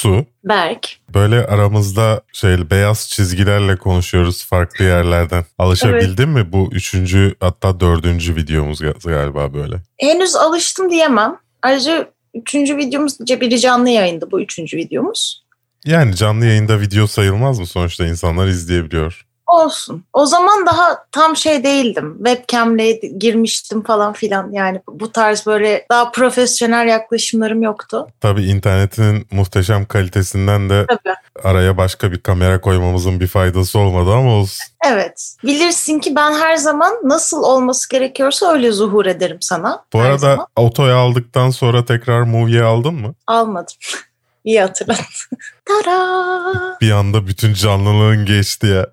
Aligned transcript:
Su. 0.00 0.26
Berk. 0.44 0.96
Böyle 1.14 1.46
aramızda 1.46 2.22
şey 2.32 2.70
beyaz 2.70 3.08
çizgilerle 3.08 3.76
konuşuyoruz 3.76 4.46
farklı 4.46 4.84
yerlerden. 4.84 5.44
Alışabildin 5.58 6.28
mi? 6.28 6.52
Bu 6.52 6.68
üçüncü 6.72 7.34
hatta 7.40 7.80
dördüncü 7.80 8.36
videomuz 8.36 8.80
galiba 9.04 9.54
böyle. 9.54 9.76
Henüz 9.98 10.36
alıştım 10.36 10.90
diyemem. 10.90 11.36
Ayrıca 11.62 12.10
üçüncü 12.34 12.76
videomuz 12.76 13.20
biri 13.20 13.60
canlı 13.60 13.90
yayında 13.90 14.30
bu 14.30 14.40
üçüncü 14.40 14.76
videomuz. 14.76 15.44
Yani 15.84 16.16
canlı 16.16 16.46
yayında 16.46 16.80
video 16.80 17.06
sayılmaz 17.06 17.58
mı? 17.58 17.66
Sonuçta 17.66 18.06
insanlar 18.06 18.46
izleyebiliyor. 18.46 19.26
Olsun. 19.50 20.04
O 20.12 20.26
zaman 20.26 20.66
daha 20.66 21.04
tam 21.12 21.36
şey 21.36 21.64
değildim. 21.64 22.14
Webcam'le 22.16 23.18
girmiştim 23.18 23.82
falan 23.82 24.12
filan. 24.12 24.52
Yani 24.52 24.80
bu 24.88 25.12
tarz 25.12 25.46
böyle 25.46 25.86
daha 25.90 26.10
profesyonel 26.10 26.88
yaklaşımlarım 26.88 27.62
yoktu. 27.62 28.06
Tabii 28.20 28.44
internetinin 28.44 29.26
muhteşem 29.30 29.86
kalitesinden 29.86 30.70
de 30.70 30.86
Tabii. 30.88 31.14
araya 31.44 31.76
başka 31.76 32.12
bir 32.12 32.18
kamera 32.18 32.60
koymamızın 32.60 33.20
bir 33.20 33.26
faydası 33.26 33.78
olmadı 33.78 34.12
ama 34.12 34.30
olsun. 34.30 34.64
Evet. 34.86 35.36
Bilirsin 35.44 35.98
ki 35.98 36.16
ben 36.16 36.32
her 36.32 36.56
zaman 36.56 36.92
nasıl 37.04 37.42
olması 37.42 37.88
gerekiyorsa 37.88 38.52
öyle 38.52 38.72
zuhur 38.72 39.06
ederim 39.06 39.38
sana. 39.40 39.84
Bu 39.92 40.00
arada 40.00 40.18
zaman. 40.18 40.46
otoyu 40.56 40.94
aldıktan 40.94 41.50
sonra 41.50 41.84
tekrar 41.84 42.22
Movie'yi 42.22 42.62
aldın 42.62 42.94
mı? 42.94 43.14
Almadım. 43.26 43.74
İyi 44.44 44.60
hatırlattın. 44.60 45.04
Tara! 45.64 46.78
Bir 46.80 46.90
anda 46.90 47.26
bütün 47.26 47.54
canlılığın 47.54 48.26
geçti 48.26 48.66
ya. 48.66 48.86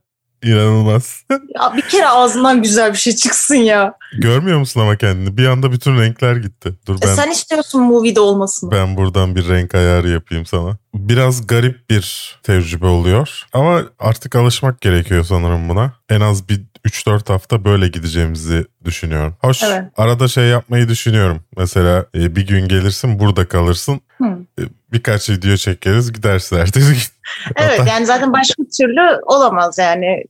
İnanılmaz. 0.43 1.23
ya 1.31 1.73
bir 1.77 1.81
kere 1.81 2.07
ağzından 2.07 2.63
güzel 2.63 2.93
bir 2.93 2.97
şey 2.97 3.15
çıksın 3.15 3.55
ya. 3.55 3.93
Görmüyor 4.13 4.59
musun 4.59 4.81
ama 4.81 4.97
kendini? 4.97 5.37
Bir 5.37 5.45
anda 5.45 5.71
bütün 5.71 5.99
renkler 5.99 6.35
gitti. 6.35 6.73
Dur 6.87 6.95
e, 6.95 7.01
ben. 7.01 7.07
E 7.07 7.15
sen 7.15 7.31
istiyorsun 7.31 7.81
movie'de 7.81 8.19
olmasını. 8.19 8.71
Ben 8.71 8.97
buradan 8.97 9.35
bir 9.35 9.49
renk 9.49 9.75
ayarı 9.75 10.09
yapayım 10.09 10.45
sana. 10.45 10.77
Biraz 10.93 11.47
garip 11.47 11.89
bir 11.89 12.37
tecrübe 12.43 12.85
oluyor. 12.85 13.45
Ama 13.53 13.81
artık 13.99 14.35
alışmak 14.35 14.81
gerekiyor 14.81 15.23
sanırım 15.23 15.69
buna. 15.69 15.93
En 16.09 16.21
az 16.21 16.49
bir 16.49 16.61
3-4 16.85 17.27
hafta 17.31 17.65
böyle 17.65 17.87
gideceğimizi 17.87 18.65
düşünüyorum. 18.85 19.35
Hoş 19.41 19.63
evet. 19.63 19.83
arada 19.97 20.27
şey 20.27 20.47
yapmayı 20.47 20.89
düşünüyorum. 20.89 21.43
Mesela 21.57 22.05
e, 22.15 22.35
bir 22.35 22.47
gün 22.47 22.67
gelirsin 22.67 23.19
burada 23.19 23.47
kalırsın. 23.47 24.01
Hı. 24.17 24.25
E, 24.59 24.63
birkaç 24.93 25.29
video 25.29 25.55
çekeriz 25.55 26.13
gidersin 26.13 26.55
ertesi 26.55 26.93
gün. 26.93 27.01
Evet 27.55 27.81
yani 27.87 28.05
zaten 28.05 28.33
başka 28.33 28.63
türlü 28.77 29.21
olamaz 29.25 29.77
yani. 29.77 30.23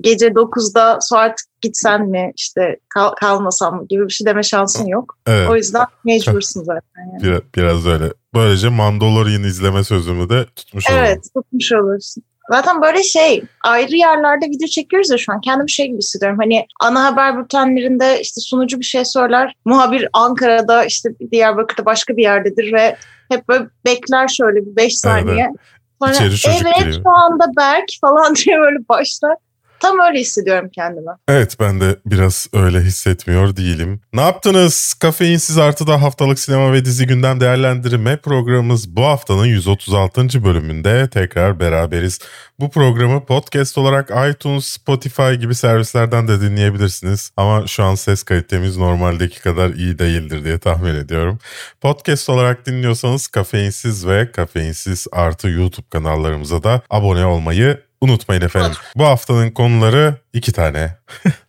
Gece 0.00 0.26
9'da 0.26 0.98
Suat 1.00 1.40
gitsen 1.60 2.08
mi 2.08 2.32
işte 2.36 2.76
kal, 2.88 3.10
kalmasam 3.14 3.76
mı 3.76 3.86
gibi 3.88 4.04
bir 4.04 4.12
şey 4.12 4.26
deme 4.26 4.42
şansın 4.42 4.86
yok. 4.86 5.18
Evet. 5.26 5.50
O 5.50 5.56
yüzden 5.56 5.86
mecbursun 6.04 6.64
zaten. 6.64 7.12
Yani. 7.12 7.22
Biraz, 7.22 7.40
biraz 7.56 7.86
öyle. 7.86 8.12
Böylece 8.34 8.68
Mandalorian 8.68 9.42
izleme 9.42 9.84
sözümü 9.84 10.28
de 10.28 10.46
tutmuş. 10.56 10.84
Evet 10.90 11.24
tutmuş 11.34 11.72
olursun. 11.72 12.22
Zaten 12.50 12.82
böyle 12.82 13.02
şey 13.02 13.42
ayrı 13.62 13.96
yerlerde 13.96 14.46
video 14.46 14.68
çekiyoruz 14.68 15.10
ya 15.10 15.18
şu 15.18 15.32
an. 15.32 15.40
Kendim 15.40 15.68
şey 15.68 15.86
gibi 15.86 15.98
hissediyorum. 15.98 16.38
Hani 16.40 16.66
ana 16.80 17.04
haber 17.04 17.38
bültenlerinde 17.38 18.20
işte 18.20 18.40
sunucu 18.40 18.80
bir 18.80 18.84
şey 18.84 19.04
söyler. 19.04 19.54
Muhabir 19.64 20.08
Ankara'da 20.12 20.84
işte 20.84 21.10
Diyarbakır'da 21.32 21.84
başka 21.84 22.16
bir 22.16 22.22
yerdedir 22.22 22.72
ve 22.72 22.96
hep 23.28 23.48
böyle 23.48 23.64
bekler 23.86 24.28
şöyle 24.28 24.66
bir 24.66 24.76
5 24.76 24.98
saniye. 24.98 25.46
Evet. 25.50 25.60
Sonra 26.02 26.14
evet 26.62 26.78
giriyor. 26.78 27.02
şu 27.02 27.10
anda 27.10 27.44
Berk 27.56 27.88
falan 28.00 28.34
diye 28.46 28.58
böyle 28.58 28.88
başlar. 28.88 29.36
Tam 29.84 30.00
öyle 30.00 30.18
hissediyorum 30.18 30.70
kendimi. 30.74 31.10
Evet 31.28 31.56
ben 31.60 31.80
de 31.80 31.96
biraz 32.06 32.48
öyle 32.52 32.80
hissetmiyor 32.80 33.56
değilim. 33.56 34.00
Ne 34.12 34.20
yaptınız? 34.20 34.94
Kafeinsiz 34.94 35.58
Artıda 35.58 36.02
haftalık 36.02 36.38
sinema 36.38 36.72
ve 36.72 36.84
dizi 36.84 37.06
gündem 37.06 37.40
değerlendirme 37.40 38.16
programımız 38.16 38.96
bu 38.96 39.04
haftanın 39.04 39.44
136. 39.44 40.44
bölümünde 40.44 41.08
tekrar 41.10 41.60
beraberiz. 41.60 42.18
Bu 42.60 42.70
programı 42.70 43.24
podcast 43.24 43.78
olarak 43.78 44.10
iTunes, 44.30 44.66
Spotify 44.66 45.32
gibi 45.32 45.54
servislerden 45.54 46.28
de 46.28 46.40
dinleyebilirsiniz. 46.40 47.30
Ama 47.36 47.66
şu 47.66 47.84
an 47.84 47.94
ses 47.94 48.22
kalitemiz 48.22 48.76
normaldeki 48.76 49.40
kadar 49.40 49.70
iyi 49.70 49.98
değildir 49.98 50.44
diye 50.44 50.58
tahmin 50.58 50.94
ediyorum. 50.94 51.38
Podcast 51.80 52.28
olarak 52.28 52.66
dinliyorsanız 52.66 53.26
Kafeinsiz 53.26 54.06
ve 54.06 54.32
Kafeinsiz 54.32 55.06
Artı 55.12 55.48
YouTube 55.48 55.86
kanallarımıza 55.90 56.62
da 56.62 56.82
abone 56.90 57.26
olmayı 57.26 57.83
Unutmayın 58.00 58.42
efendim. 58.42 58.78
Bu 58.96 59.04
haftanın 59.04 59.50
konuları 59.50 60.16
iki 60.32 60.52
tane. 60.52 60.96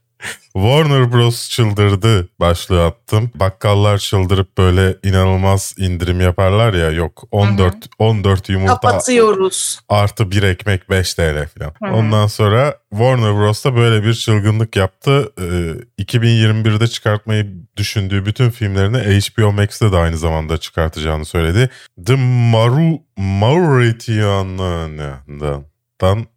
Warner 0.54 1.14
Bros 1.14 1.50
çıldırdı 1.50 2.30
başlığı 2.40 2.86
attım. 2.86 3.32
Bakkallar 3.36 3.98
çıldırıp 3.98 4.58
böyle 4.58 4.96
inanılmaz 5.04 5.76
indirim 5.78 6.22
yaparlar 6.22 6.74
ya 6.74 6.92
yok 6.92 7.24
14 7.32 7.74
hı 7.74 7.78
hı. 7.78 7.80
14 8.00 8.50
yumurta 8.50 8.74
kapatıyoruz. 8.74 9.80
Artı 9.90 10.32
bir 10.32 10.44
ekmek 10.44 10.90
5 10.90 11.14
TL 11.14 11.48
falan. 11.48 11.94
Ondan 11.96 12.28
sonra 12.28 12.78
Warner 12.90 13.36
Bros 13.36 13.66
da 13.66 13.76
böyle 13.76 14.06
bir 14.06 14.14
çılgınlık 14.14 14.76
yaptı. 14.76 15.34
Ee, 15.40 16.04
2021'de 16.04 16.88
çıkartmayı 16.88 17.54
düşündüğü 17.78 18.26
bütün 18.26 18.50
filmlerini 18.50 18.98
HBO 18.98 19.52
Max'te 19.52 19.92
de 19.92 19.98
aynı 19.98 20.18
zamanda 20.18 20.58
çıkartacağını 20.58 21.26
söyledi. 21.26 21.70
The 22.06 22.16
Maru 22.16 23.00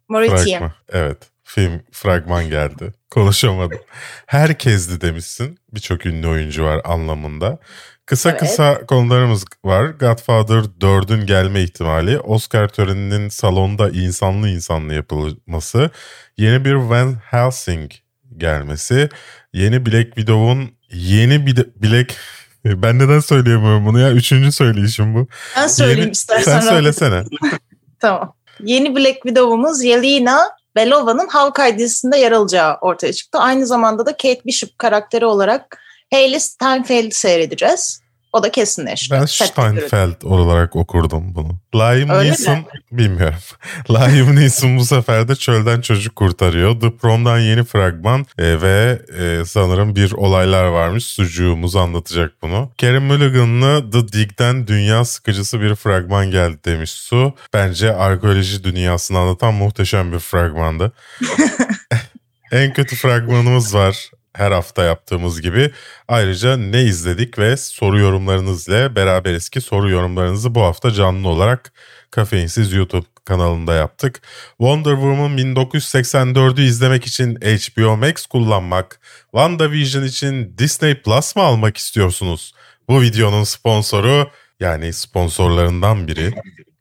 Mauritian'dan 0.09 0.45
Fragman. 0.45 0.71
Evet. 0.89 1.17
Film 1.43 1.81
fragman 1.91 2.49
geldi. 2.49 2.93
Konuşamadım. 3.09 3.79
Herkesdi 4.25 5.01
demişsin. 5.01 5.59
Birçok 5.73 6.05
ünlü 6.05 6.27
oyuncu 6.27 6.63
var 6.63 6.81
anlamında. 6.83 7.59
Kısa 8.05 8.29
evet. 8.29 8.39
kısa 8.39 8.85
konularımız 8.85 9.45
var. 9.65 9.85
Godfather 9.85 10.63
4'ün 10.79 11.25
gelme 11.25 11.61
ihtimali, 11.61 12.19
Oscar 12.19 12.67
töreninin 12.67 13.29
salonda 13.29 13.89
insanlı 13.89 14.49
insanlı 14.49 14.93
yapılması, 14.93 15.89
yeni 16.37 16.65
bir 16.65 16.73
Van 16.73 17.15
Helsing 17.23 17.91
gelmesi, 18.37 19.09
yeni 19.53 19.85
Black 19.85 20.15
Widow'un 20.15 20.71
yeni 20.91 21.45
bir 21.45 21.55
Black 21.55 22.15
ben 22.65 22.99
neden 22.99 23.19
söyleyemiyorum 23.19 23.85
bunu 23.85 23.99
ya? 23.99 24.11
Üçüncü 24.11 24.51
söyleyişim 24.51 25.15
bu. 25.15 25.27
Ben 25.55 25.67
söyleyeyim 25.67 26.01
yeni... 26.01 26.11
istersen. 26.11 26.59
Sen 26.59 26.69
söylesene. 26.69 27.23
tamam 27.99 28.33
yeni 28.63 28.95
Black 28.95 29.15
Widow'umuz 29.15 29.83
Yelena 29.83 30.59
Belova'nın 30.75 31.27
Hawkeye 31.27 31.77
dizisinde 31.77 32.17
yer 32.17 32.31
alacağı 32.31 32.77
ortaya 32.81 33.13
çıktı. 33.13 33.39
Aynı 33.39 33.65
zamanda 33.65 34.05
da 34.05 34.11
Kate 34.11 34.41
Bishop 34.45 34.79
karakteri 34.79 35.25
olarak 35.25 35.81
Hayley 36.11 36.39
Steinfeld'i 36.39 37.15
seyredeceğiz. 37.15 38.01
O 38.33 38.43
da 38.43 38.51
kesinleşti. 38.51 39.15
Ben 39.15 39.25
Steinfeld 39.25 40.21
olarak 40.23 40.75
okurdum 40.75 41.35
bunu. 41.35 41.59
Liam 41.75 42.23
Neeson 42.23 42.65
bilmiyorum. 42.91 43.39
Liam 43.89 44.35
Neeson 44.35 44.77
bu 44.77 44.85
sefer 44.85 45.27
de 45.27 45.35
çölden 45.35 45.81
çocuk 45.81 46.15
kurtarıyor. 46.15 46.79
The 46.79 46.97
Prom'dan 46.97 47.39
yeni 47.39 47.63
fragman 47.63 48.25
e, 48.37 48.61
ve 48.61 49.01
e, 49.19 49.45
sanırım 49.45 49.95
bir 49.95 50.11
olaylar 50.11 50.65
varmış. 50.65 51.05
Sucuğumuz 51.05 51.75
anlatacak 51.75 52.33
bunu. 52.41 52.71
Karen 52.81 53.03
Mulligan'lı 53.03 53.91
The 53.91 54.07
Dig'den 54.07 54.67
dünya 54.67 55.05
sıkıcısı 55.05 55.61
bir 55.61 55.75
fragman 55.75 56.31
geldi 56.31 56.57
demiş 56.65 56.91
Su. 56.91 57.33
Bence 57.53 57.95
arkeoloji 57.95 58.63
dünyasını 58.63 59.17
anlatan 59.17 59.53
muhteşem 59.53 60.11
bir 60.11 60.19
fragmandı. 60.19 60.91
en 62.51 62.73
kötü 62.73 62.95
fragmanımız 62.95 63.75
var 63.75 64.11
her 64.39 64.51
hafta 64.51 64.83
yaptığımız 64.83 65.41
gibi. 65.41 65.71
Ayrıca 66.07 66.57
ne 66.57 66.83
izledik 66.83 67.39
ve 67.39 67.57
soru 67.57 67.99
yorumlarınızla 67.99 68.95
beraberiz 68.95 69.49
ki 69.49 69.61
soru 69.61 69.89
yorumlarınızı 69.89 70.55
bu 70.55 70.61
hafta 70.61 70.91
canlı 70.91 71.27
olarak 71.27 71.73
Kafeinsiz 72.11 72.73
YouTube 72.73 73.05
kanalında 73.25 73.73
yaptık. 73.73 74.21
Wonder 74.57 74.91
Woman 74.91 75.37
1984'ü 75.37 76.61
izlemek 76.61 77.07
için 77.07 77.35
HBO 77.35 77.97
Max 77.97 78.25
kullanmak, 78.25 78.99
WandaVision 79.23 80.03
için 80.03 80.57
Disney 80.57 81.01
Plus 81.01 81.35
mı 81.35 81.41
almak 81.41 81.77
istiyorsunuz? 81.77 82.53
Bu 82.89 83.01
videonun 83.01 83.43
sponsoru 83.43 84.31
yani 84.59 84.93
sponsorlarından 84.93 86.07
biri 86.07 86.33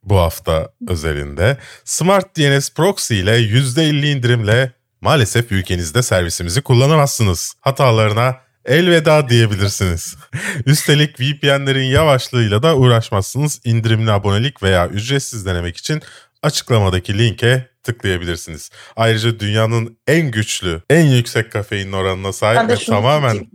bu 0.03 0.17
hafta 0.17 0.73
özelinde 0.89 1.57
Smart 1.85 2.37
DNS 2.37 2.75
Proxy 2.75 3.21
ile 3.21 3.39
%50 3.39 4.07
indirimle 4.07 4.73
Maalesef 5.01 5.53
ülkenizde 5.53 6.03
servisimizi 6.03 6.63
kullanamazsınız. 6.63 7.55
Hatalarına 7.61 8.37
elveda 8.65 9.29
diyebilirsiniz. 9.29 10.17
Üstelik 10.67 11.21
VPN'lerin 11.21 11.85
yavaşlığıyla 11.85 12.63
da 12.63 12.77
uğraşmazsınız. 12.77 13.61
İndirimli 13.65 14.13
abonelik 14.13 14.63
veya 14.63 14.89
ücretsiz 14.89 15.47
denemek 15.47 15.77
için 15.77 16.03
açıklamadaki 16.43 17.19
linke 17.19 17.69
tıklayabilirsiniz. 17.83 18.71
Ayrıca 18.97 19.41
dünyanın 19.41 19.99
en 20.07 20.31
güçlü, 20.31 20.83
en 20.91 21.07
yüksek 21.07 21.53
kafein 21.53 21.93
oranına 21.93 22.33
sahip 22.33 22.71
ve 22.71 22.75
tamamen 22.77 23.47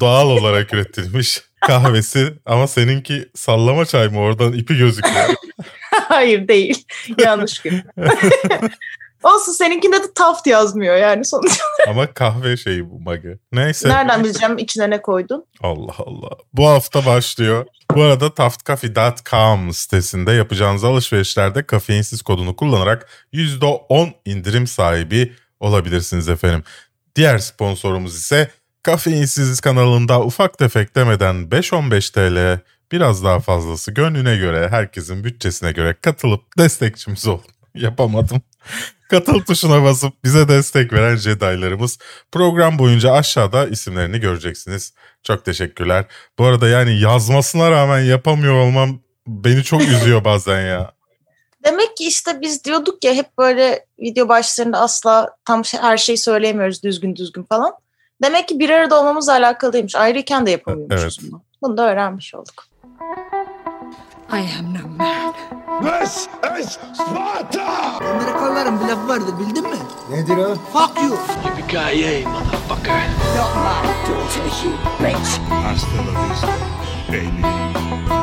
doğal 0.00 0.26
olarak 0.26 0.74
üretilmiş 0.74 1.42
kahvesi 1.66 2.32
ama 2.46 2.66
seninki 2.66 3.28
sallama 3.34 3.84
çay 3.84 4.08
mı 4.08 4.18
oradan 4.18 4.52
ipi 4.52 4.76
gözüküyor. 4.76 5.34
Hayır 5.90 6.48
değil. 6.48 6.84
Yanlış 7.18 7.58
gün. 7.58 7.82
Olsun 9.26 9.52
seninkinde 9.52 9.96
de 10.02 10.14
Taft 10.14 10.46
yazmıyor 10.46 10.96
yani 10.96 11.24
sonuçta. 11.24 11.64
Ama 11.88 12.14
kahve 12.14 12.56
şeyi 12.56 12.90
bu 12.90 13.00
mage. 13.00 13.38
Neyse. 13.52 13.88
Nereden 13.88 14.24
bileceğim 14.24 14.58
içine 14.58 14.90
ne 14.90 15.02
koydun? 15.02 15.44
Allah 15.60 15.94
Allah. 15.98 16.30
Bu 16.52 16.66
hafta 16.66 17.06
başlıyor. 17.06 17.66
Bu 17.94 18.02
arada 18.02 18.34
taftcafe.com 18.34 19.72
sitesinde 19.72 20.32
yapacağınız 20.32 20.84
alışverişlerde 20.84 21.62
kafeinsiz 21.66 22.22
kodunu 22.22 22.56
kullanarak 22.56 23.08
%10 23.32 24.12
indirim 24.24 24.66
sahibi 24.66 25.32
olabilirsiniz 25.60 26.28
efendim. 26.28 26.64
Diğer 27.16 27.38
sponsorumuz 27.38 28.16
ise 28.16 28.50
Kafeinsiz 28.86 29.60
kanalında 29.60 30.20
ufak 30.22 30.58
tefek 30.58 30.96
demeden 30.96 31.34
5-15 31.36 32.12
TL 32.12 32.60
biraz 32.92 33.24
daha 33.24 33.40
fazlası 33.40 33.90
gönlüne 33.90 34.36
göre 34.36 34.68
herkesin 34.68 35.24
bütçesine 35.24 35.72
göre 35.72 35.96
katılıp 36.02 36.58
destekçimiz 36.58 37.26
ol. 37.26 37.38
Yapamadım. 37.74 38.42
Katıl 39.10 39.40
tuşuna 39.40 39.82
basıp 39.82 40.24
bize 40.24 40.48
destek 40.48 40.92
veren 40.92 41.16
Jedi'larımız 41.16 41.98
program 42.32 42.78
boyunca 42.78 43.12
aşağıda 43.12 43.66
isimlerini 43.66 44.20
göreceksiniz. 44.20 44.92
Çok 45.22 45.44
teşekkürler. 45.44 46.04
Bu 46.38 46.44
arada 46.44 46.68
yani 46.68 47.00
yazmasına 47.00 47.70
rağmen 47.70 48.00
yapamıyor 48.00 48.54
olmam 48.54 49.00
beni 49.26 49.64
çok 49.64 49.82
üzüyor 49.82 50.24
bazen 50.24 50.60
ya. 50.60 50.92
Demek 51.64 51.96
ki 51.96 52.04
işte 52.04 52.40
biz 52.40 52.64
diyorduk 52.64 53.04
ya 53.04 53.14
hep 53.14 53.38
böyle 53.38 53.86
video 53.98 54.28
başlarında 54.28 54.78
asla 54.78 55.36
tam 55.44 55.64
şey, 55.64 55.80
her 55.80 55.96
şeyi 55.96 56.18
söyleyemiyoruz 56.18 56.82
düzgün 56.82 57.16
düzgün 57.16 57.42
falan. 57.42 57.72
Demek 58.22 58.48
ki 58.48 58.58
bir 58.58 58.70
arada 58.70 59.00
olmamızla 59.00 59.32
alakalıymış. 59.32 59.94
Ayrıyken 59.94 60.46
de 60.46 60.50
yapamıyormuşuz 60.50 61.18
evet. 61.20 61.32
bunu. 61.32 61.42
Bunu 61.62 61.76
da 61.76 61.90
öğrenmiş 61.90 62.34
olduk. 62.34 62.66
I 64.28 64.40
am 64.40 64.72
no 64.72 64.88
man. 64.88 65.34
This 65.82 66.28
is 66.58 66.78
Sparta! 66.94 67.64
Amerikalıların 68.10 68.80
bir 68.80 68.84
lafı 68.88 69.08
vardı 69.08 69.38
bildin 69.40 69.62
mi? 69.62 69.76
Nedir 70.10 70.36
o? 70.36 70.54
Fuck 70.54 71.02
you! 71.02 71.18
Yippee-ki-yay 71.44 72.24
motherfucker! 72.24 73.02
Not 73.36 73.56
my 73.56 73.86
daughter 74.08 74.64
you 74.64 74.72
bitch! 75.00 75.40
Hasta 75.50 75.96
la 75.96 76.28
vista, 76.28 76.48
baby. 77.08 78.15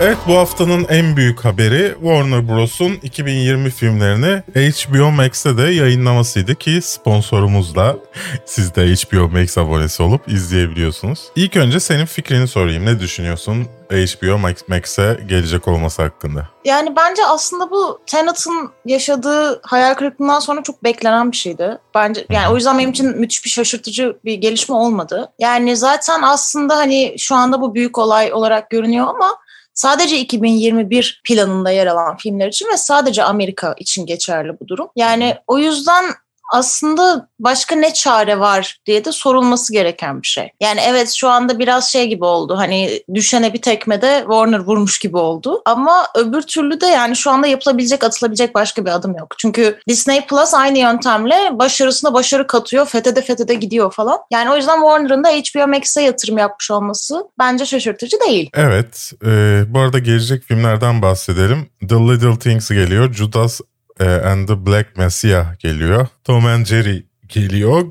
Evet 0.00 0.18
bu 0.28 0.34
haftanın 0.36 0.86
en 0.88 1.16
büyük 1.16 1.44
haberi 1.44 1.94
Warner 2.00 2.48
Bros'un 2.48 2.92
2020 3.02 3.70
filmlerini 3.70 4.42
HBO 4.54 5.10
Max'te 5.10 5.56
de 5.56 5.62
yayınlamasıydı 5.62 6.54
ki 6.54 6.80
sponsorumuzla 6.82 7.96
siz 8.44 8.74
de 8.74 8.86
HBO 8.86 9.28
Max 9.28 9.58
abonesi 9.58 10.02
olup 10.02 10.28
izleyebiliyorsunuz. 10.28 11.20
İlk 11.36 11.56
önce 11.56 11.80
senin 11.80 12.06
fikrini 12.06 12.48
sorayım. 12.48 12.86
Ne 12.86 13.00
düşünüyorsun 13.00 13.66
HBO 13.90 14.38
Max'e 14.68 15.20
gelecek 15.28 15.68
olması 15.68 16.02
hakkında? 16.02 16.48
Yani 16.64 16.96
bence 16.96 17.26
aslında 17.26 17.70
bu 17.70 18.00
Tenet'ın 18.06 18.70
yaşadığı 18.84 19.60
hayal 19.62 19.94
kırıklığından 19.94 20.40
sonra 20.40 20.62
çok 20.62 20.84
beklenen 20.84 21.32
bir 21.32 21.36
şeydi. 21.36 21.78
Bence 21.94 22.26
yani 22.30 22.48
o 22.52 22.54
yüzden 22.54 22.78
benim 22.78 22.90
için 22.90 23.20
müthiş 23.20 23.44
bir 23.44 23.50
şaşırtıcı 23.50 24.16
bir 24.24 24.34
gelişme 24.34 24.74
olmadı. 24.74 25.32
Yani 25.38 25.76
zaten 25.76 26.22
aslında 26.22 26.76
hani 26.76 27.14
şu 27.18 27.34
anda 27.34 27.60
bu 27.60 27.74
büyük 27.74 27.98
olay 27.98 28.32
olarak 28.32 28.70
görünüyor 28.70 29.06
ama 29.06 29.45
sadece 29.76 30.18
2021 30.18 31.20
planında 31.24 31.70
yer 31.70 31.86
alan 31.86 32.16
filmler 32.16 32.48
için 32.48 32.68
ve 32.72 32.76
sadece 32.76 33.24
Amerika 33.24 33.74
için 33.78 34.06
geçerli 34.06 34.60
bu 34.60 34.68
durum. 34.68 34.88
Yani 34.96 35.36
o 35.46 35.58
yüzden 35.58 36.04
aslında 36.52 37.28
başka 37.40 37.76
ne 37.76 37.94
çare 37.94 38.38
var 38.38 38.78
diye 38.86 39.04
de 39.04 39.12
sorulması 39.12 39.72
gereken 39.72 40.22
bir 40.22 40.26
şey. 40.26 40.50
Yani 40.60 40.80
evet 40.86 41.10
şu 41.10 41.28
anda 41.28 41.58
biraz 41.58 41.92
şey 41.92 42.08
gibi 42.08 42.24
oldu. 42.24 42.56
Hani 42.56 43.02
düşene 43.14 43.52
bir 43.52 43.62
tekmede 43.62 44.18
Warner 44.20 44.58
vurmuş 44.58 44.98
gibi 44.98 45.16
oldu. 45.16 45.62
Ama 45.64 46.06
öbür 46.14 46.42
türlü 46.42 46.80
de 46.80 46.86
yani 46.86 47.16
şu 47.16 47.30
anda 47.30 47.46
yapılabilecek, 47.46 48.04
atılabilecek 48.04 48.54
başka 48.54 48.84
bir 48.84 48.90
adım 48.90 49.16
yok. 49.16 49.34
Çünkü 49.38 49.78
Disney 49.88 50.26
Plus 50.26 50.54
aynı 50.54 50.78
yöntemle 50.78 51.50
başarısına 51.52 52.14
başarı 52.14 52.46
katıyor. 52.46 52.86
Fethede 52.86 53.22
fethede 53.22 53.54
gidiyor 53.54 53.92
falan. 53.92 54.18
Yani 54.30 54.50
o 54.50 54.56
yüzden 54.56 54.80
Warner'ın 54.80 55.24
da 55.24 55.28
HBO 55.28 55.68
Max'e 55.68 56.02
yatırım 56.02 56.38
yapmış 56.38 56.70
olması 56.70 57.28
bence 57.38 57.66
şaşırtıcı 57.66 58.16
değil. 58.26 58.50
Evet. 58.54 59.12
E, 59.26 59.62
bu 59.68 59.78
arada 59.78 59.98
gelecek 59.98 60.42
filmlerden 60.42 61.02
bahsedelim. 61.02 61.68
The 61.88 61.94
Little 61.94 62.38
Things 62.38 62.68
geliyor. 62.68 63.12
Judas 63.12 63.60
and 64.04 64.48
the 64.48 64.66
Black 64.66 64.96
Messiah 64.96 65.46
geliyor. 65.58 66.08
Tom 66.24 66.46
and 66.46 66.66
Jerry 66.66 67.06
geliyor. 67.28 67.82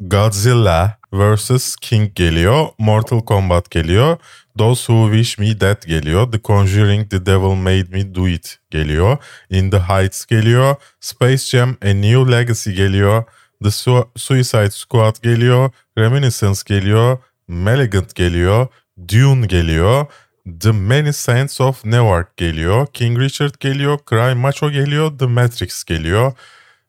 Godzilla 0.00 0.98
vs. 1.12 1.76
King 1.76 2.14
geliyor. 2.14 2.66
Mortal 2.78 3.20
Kombat 3.24 3.70
geliyor. 3.70 4.16
Those 4.58 4.92
Who 4.92 5.12
Wish 5.12 5.38
Me 5.38 5.60
Dead 5.60 5.82
geliyor. 5.86 6.32
The 6.32 6.38
Conjuring 6.38 7.10
The 7.10 7.26
Devil 7.26 7.54
Made 7.54 7.88
Me 7.92 8.14
Do 8.14 8.28
It 8.28 8.58
geliyor. 8.70 9.18
In 9.50 9.70
the 9.70 9.78
Heights 9.78 10.26
geliyor. 10.26 10.74
Space 11.00 11.50
Jam 11.50 11.76
A 11.82 11.94
New 11.94 12.30
Legacy 12.32 12.74
geliyor. 12.74 13.24
The 13.62 13.70
Su- 13.70 14.08
Suicide 14.16 14.70
Squad 14.70 15.22
geliyor. 15.22 15.70
Reminiscence 15.98 16.62
geliyor. 16.66 17.18
Malignant 17.48 18.14
geliyor. 18.14 18.66
Dune 19.08 19.46
geliyor. 19.46 20.06
The 20.46 20.72
Many 20.72 21.12
Saints 21.12 21.60
of 21.60 21.84
Newark 21.84 22.36
geliyor. 22.36 22.86
King 22.92 23.18
Richard 23.18 23.60
geliyor. 23.60 23.98
Cry 23.98 24.34
Macho 24.34 24.70
geliyor. 24.70 25.18
The 25.18 25.26
Matrix 25.26 25.84
geliyor. 25.84 26.32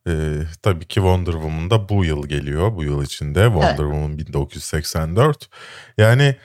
Ee, 0.07 0.11
tabii 0.61 0.85
ki 0.87 0.93
Wonder 0.93 1.31
Woman 1.31 1.69
da 1.69 1.89
bu 1.89 2.05
yıl 2.05 2.27
geliyor. 2.27 2.75
Bu 2.75 2.83
yıl 2.83 3.03
içinde 3.03 3.43
Wonder 3.45 3.67
evet. 3.69 3.77
Woman 3.77 4.17
1984. 4.17 5.49
Yani 5.97 6.35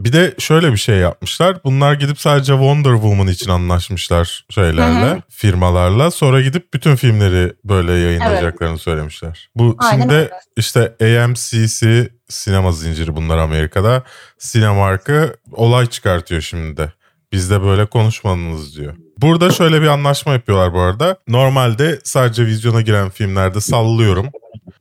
bir 0.00 0.12
de 0.12 0.34
şöyle 0.38 0.72
bir 0.72 0.76
şey 0.76 0.96
yapmışlar. 0.96 1.56
Bunlar 1.64 1.94
gidip 1.94 2.20
sadece 2.20 2.52
Wonder 2.52 2.92
Woman 2.92 3.26
için 3.26 3.50
anlaşmışlar 3.50 4.44
şeylerle, 4.50 5.10
hı 5.10 5.14
hı. 5.14 5.22
firmalarla. 5.28 6.10
Sonra 6.10 6.40
gidip 6.40 6.74
bütün 6.74 6.96
filmleri 6.96 7.52
böyle 7.64 7.92
yayınlayacaklarını 7.92 8.74
evet. 8.74 8.82
söylemişler. 8.82 9.50
Bu 9.56 9.76
Aynen 9.78 10.00
şimdi 10.00 10.14
öyle. 10.14 10.30
işte 10.56 10.94
AMC'si 11.00 12.10
sinema 12.28 12.72
zinciri 12.72 13.16
bunlar 13.16 13.38
Amerika'da. 13.38 14.02
Cinemark'ı 14.38 15.36
olay 15.52 15.86
çıkartıyor 15.86 16.40
şimdi 16.40 16.76
de. 16.76 16.92
Biz 17.32 17.50
de 17.50 17.62
böyle 17.62 17.86
konuşmadınız 17.86 18.76
diyor. 18.76 18.94
Burada 19.18 19.50
şöyle 19.50 19.82
bir 19.82 19.86
anlaşma 19.86 20.32
yapıyorlar 20.32 20.72
bu 20.74 20.80
arada. 20.80 21.16
Normalde 21.28 21.98
sadece 22.04 22.46
vizyona 22.46 22.80
giren 22.80 23.10
filmlerde 23.10 23.60
sallıyorum. 23.60 24.26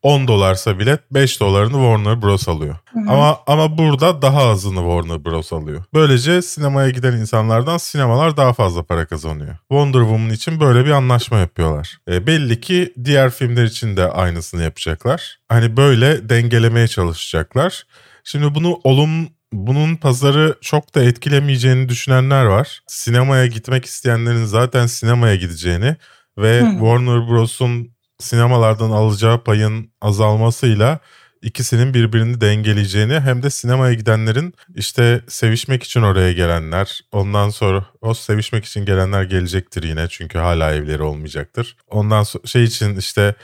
10 0.04 0.28
dolarsa 0.28 0.80
bilet 0.80 1.00
5 1.12 1.40
dolarını 1.40 1.72
Warner 1.72 2.22
Bros 2.22 2.50
alıyor. 2.50 2.76
Hı 2.94 3.00
hı. 3.00 3.12
Ama 3.12 3.40
ama 3.48 3.78
burada 3.78 4.22
daha 4.22 4.44
azını 4.44 4.76
Warner 4.76 5.26
Bros 5.26 5.54
alıyor. 5.54 5.84
Böylece 5.94 6.42
sinemaya 6.42 6.90
giden 6.90 7.14
insanlardan 7.14 7.78
sinemalar 7.78 8.38
daha 8.38 8.54
fazla 8.54 8.84
para 8.84 9.06
kazanıyor. 9.06 9.58
Wonder 9.70 10.00
Woman 10.00 10.30
için 10.30 10.60
böyle 10.60 10.86
bir 10.86 10.92
anlaşma 10.92 11.38
yapıyorlar. 11.38 12.00
E, 12.12 12.28
belli 12.28 12.62
ki 12.62 12.94
diğer 13.04 13.30
filmler 13.32 13.64
için 13.64 13.98
de 13.98 14.12
aynısını 14.12 14.64
yapacaklar. 14.64 15.40
Hani 15.50 15.78
böyle 15.78 16.30
dengelemeye 16.30 16.88
çalışacaklar. 16.88 17.84
Şimdi 18.24 18.56
bunu 18.56 18.80
olum 18.84 19.30
bunun 19.54 19.96
pazarı 19.96 20.56
çok 20.62 20.96
da 20.96 21.04
etkilemeyeceğini 21.04 21.90
düşünenler 21.90 22.46
var. 22.46 22.82
Sinemaya 22.88 23.46
gitmek 23.46 23.86
isteyenlerin 23.86 24.46
zaten 24.46 24.86
sinemaya 24.86 25.36
gideceğini 25.36 25.96
ve 26.38 26.62
hmm. 26.62 26.72
Warner 26.72 27.30
Bros'un 27.30 27.92
sinemalardan 28.20 28.92
alacağı 28.92 29.44
payın 29.44 29.92
azalmasıyla 30.02 31.00
ikisinin 31.42 31.94
birbirini 31.94 32.42
dengeleyeceğini 32.42 33.20
hem 33.20 33.44
de 33.44 33.50
sinemaya 33.50 33.94
gidenlerin 33.94 34.54
işte 34.76 35.22
sevişmek 35.28 35.84
için 35.84 36.02
oraya 36.02 36.34
gelenler 36.34 37.02
ondan 37.12 37.50
sonra 37.50 37.86
o 38.02 38.14
sevişmek 38.14 38.66
için 38.66 38.86
gelenler 38.86 39.24
gelecektir 39.24 39.84
yine 39.84 40.08
çünkü 40.08 40.38
hala 40.38 40.74
evleri 40.74 41.04
olmayacaktır. 41.04 41.78
Ondan 41.88 42.24
sonra 42.24 42.48
şey 42.48 42.64
için 42.64 42.96
işte 42.96 43.36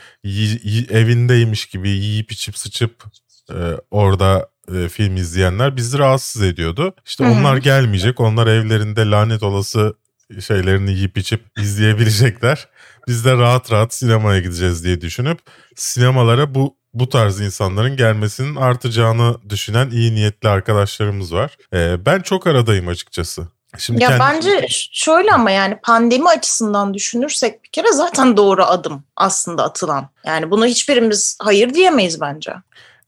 evindeymiş 0.90 1.66
gibi 1.66 1.90
yiyip 1.90 2.32
içip 2.32 2.58
sıçıp 2.58 3.04
e, 3.50 3.58
orada 3.92 4.50
e, 4.76 4.90
film 4.90 5.16
izleyenler 5.16 5.76
bizi 5.76 6.00
rahatsız 6.00 6.42
ediyordu. 6.42 6.94
İşte 7.06 7.24
Hı-hı. 7.24 7.34
onlar 7.34 7.58
gelmeyecek. 7.58 8.20
Onlar 8.20 8.48
evlerinde 8.48 9.10
lanet 9.10 9.44
olası 9.44 9.96
şeylerini 10.40 10.92
yiyip 10.92 11.18
içip 11.18 11.42
izleyebilecekler. 11.60 12.68
Biz 13.08 13.26
de 13.26 13.34
rahat 13.34 13.72
rahat 13.72 13.94
sinemaya 13.94 14.40
gideceğiz 14.40 14.84
diye 14.84 15.02
düşünüp 15.02 15.40
sinemalara 15.76 16.56
bu 16.56 16.76
bu 16.94 17.10
tarz 17.10 17.42
insanların 17.42 17.98
gelmesinin 17.98 18.56
artacağını 18.56 19.38
düşünen 19.50 19.90
iyi 19.90 20.16
niyetli 20.16 20.50
arkadaşlarımız 20.50 21.34
var. 21.34 21.58
Ee, 21.74 22.06
ben 22.06 22.20
çok 22.20 22.48
aradayım 22.48 22.88
açıkçası. 22.88 23.48
Şimdi 23.78 24.04
ya 24.04 24.10
kendi... 24.10 24.22
bence 24.22 24.68
şöyle 24.92 25.32
ama 25.32 25.52
yani 25.52 25.78
pandemi 25.84 26.30
açısından 26.30 26.94
düşünürsek 26.94 27.64
bir 27.64 27.70
kere 27.70 27.92
zaten 27.92 28.38
doğru 28.38 28.66
adım 28.66 29.04
aslında 29.16 29.64
atılan. 29.64 30.10
Yani 30.26 30.52
bunu 30.52 30.66
hiçbirimiz 30.66 31.38
hayır 31.42 31.74
diyemeyiz 31.74 32.22
bence. 32.22 32.54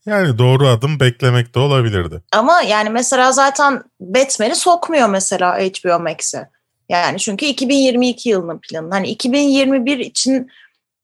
Yani 0.06 0.38
doğru 0.38 0.68
adım 0.68 1.00
beklemek 1.00 1.54
de 1.54 1.58
olabilirdi. 1.58 2.22
Ama 2.32 2.62
yani 2.62 2.90
mesela 2.90 3.32
zaten 3.32 3.82
Batman'i 4.00 4.56
sokmuyor 4.56 5.08
mesela 5.08 5.58
HBO 5.58 6.00
Max'e. 6.00 6.48
Yani 6.88 7.18
çünkü 7.18 7.46
2022 7.46 8.28
yılının 8.28 8.58
planı. 8.58 8.90
Hani 8.90 9.08
2021 9.08 9.98
için 9.98 10.50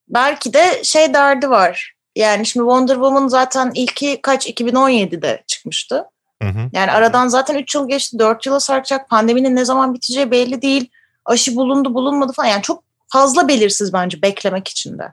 belki 0.08 0.52
de 0.52 0.84
şey 0.84 1.14
derdi 1.14 1.50
var. 1.50 1.94
Yani 2.16 2.46
şimdi 2.46 2.64
Wonder 2.64 2.94
Woman 2.94 3.28
zaten 3.28 3.72
ilki 3.74 4.18
kaç 4.22 4.46
2017'de 4.46 5.42
çıkmıştı. 5.46 6.04
Hı 6.42 6.48
hı. 6.48 6.70
Yani 6.72 6.90
aradan 6.90 7.28
zaten 7.28 7.54
3 7.54 7.74
yıl 7.74 7.88
geçti, 7.88 8.18
4 8.18 8.46
yıla 8.46 8.60
sarkacak. 8.60 9.08
Pandeminin 9.08 9.56
ne 9.56 9.64
zaman 9.64 9.94
biteceği 9.94 10.30
belli 10.30 10.62
değil. 10.62 10.90
Aşı 11.24 11.56
bulundu, 11.56 11.94
bulunmadı 11.94 12.32
falan. 12.32 12.48
Yani 12.48 12.62
çok 12.62 12.84
fazla 13.08 13.48
belirsiz 13.48 13.92
bence 13.92 14.22
beklemek 14.22 14.68
için 14.68 14.98
de. 14.98 15.12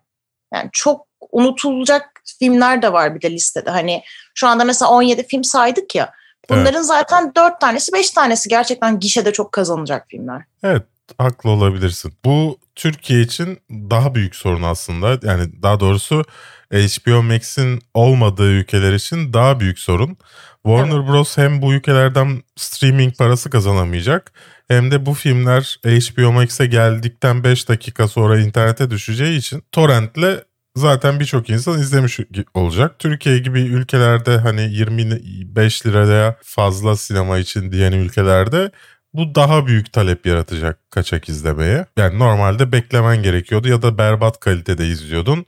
Yani 0.54 0.70
çok 0.74 1.08
unutulacak 1.32 2.22
filmler 2.40 2.82
de 2.82 2.94
var 2.94 3.16
bir 3.16 3.22
de 3.22 3.32
listede. 3.32 3.70
Hani 3.70 4.04
şu 4.36 4.48
anda 4.48 4.63
mesela 4.63 4.92
17 4.92 5.28
film 5.28 5.44
saydık 5.44 5.96
ya. 5.96 6.13
Bunların 6.50 6.74
evet. 6.74 6.86
zaten 6.86 7.32
4 7.36 7.62
tanesi 7.62 7.94
5 7.94 8.12
tanesi 8.12 8.50
gerçekten 8.50 9.00
gişede 9.00 9.34
çok 9.34 9.52
kazanacak 9.52 10.06
filmler. 10.10 10.42
Evet 10.64 10.84
haklı 11.18 11.50
olabilirsin. 11.50 12.14
Bu 12.26 12.58
Türkiye 12.76 13.22
için 13.22 13.60
daha 13.72 14.16
büyük 14.16 14.36
sorun 14.36 14.64
aslında. 14.64 15.28
Yani 15.28 15.62
daha 15.62 15.80
doğrusu 15.80 16.24
HBO 16.72 17.24
Max'in 17.24 17.82
olmadığı 17.94 18.52
ülkeler 18.52 18.94
için 18.94 19.34
daha 19.34 19.60
büyük 19.60 19.80
sorun. 19.80 20.18
Warner 20.64 20.96
evet. 20.96 21.10
Bros. 21.10 21.38
hem 21.38 21.62
bu 21.62 21.74
ülkelerden 21.74 22.44
streaming 22.56 23.18
parası 23.18 23.50
kazanamayacak 23.50 24.32
hem 24.68 24.92
de 24.92 25.06
bu 25.06 25.14
filmler 25.14 25.80
HBO 25.84 26.32
Max'e 26.32 26.66
geldikten 26.66 27.44
5 27.44 27.70
dakika 27.70 28.08
sonra 28.08 28.40
internete 28.40 28.90
düşeceği 28.90 29.38
için 29.38 29.64
torrentle 29.72 30.44
zaten 30.75 31.20
birçok 31.20 31.50
insan 31.50 31.80
izlemiş 31.80 32.20
olacak. 32.54 33.00
Türkiye 33.00 33.38
gibi 33.38 33.62
ülkelerde 33.62 34.38
hani 34.38 34.62
25 34.62 35.86
liraya 35.86 36.36
fazla 36.44 36.96
sinema 36.96 37.38
için 37.38 37.72
diyen 37.72 37.92
ülkelerde 37.92 38.72
bu 39.13 39.36
daha 39.36 39.68
büyük 39.68 39.94
talep 39.94 40.25
yaratacak 40.25 40.92
kaçak 40.92 41.30
izlemeye. 41.30 41.86
Yani 41.98 42.20
normalde 42.20 42.72
beklemen 42.72 43.24
gerekiyordu 43.24 43.68
ya 43.68 43.82
da 43.82 43.98
berbat 43.98 44.40
kalitede 44.40 44.88
izliyordun. 44.88 45.46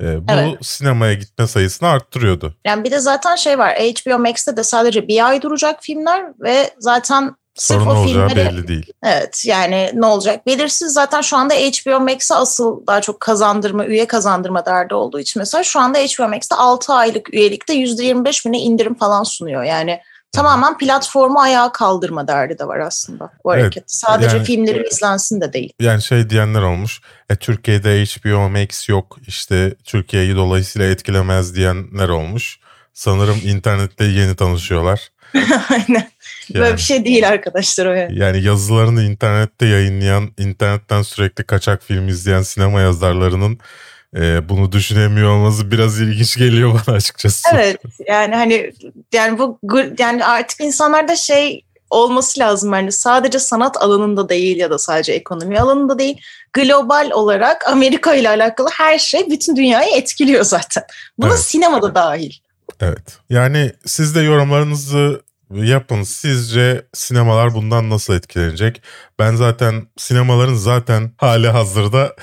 Ee, 0.00 0.28
bu 0.28 0.32
evet. 0.32 0.66
sinemaya 0.66 1.14
gitme 1.14 1.46
sayısını 1.46 1.88
arttırıyordu. 1.88 2.54
Yani 2.64 2.84
bir 2.84 2.90
de 2.90 2.98
zaten 2.98 3.36
şey 3.36 3.58
var 3.58 3.74
HBO 3.74 4.18
Max'te 4.18 4.56
de 4.56 4.62
sadece 4.62 5.08
bir 5.08 5.28
ay 5.28 5.42
duracak 5.42 5.82
filmler 5.82 6.24
ve 6.40 6.70
zaten 6.78 7.34
Sırf 7.56 7.82
Sorun 7.82 7.96
o 7.96 7.98
olacağı 7.98 8.28
filmleri, 8.28 8.56
belli 8.56 8.68
değil. 8.68 8.92
Evet 9.02 9.42
yani 9.46 9.90
ne 9.94 10.06
olacak 10.06 10.46
belirsiz. 10.46 10.92
Zaten 10.92 11.20
şu 11.20 11.36
anda 11.36 11.54
HBO 11.54 12.00
Max'e 12.00 12.34
asıl 12.34 12.86
daha 12.86 13.00
çok 13.00 13.20
kazandırma, 13.20 13.86
üye 13.86 14.06
kazandırma 14.06 14.66
derdi 14.66 14.94
olduğu 14.94 15.20
için 15.20 15.40
mesela 15.40 15.64
şu 15.64 15.80
anda 15.80 15.98
HBO 15.98 16.28
Max'te 16.28 16.54
6 16.54 16.92
aylık 16.92 17.34
üyelikte 17.34 17.74
%25 17.74 18.48
bine 18.48 18.58
indirim 18.58 18.94
falan 18.94 19.22
sunuyor. 19.22 19.62
Yani 19.62 20.00
tamamen 20.32 20.78
platformu 20.78 21.40
ayağa 21.40 21.72
kaldırma 21.72 22.28
derdi 22.28 22.58
de 22.58 22.66
var 22.66 22.78
aslında 22.78 23.32
bu 23.44 23.54
evet, 23.54 23.62
hareket. 23.62 23.84
Sadece 23.86 24.36
yani, 24.36 24.46
filmlerin 24.46 24.84
izlensin 24.90 25.40
de 25.40 25.52
değil. 25.52 25.72
Yani 25.80 26.02
şey 26.02 26.30
diyenler 26.30 26.62
olmuş. 26.62 27.00
E, 27.30 27.36
Türkiye'de 27.36 28.04
HBO 28.04 28.48
Max 28.48 28.88
yok 28.88 29.16
işte 29.26 29.74
Türkiye'yi 29.84 30.36
dolayısıyla 30.36 30.88
etkilemez 30.88 31.54
diyenler 31.54 32.08
olmuş. 32.08 32.58
Sanırım 32.94 33.40
internette 33.44 34.04
yeni 34.04 34.36
tanışıyorlar. 34.36 35.10
Aynen. 35.70 36.10
Yani, 36.48 36.64
Böyle 36.64 36.76
bir 36.76 36.80
şey 36.80 37.04
değil 37.04 37.28
arkadaşlar 37.28 37.86
o 37.86 37.92
yani. 37.92 38.18
Yani 38.18 38.42
yazılarını 38.42 39.02
internette 39.02 39.66
yayınlayan, 39.66 40.30
internetten 40.38 41.02
sürekli 41.02 41.44
kaçak 41.44 41.82
film 41.82 42.08
izleyen 42.08 42.42
sinema 42.42 42.80
yazarlarının 42.80 43.58
e, 44.16 44.48
bunu 44.48 44.72
düşünemiyor 44.72 45.30
olması 45.30 45.70
biraz 45.70 46.00
ilginç 46.00 46.36
geliyor 46.36 46.80
bana 46.86 46.96
açıkçası. 46.96 47.48
Evet 47.54 47.80
yani 48.08 48.34
hani 48.34 48.72
yani 49.12 49.38
bu 49.38 49.60
yani 49.98 50.24
artık 50.24 50.60
insanlarda 50.60 51.16
şey 51.16 51.62
olması 51.90 52.40
lazım 52.40 52.72
yani 52.72 52.92
sadece 52.92 53.38
sanat 53.38 53.76
alanında 53.76 54.28
değil 54.28 54.56
ya 54.56 54.70
da 54.70 54.78
sadece 54.78 55.12
ekonomi 55.12 55.60
alanında 55.60 55.98
değil 55.98 56.20
global 56.52 57.10
olarak 57.10 57.68
Amerika 57.68 58.14
ile 58.14 58.28
alakalı 58.28 58.68
her 58.72 58.98
şey 58.98 59.30
bütün 59.30 59.56
dünyayı 59.56 59.94
etkiliyor 59.96 60.44
zaten. 60.44 60.84
Buna 61.18 61.30
evet. 61.34 61.40
sinemada 61.40 61.94
dahil. 61.94 62.32
Evet. 62.80 63.18
Yani 63.30 63.72
siz 63.86 64.14
de 64.14 64.20
yorumlarınızı 64.20 65.22
yapın. 65.50 66.02
Sizce 66.02 66.86
sinemalar 66.94 67.54
bundan 67.54 67.90
nasıl 67.90 68.14
etkilenecek? 68.14 68.82
Ben 69.18 69.34
zaten 69.34 69.86
sinemaların 69.96 70.54
zaten 70.54 71.12
hali 71.16 71.48
hazırda 71.48 72.16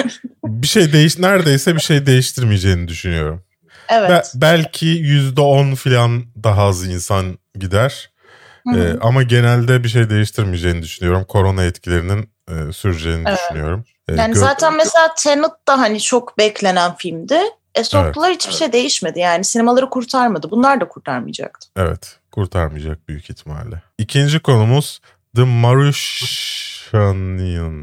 bir 0.44 0.66
şey 0.66 0.92
değiş 0.92 1.18
neredeyse 1.18 1.74
bir 1.74 1.80
şey 1.80 2.06
değiştirmeyeceğini 2.06 2.88
düşünüyorum. 2.88 3.42
Evet. 3.88 4.10
Be- 4.10 4.22
belki 4.34 4.86
yüzde 4.86 5.40
on 5.40 5.74
falan 5.74 6.24
daha 6.44 6.62
az 6.62 6.86
insan 6.86 7.38
gider. 7.58 8.10
Ee, 8.76 8.94
ama 9.00 9.22
genelde 9.22 9.84
bir 9.84 9.88
şey 9.88 10.10
değiştirmeyeceğini 10.10 10.82
düşünüyorum. 10.82 11.24
Korona 11.24 11.64
etkilerinin 11.64 12.30
e, 12.50 12.72
süreceğini 12.72 13.24
evet. 13.28 13.38
düşünüyorum. 13.38 13.84
Ee, 14.08 14.14
yani 14.14 14.34
gö- 14.34 14.38
zaten 14.38 14.76
mesela 14.76 15.14
Tenet 15.18 15.50
da 15.68 15.78
hani 15.78 16.00
çok 16.00 16.38
beklenen 16.38 16.96
filmdi. 16.96 17.40
E 17.74 17.84
soktular 17.84 18.28
evet. 18.28 18.38
hiçbir 18.38 18.54
şey 18.54 18.72
değişmedi. 18.72 19.18
Yani 19.18 19.44
sinemaları 19.44 19.90
kurtarmadı. 19.90 20.50
Bunlar 20.50 20.80
da 20.80 20.88
kurtarmayacaktı. 20.88 21.68
Evet. 21.76 22.18
Kurtarmayacak 22.38 23.08
büyük 23.08 23.30
ihtimalle. 23.30 23.82
İkinci 23.98 24.40
konumuz 24.40 25.00
The 25.36 25.44
Mauritian. 25.44 27.16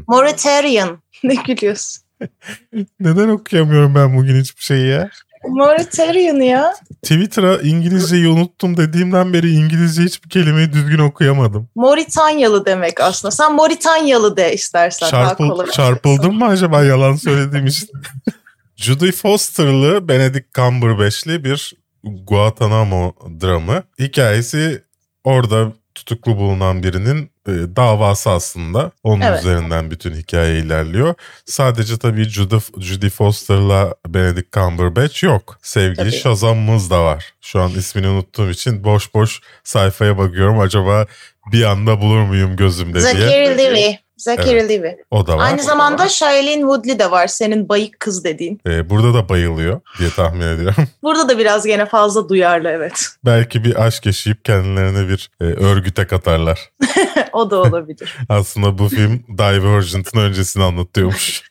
Mauritarian. 0.06 1.02
ne 1.24 1.34
gülüyorsun? 1.34 2.02
Neden 3.00 3.28
okuyamıyorum 3.28 3.94
ben 3.94 4.16
bugün 4.16 4.40
hiçbir 4.40 4.62
şeyi 4.62 4.88
ya? 4.88 5.10
Mauritarian 5.48 6.40
ya. 6.40 6.74
Twitter'a 7.02 7.58
İngilizceyi 7.58 8.28
unuttum 8.28 8.76
dediğimden 8.76 9.32
beri 9.32 9.50
İngilizce 9.50 10.02
hiçbir 10.02 10.30
kelimeyi 10.30 10.72
düzgün 10.72 10.98
okuyamadım. 10.98 11.68
Mauritanyalı 11.74 12.66
demek 12.66 13.00
aslında. 13.00 13.32
Sen 13.32 13.54
Mauritanyalı 13.54 14.36
de 14.36 14.54
istersen. 14.54 15.10
Çarpıl, 15.10 15.66
çarpıldım 15.70 16.38
mı 16.38 16.46
acaba 16.46 16.84
yalan 16.84 17.16
söylediğim 17.16 17.66
için? 17.66 17.88
Judy 18.76 19.12
Foster'lı 19.12 20.08
Benedict 20.08 20.54
Cumberbatch'li 20.54 21.44
bir 21.44 21.85
Guantanamo 22.04 23.14
dramı. 23.40 23.82
Hikayesi 23.98 24.82
orada 25.24 25.72
tutuklu 25.94 26.36
bulunan 26.36 26.82
birinin 26.82 27.30
e, 27.48 27.52
davası 27.76 28.30
aslında. 28.30 28.92
Onun 29.02 29.20
evet. 29.20 29.40
üzerinden 29.40 29.90
bütün 29.90 30.14
hikaye 30.14 30.58
ilerliyor. 30.58 31.14
Sadece 31.44 31.98
tabii 31.98 32.24
Judy, 32.24 32.56
Judy 32.78 33.08
Foster'la 33.08 33.94
Benedict 34.08 34.52
Cumberbatch 34.52 35.24
yok. 35.24 35.58
Sevgili 35.62 35.96
tabii. 35.96 36.12
Shazam'ımız 36.12 36.90
da 36.90 37.04
var. 37.04 37.34
Şu 37.40 37.60
an 37.60 37.70
ismini 37.70 38.08
unuttuğum 38.08 38.50
için 38.50 38.84
boş 38.84 39.14
boş 39.14 39.40
sayfaya 39.64 40.18
bakıyorum. 40.18 40.60
Acaba 40.60 41.06
bir 41.52 41.62
anda 41.62 42.00
bulur 42.00 42.20
muyum 42.20 42.56
gözümde 42.56 43.00
Zachary 43.00 43.58
diye. 43.58 43.58
Levi. 43.58 44.05
Zachary 44.16 44.50
evet. 44.50 44.70
Levi. 44.70 44.96
O 45.10 45.26
da 45.26 45.36
var. 45.36 45.44
Aynı 45.44 45.62
zamanda 45.62 46.08
Shailene 46.08 46.60
Woodley 46.60 46.98
de 46.98 47.10
var 47.10 47.26
senin 47.26 47.68
bayık 47.68 48.00
kız 48.00 48.24
dediğin. 48.24 48.60
Ee, 48.66 48.90
burada 48.90 49.14
da 49.14 49.28
bayılıyor 49.28 49.80
diye 49.98 50.10
tahmin 50.10 50.40
ediyorum. 50.40 50.84
burada 51.02 51.28
da 51.28 51.38
biraz 51.38 51.66
gene 51.66 51.86
fazla 51.86 52.28
duyarlı 52.28 52.68
evet. 52.68 53.06
Belki 53.24 53.64
bir 53.64 53.84
aşk 53.84 54.06
yaşayıp 54.06 54.44
kendilerine 54.44 55.08
bir 55.08 55.30
e, 55.40 55.44
örgüte 55.44 56.06
katarlar. 56.06 56.70
o 57.32 57.50
da 57.50 57.56
olabilir. 57.56 58.16
Aslında 58.28 58.78
bu 58.78 58.88
film 58.88 59.24
Divergent'ın 59.38 60.20
öncesini 60.20 60.62
anlatıyormuş. 60.62 61.42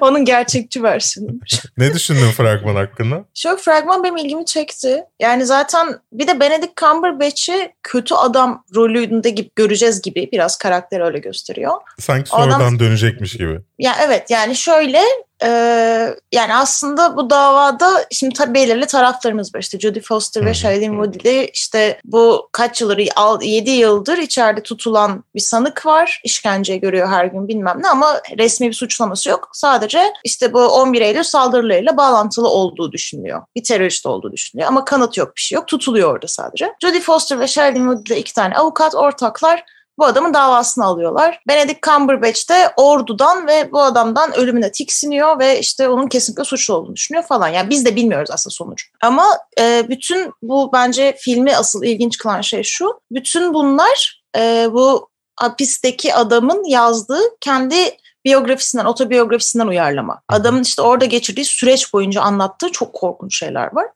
Onun 0.00 0.24
gerçekçi 0.24 0.82
versiyonuymuş. 0.82 1.52
ne 1.78 1.94
düşündün 1.94 2.30
fragman 2.30 2.74
hakkında? 2.74 3.24
Şu 3.34 3.56
fragman 3.56 4.04
benim 4.04 4.16
ilgimi 4.16 4.44
çekti. 4.44 5.04
Yani 5.20 5.46
zaten 5.46 6.00
bir 6.12 6.26
de 6.26 6.40
Benedict 6.40 6.76
Cumberbatch'i 6.76 7.72
kötü 7.82 8.14
adam 8.14 8.64
rolünde 8.74 9.30
gibi 9.30 9.50
göreceğiz 9.56 10.02
gibi 10.02 10.28
biraz 10.32 10.58
karakter 10.58 11.00
öyle 11.00 11.18
gösteriyor. 11.30 11.72
Sanki 11.98 12.28
sonradan 12.30 12.60
adam, 12.60 12.78
dönecekmiş 12.78 13.32
gibi. 13.36 13.60
Ya 13.78 13.96
evet 14.00 14.30
yani 14.30 14.56
şöyle 14.56 15.02
ee, 15.42 16.14
yani 16.32 16.54
aslında 16.54 17.16
bu 17.16 17.30
davada 17.30 18.04
şimdi 18.10 18.34
tabii 18.34 18.54
belirli 18.54 18.86
taraflarımız 18.86 19.54
var. 19.54 19.60
İşte 19.60 19.78
Jodie 19.78 20.02
Foster 20.02 20.46
ve 20.46 20.54
Shailene 20.54 21.04
Woodley 21.04 21.50
işte 21.54 22.00
bu 22.04 22.48
kaç 22.52 22.80
yıldır 22.80 22.98
7 23.42 23.70
yıldır 23.70 24.18
içeride 24.18 24.62
tutulan 24.62 25.24
bir 25.34 25.40
sanık 25.40 25.86
var. 25.86 26.20
İşkence 26.24 26.76
görüyor 26.76 27.08
her 27.08 27.24
gün 27.24 27.48
bilmem 27.48 27.78
ne 27.82 27.88
ama 27.88 28.20
resmi 28.38 28.68
bir 28.68 28.72
suçlaması 28.72 29.28
yok. 29.28 29.50
Sadece 29.52 30.12
işte 30.24 30.52
bu 30.52 30.60
11 30.60 31.00
Eylül 31.00 31.22
saldırılarıyla 31.22 31.96
bağlantılı 31.96 32.48
olduğu 32.48 32.92
düşünülüyor. 32.92 33.42
Bir 33.56 33.64
terörist 33.64 34.06
olduğu 34.06 34.32
düşünülüyor 34.32 34.68
ama 34.68 34.84
kanıt 34.84 35.16
yok 35.16 35.36
bir 35.36 35.40
şey 35.40 35.56
yok. 35.56 35.68
Tutuluyor 35.68 36.12
orada 36.12 36.26
sadece. 36.28 36.72
Jodie 36.82 37.00
Foster 37.00 37.40
ve 37.40 37.46
Shailene 37.46 37.92
Woodley 37.92 38.20
iki 38.20 38.34
tane 38.34 38.54
avukat 38.54 38.94
ortaklar 38.94 39.64
bu 40.00 40.04
adamın 40.04 40.34
davasını 40.34 40.84
alıyorlar. 40.84 41.40
Benedict 41.48 41.82
Cumberbatch 41.82 42.50
de 42.50 42.72
ordudan 42.76 43.46
ve 43.46 43.72
bu 43.72 43.82
adamdan 43.82 44.36
ölümüne 44.36 44.72
tiksiniyor 44.72 45.38
ve 45.38 45.60
işte 45.60 45.88
onun 45.88 46.08
kesinlikle 46.08 46.44
suçlu 46.44 46.74
olduğunu 46.74 46.96
düşünüyor 46.96 47.24
falan. 47.24 47.48
Yani 47.48 47.70
biz 47.70 47.84
de 47.84 47.96
bilmiyoruz 47.96 48.30
aslında 48.32 48.54
sonucu. 48.54 48.86
Ama 49.02 49.24
e, 49.60 49.88
bütün 49.88 50.32
bu 50.42 50.70
bence 50.72 51.16
filmi 51.18 51.56
asıl 51.56 51.82
ilginç 51.82 52.18
kılan 52.18 52.40
şey 52.40 52.62
şu. 52.62 53.00
Bütün 53.10 53.54
bunlar 53.54 54.22
e, 54.36 54.68
bu 54.72 55.10
hapisteki 55.36 56.14
adamın 56.14 56.64
yazdığı 56.64 57.22
kendi 57.40 57.96
biyografisinden, 58.24 58.84
otobiyografisinden 58.84 59.66
uyarlama. 59.66 60.20
Adamın 60.28 60.62
işte 60.62 60.82
orada 60.82 61.04
geçirdiği 61.04 61.44
süreç 61.44 61.92
boyunca 61.92 62.22
anlattığı 62.22 62.72
çok 62.72 62.92
korkunç 62.92 63.38
şeyler 63.38 63.74
var. 63.74 63.86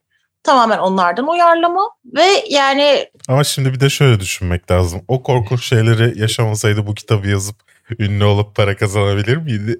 Tamamen 0.44 0.78
onlardan 0.78 1.28
uyarlama 1.28 1.90
ve 2.04 2.24
yani... 2.48 3.08
Ama 3.28 3.44
şimdi 3.44 3.72
bir 3.74 3.80
de 3.80 3.90
şöyle 3.90 4.20
düşünmek 4.20 4.70
lazım. 4.70 5.02
O 5.08 5.22
korkunç 5.22 5.64
şeyleri 5.64 6.20
yaşamasaydı 6.20 6.86
bu 6.86 6.94
kitabı 6.94 7.28
yazıp 7.28 7.56
ünlü 7.98 8.24
olup 8.24 8.54
para 8.54 8.76
kazanabilir 8.76 9.36
miydi? 9.36 9.78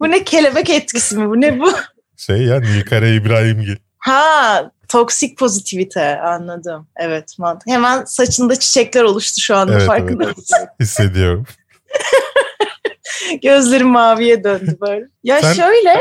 bu 0.01 0.11
ne 0.11 0.25
kelebek 0.25 0.71
etkisi 0.71 1.17
mi? 1.17 1.29
Bu 1.29 1.41
ne 1.41 1.61
bu? 1.61 1.73
Şey 2.17 2.37
ya 2.37 2.61
Nilkare 2.61 3.15
İbrahimgil. 3.15 3.77
Ha 3.99 4.71
toksik 4.89 5.39
pozitivite 5.39 6.21
anladım. 6.21 6.87
Evet 6.97 7.39
mantık. 7.39 7.69
Hemen 7.69 8.05
saçında 8.05 8.59
çiçekler 8.59 9.03
oluştu 9.03 9.41
şu 9.41 9.57
anda 9.57 9.73
Evet, 9.73 9.87
farkında 9.87 10.25
evet. 10.25 10.37
mısın? 10.37 10.59
Hissediyorum. 10.81 11.47
Gözlerim 13.43 13.89
maviye 13.89 14.45
döndü 14.45 14.77
böyle. 14.81 15.05
Ya 15.25 15.41
Sen- 15.41 15.53
şöyle 15.53 16.01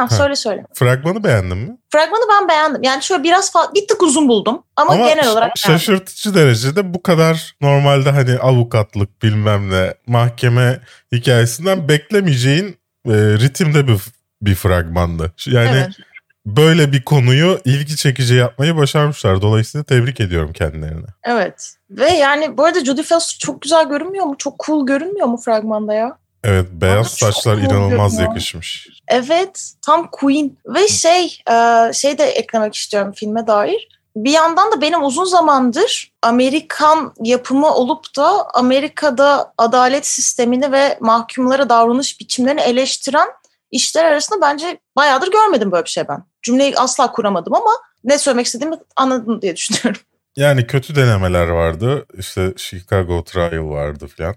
Ha, 0.00 0.08
söyle 0.16 0.36
söyle. 0.36 0.64
Fragmanı 0.74 1.24
beğendin 1.24 1.58
mi? 1.58 1.76
Fragmanı 1.92 2.22
ben 2.32 2.48
beğendim. 2.48 2.82
Yani 2.82 3.02
şöyle 3.02 3.22
biraz 3.22 3.50
fa- 3.50 3.74
bir 3.74 3.88
tık 3.88 4.02
uzun 4.02 4.28
buldum 4.28 4.62
ama, 4.76 4.92
Ama 4.92 5.08
genel 5.08 5.28
olarak 5.28 5.52
ş- 5.56 5.68
beğendim. 5.68 5.80
şaşırtıcı 5.86 6.34
derecede 6.34 6.94
bu 6.94 7.02
kadar 7.02 7.54
normalde 7.60 8.10
hani 8.10 8.38
avukatlık 8.38 9.22
bilmem 9.22 9.70
ne 9.70 9.94
mahkeme 10.06 10.80
hikayesinden 11.12 11.88
beklemeyeceğin 11.88 12.66
e, 13.06 13.12
ritimde 13.14 13.88
bir, 13.88 14.00
bir 14.42 14.54
fragmandı. 14.54 15.32
Yani 15.46 15.68
Evet. 15.76 15.88
böyle 16.46 16.92
bir 16.92 17.02
konuyu 17.04 17.60
ilgi 17.64 17.96
çekici 17.96 18.34
yapmayı 18.34 18.76
başarmışlar. 18.76 19.42
Dolayısıyla 19.42 19.84
tebrik 19.84 20.20
ediyorum 20.20 20.52
kendilerini. 20.52 21.06
Evet. 21.24 21.74
Ve 21.90 22.08
yani 22.10 22.56
bu 22.58 22.64
arada 22.64 22.84
Judy 22.84 23.02
Foster 23.02 23.38
çok 23.38 23.62
güzel 23.62 23.88
görünmüyor 23.88 24.24
mu? 24.24 24.34
Çok 24.38 24.60
cool 24.66 24.86
görünmüyor 24.86 25.26
mu 25.26 25.36
fragmanda 25.44 25.94
ya? 25.94 26.18
Evet 26.44 26.66
beyaz 26.72 27.16
çok 27.16 27.34
saçlar 27.34 27.58
inanılmaz 27.58 28.12
görünüyor. 28.12 28.28
yakışmış. 28.28 28.88
Evet. 29.08 29.72
Tam 29.82 30.10
Queen. 30.10 30.56
Ve 30.66 30.88
şey 30.88 31.38
e, 31.50 31.90
şey 31.92 32.18
de 32.18 32.24
eklemek 32.24 32.74
istiyorum 32.74 33.12
filme 33.16 33.46
dair. 33.46 33.88
Bir 34.16 34.30
yandan 34.30 34.72
da 34.72 34.80
benim 34.80 35.02
uzun 35.02 35.24
zamandır 35.24 36.12
Amerikan 36.22 37.12
yapımı 37.24 37.74
olup 37.74 38.16
da 38.16 38.50
Amerika'da 38.54 39.52
adalet 39.58 40.06
sistemini 40.06 40.72
ve 40.72 40.98
mahkumlara 41.00 41.68
davranış 41.68 42.20
biçimlerini 42.20 42.60
eleştiren 42.60 43.28
işler 43.70 44.04
arasında 44.04 44.40
bence 44.40 44.78
bayağıdır 44.96 45.32
görmedim 45.32 45.72
böyle 45.72 45.84
bir 45.84 45.90
şey 45.90 46.08
ben. 46.08 46.24
Cümleyi 46.42 46.76
asla 46.76 47.12
kuramadım 47.12 47.54
ama 47.54 47.70
ne 48.04 48.18
söylemek 48.18 48.46
istediğimi 48.46 48.76
anladın 48.96 49.42
diye 49.42 49.56
düşünüyorum. 49.56 50.00
Yani 50.36 50.66
kötü 50.66 50.94
denemeler 50.94 51.48
vardı. 51.48 52.06
İşte 52.18 52.54
Chicago 52.56 53.24
Trial 53.24 53.70
vardı 53.70 54.06
falan. 54.16 54.34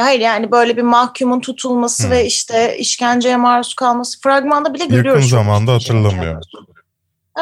Hayır 0.00 0.20
yani 0.20 0.50
böyle 0.50 0.76
bir 0.76 0.82
mahkumun 0.82 1.40
tutulması 1.40 2.06
Hı. 2.06 2.10
ve 2.10 2.24
işte 2.26 2.78
işkenceye 2.78 3.36
maruz 3.36 3.74
kalması 3.74 4.20
fragmanda 4.20 4.74
bile 4.74 4.82
Yakın 4.82 4.96
görüyoruz. 4.96 5.22
çok 5.22 5.30
zamanda 5.30 5.72
hatırlamıyorum. 5.72 6.40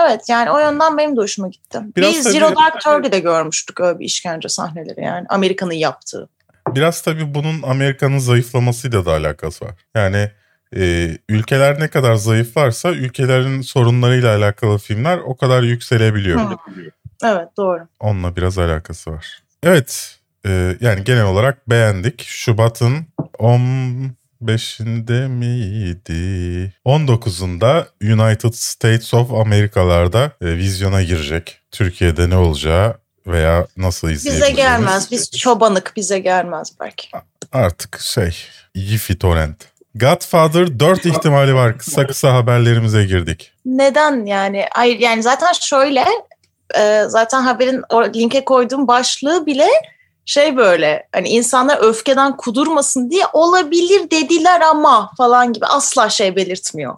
Evet 0.06 0.20
yani 0.28 0.50
o 0.50 0.58
yönden 0.58 0.98
benim 0.98 1.16
de 1.16 1.20
hoşuma 1.20 1.48
gitti. 1.48 1.80
Biraz 1.96 2.10
Biz 2.14 2.24
tabii- 2.24 2.32
Zero 2.32 2.54
Dark 2.56 2.80
Thirty'de 2.80 3.18
görmüştük 3.20 3.80
öyle 3.80 3.98
bir 3.98 4.04
işkence 4.04 4.48
sahneleri 4.48 5.04
yani 5.04 5.26
Amerika'nın 5.28 5.72
yaptığı. 5.74 6.28
Biraz 6.68 7.02
tabii 7.02 7.34
bunun 7.34 7.62
Amerika'nın 7.62 8.18
zayıflamasıyla 8.18 9.06
da 9.06 9.12
alakası 9.12 9.64
var. 9.64 9.74
Yani 9.94 10.30
e, 10.76 11.10
ülkeler 11.28 11.80
ne 11.80 11.88
kadar 11.88 12.14
zayıflarsa 12.14 12.90
ülkelerin 12.90 13.60
sorunlarıyla 13.60 14.36
alakalı 14.36 14.78
filmler 14.78 15.18
o 15.18 15.36
kadar 15.36 15.62
yükselebiliyor. 15.62 16.40
Hı. 16.40 16.56
Evet 17.24 17.48
doğru. 17.56 17.88
Onunla 18.00 18.36
biraz 18.36 18.58
alakası 18.58 19.10
var. 19.10 19.42
Evet 19.62 20.17
e, 20.48 20.76
yani 20.80 21.04
genel 21.04 21.24
olarak 21.24 21.70
beğendik. 21.70 22.22
Şubat'ın 22.22 23.06
15'inde 23.38 25.28
miydi? 25.28 26.72
19'unda 26.86 27.86
United 28.02 28.52
States 28.52 29.14
of 29.14 29.32
Amerika'larda 29.32 30.32
e, 30.42 30.46
vizyona 30.46 31.02
girecek. 31.02 31.60
Türkiye'de 31.70 32.30
ne 32.30 32.36
olacağı 32.36 32.96
veya 33.26 33.66
nasıl 33.76 34.08
Bize 34.08 34.30
izleyebileceğimiz. 34.30 34.56
gelmez. 34.56 35.10
Biz 35.10 35.30
çobanık 35.38 35.92
bize 35.96 36.18
gelmez 36.18 36.72
belki. 36.80 37.08
Artık 37.52 38.00
şey 38.00 38.36
iyi 38.74 38.98
torrent. 39.18 39.64
Godfather 39.94 40.80
4 40.80 41.06
ihtimali 41.06 41.54
var. 41.54 41.78
Kısa 41.78 42.06
kısa 42.06 42.34
haberlerimize 42.34 43.04
girdik. 43.04 43.52
Neden 43.66 44.26
yani? 44.26 44.64
Hayır 44.70 44.98
yani 44.98 45.22
zaten 45.22 45.52
şöyle 45.52 46.04
e, 46.78 47.04
zaten 47.08 47.42
haberin 47.42 47.82
linke 48.14 48.44
koyduğum 48.44 48.88
başlığı 48.88 49.46
bile 49.46 49.66
şey 50.28 50.56
böyle 50.56 51.08
hani 51.12 51.28
insanlar 51.28 51.78
öfkeden 51.82 52.36
kudurmasın 52.36 53.10
diye 53.10 53.24
olabilir 53.32 54.10
dediler 54.10 54.60
ama 54.60 55.10
falan 55.16 55.52
gibi 55.52 55.66
asla 55.66 56.08
şey 56.08 56.36
belirtmiyor. 56.36 56.96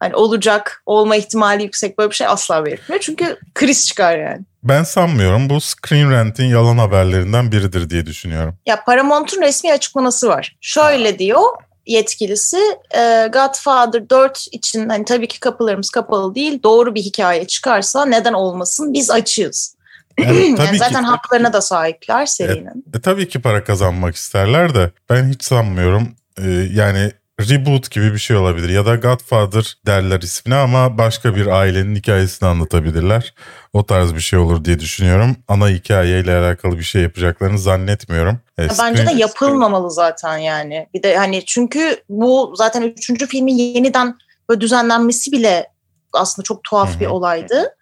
Hani 0.00 0.14
olacak, 0.14 0.82
olma 0.86 1.16
ihtimali 1.16 1.62
yüksek 1.62 1.98
böyle 1.98 2.10
bir 2.10 2.14
şey 2.14 2.26
asla 2.26 2.64
belirtmiyor. 2.64 3.00
Çünkü 3.00 3.36
kriz 3.54 3.86
çıkar 3.86 4.18
yani. 4.18 4.40
Ben 4.62 4.82
sanmıyorum 4.82 5.50
bu 5.50 5.60
Screen 5.60 6.10
Rant'in 6.10 6.44
yalan 6.44 6.78
haberlerinden 6.78 7.52
biridir 7.52 7.90
diye 7.90 8.06
düşünüyorum. 8.06 8.54
Ya 8.66 8.84
Paramount'un 8.84 9.42
resmi 9.42 9.72
açıklaması 9.72 10.28
var. 10.28 10.56
Şöyle 10.60 11.18
diyor 11.18 11.42
yetkilisi 11.86 12.58
e, 12.96 13.28
Godfather 13.32 14.10
4 14.10 14.46
için 14.52 14.88
hani 14.88 15.04
tabii 15.04 15.28
ki 15.28 15.40
kapılarımız 15.40 15.90
kapalı 15.90 16.34
değil. 16.34 16.62
Doğru 16.62 16.94
bir 16.94 17.02
hikaye 17.02 17.46
çıkarsa 17.46 18.04
neden 18.04 18.32
olmasın 18.32 18.92
biz 18.92 19.10
açığız. 19.10 19.76
Yani 20.18 20.36
Yani 20.38 20.56
tabii 20.56 20.78
zaten 20.78 21.02
ki 21.02 21.08
haklarına 21.08 21.52
da 21.52 21.60
sahipler 21.60 22.26
serinin. 22.26 22.84
e, 22.94 23.00
tabii 23.00 23.28
ki 23.28 23.42
para 23.42 23.64
kazanmak 23.64 24.16
isterler 24.16 24.74
de 24.74 24.90
ben 25.10 25.28
hiç 25.28 25.44
sanmıyorum. 25.44 26.08
E, 26.38 26.50
yani 26.50 27.12
reboot 27.40 27.90
gibi 27.90 28.12
bir 28.12 28.18
şey 28.18 28.36
olabilir 28.36 28.68
ya 28.68 28.86
da 28.86 28.96
Godfather 28.96 29.76
derler 29.86 30.20
ismine 30.20 30.56
ama 30.56 30.98
başka 30.98 31.36
bir 31.36 31.46
ailenin 31.46 31.96
hikayesini 31.96 32.48
anlatabilirler. 32.48 33.34
O 33.72 33.86
tarz 33.86 34.14
bir 34.14 34.20
şey 34.20 34.38
olur 34.38 34.64
diye 34.64 34.78
düşünüyorum. 34.78 35.36
Ana 35.48 35.68
hikayeyle 35.68 36.36
alakalı 36.36 36.78
bir 36.78 36.82
şey 36.82 37.02
yapacaklarını 37.02 37.58
zannetmiyorum. 37.58 38.38
E, 38.58 38.62
Ya 38.62 38.68
Bence 38.82 39.06
de 39.06 39.12
yapılmamalı 39.12 39.90
zaten 39.90 40.38
yani. 40.38 40.88
Bir 40.94 41.02
de 41.02 41.16
hani 41.16 41.44
çünkü 41.44 41.96
bu 42.08 42.52
zaten 42.56 42.82
üçüncü 42.82 43.26
filmin 43.26 43.56
yeniden 43.56 44.16
böyle 44.48 44.60
düzenlenmesi 44.60 45.32
bile 45.32 45.68
aslında 46.12 46.44
çok 46.44 46.64
tuhaf 46.64 46.94
Hı 46.96 47.00
bir 47.00 47.06
olaydı. 47.06 47.76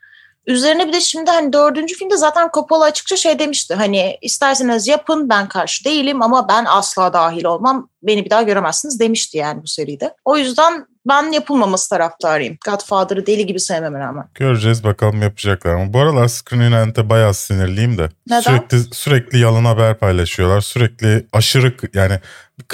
Üzerine 0.47 0.89
bir 0.89 0.93
de 0.93 1.01
şimdi 1.01 1.31
hani 1.31 1.53
dördüncü 1.53 1.95
filmde 1.95 2.17
zaten 2.17 2.51
Coppola 2.55 2.85
açıkça 2.85 3.17
şey 3.17 3.39
demişti. 3.39 3.75
Hani 3.75 4.19
isterseniz 4.23 4.89
yapın 4.89 5.29
ben 5.29 5.49
karşı 5.49 5.85
değilim 5.85 6.23
ama 6.23 6.49
ben 6.49 6.65
asla 6.69 7.13
dahil 7.13 7.45
olmam. 7.45 7.89
Beni 8.03 8.25
bir 8.25 8.31
daha 8.31 8.43
göremezsiniz 8.43 9.01
demişti 9.01 9.39
yani 9.39 9.63
bu 9.63 9.67
seride. 9.67 10.15
O 10.25 10.37
yüzden 10.37 10.87
ben 11.09 11.33
yapılmaması 11.33 11.89
taraftarıyım. 11.89 12.57
Godfather'ı 12.67 13.27
deli 13.27 13.47
gibi 13.47 13.61
sevmeme 13.61 13.99
rağmen. 13.99 14.25
Göreceğiz 14.35 14.85
bakalım 14.85 15.23
yapacaklar 15.23 15.75
ama 15.75 15.93
bu 15.93 15.99
aralar 15.99 16.29
Screen 16.29 16.73
Rant'e 16.73 17.11
bayağı 17.11 17.35
sinirliyim 17.35 17.99
de. 17.99 18.09
Neden? 18.27 18.41
Sürekli 18.41 18.95
sürekli 18.95 19.39
yalan 19.39 19.65
haber 19.65 19.99
paylaşıyorlar. 19.99 20.61
Sürekli 20.61 21.27
aşırı 21.33 21.75
yani 21.95 22.19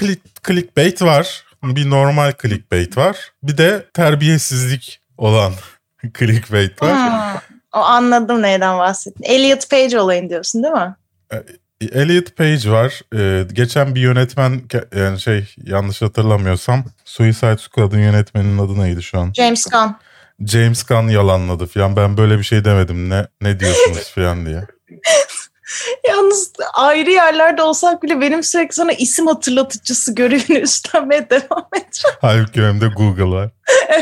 click, 0.01 0.45
clickbait 0.47 1.03
var. 1.03 1.45
Bir 1.63 1.91
normal 1.91 2.33
clickbait 2.43 2.97
var. 2.97 3.33
Bir 3.43 3.59
de 3.59 3.87
terbiyesizlik 3.95 5.01
olan 5.19 5.53
clickbait 6.19 6.83
var. 6.83 6.93
Hmm, 6.93 7.41
O 7.77 7.79
anladım 7.79 8.43
neyden 8.43 8.79
bahsettin. 8.79 9.25
Elliot 9.25 9.71
Page 9.71 9.99
olayın 9.99 10.29
diyorsun 10.29 10.63
değil 10.63 10.75
mi? 10.75 10.95
Elliot 11.93 12.37
Page 12.37 12.71
var. 12.71 13.01
Ee, 13.15 13.45
geçen 13.53 13.95
bir 13.95 14.01
yönetmen 14.01 14.61
yani 14.97 15.21
şey 15.21 15.55
yanlış 15.65 16.03
hatırlamıyorsam 16.03 16.85
Suicide 17.05 17.57
Squad'ın 17.59 17.99
yönetmeninin 17.99 18.59
adı 18.59 18.81
neydi 18.81 19.03
şu 19.03 19.19
an? 19.19 19.33
James 19.33 19.65
Gunn. 19.65 19.97
James 20.47 20.83
Gunn 20.83 21.09
yalanladı 21.09 21.67
falan. 21.67 21.97
Ben 21.97 22.17
böyle 22.17 22.39
bir 22.39 22.45
şey 22.45 22.65
demedim. 22.65 23.11
Ne 23.11 23.27
ne 23.41 23.61
diyorsunuz 23.61 24.11
falan 24.15 24.47
diye. 24.47 24.67
Yalnız 26.09 26.53
ayrı 26.75 27.11
yerlerde 27.11 27.63
olsak 27.63 28.03
bile 28.03 28.21
benim 28.21 28.43
sürekli 28.43 28.75
sana 28.75 28.93
isim 28.93 29.27
hatırlatıcısı 29.27 30.15
görevini 30.15 30.59
üstlenmeye 30.63 31.31
devam 31.31 31.69
edeceğim. 31.77 32.17
Halbuki 32.21 32.63
önümde 32.63 32.87
Google 32.87 33.25
var. 33.37 33.51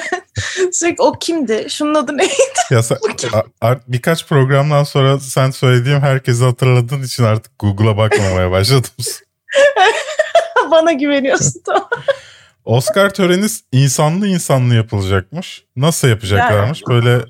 Sürekli 0.73 1.03
o 1.03 1.13
kimdi? 1.13 1.67
Şunun 1.71 1.95
adı 1.95 2.19
neydi? 2.19 2.33
Ya 2.71 2.83
sen, 2.83 2.99
a- 3.33 3.69
a- 3.69 3.81
birkaç 3.89 4.27
programdan 4.27 4.85
sonra 4.85 5.21
sen 5.21 5.51
söylediğim 5.51 6.01
herkesi 6.01 6.45
hatırladığın 6.45 7.03
için 7.03 7.25
artık 7.25 7.59
Google'a 7.59 7.97
bakmamaya 7.97 8.51
başladım. 8.51 8.91
Bana 10.71 10.93
güveniyorsun 10.93 11.63
tamam. 11.67 11.89
Oscar 12.65 13.15
töreni 13.15 13.47
insanlı 13.73 14.27
insanlı 14.29 14.75
yapılacakmış. 14.75 15.65
Nasıl 15.77 16.09
yapacaklarmış? 16.09 16.83
Böyle 16.89 17.25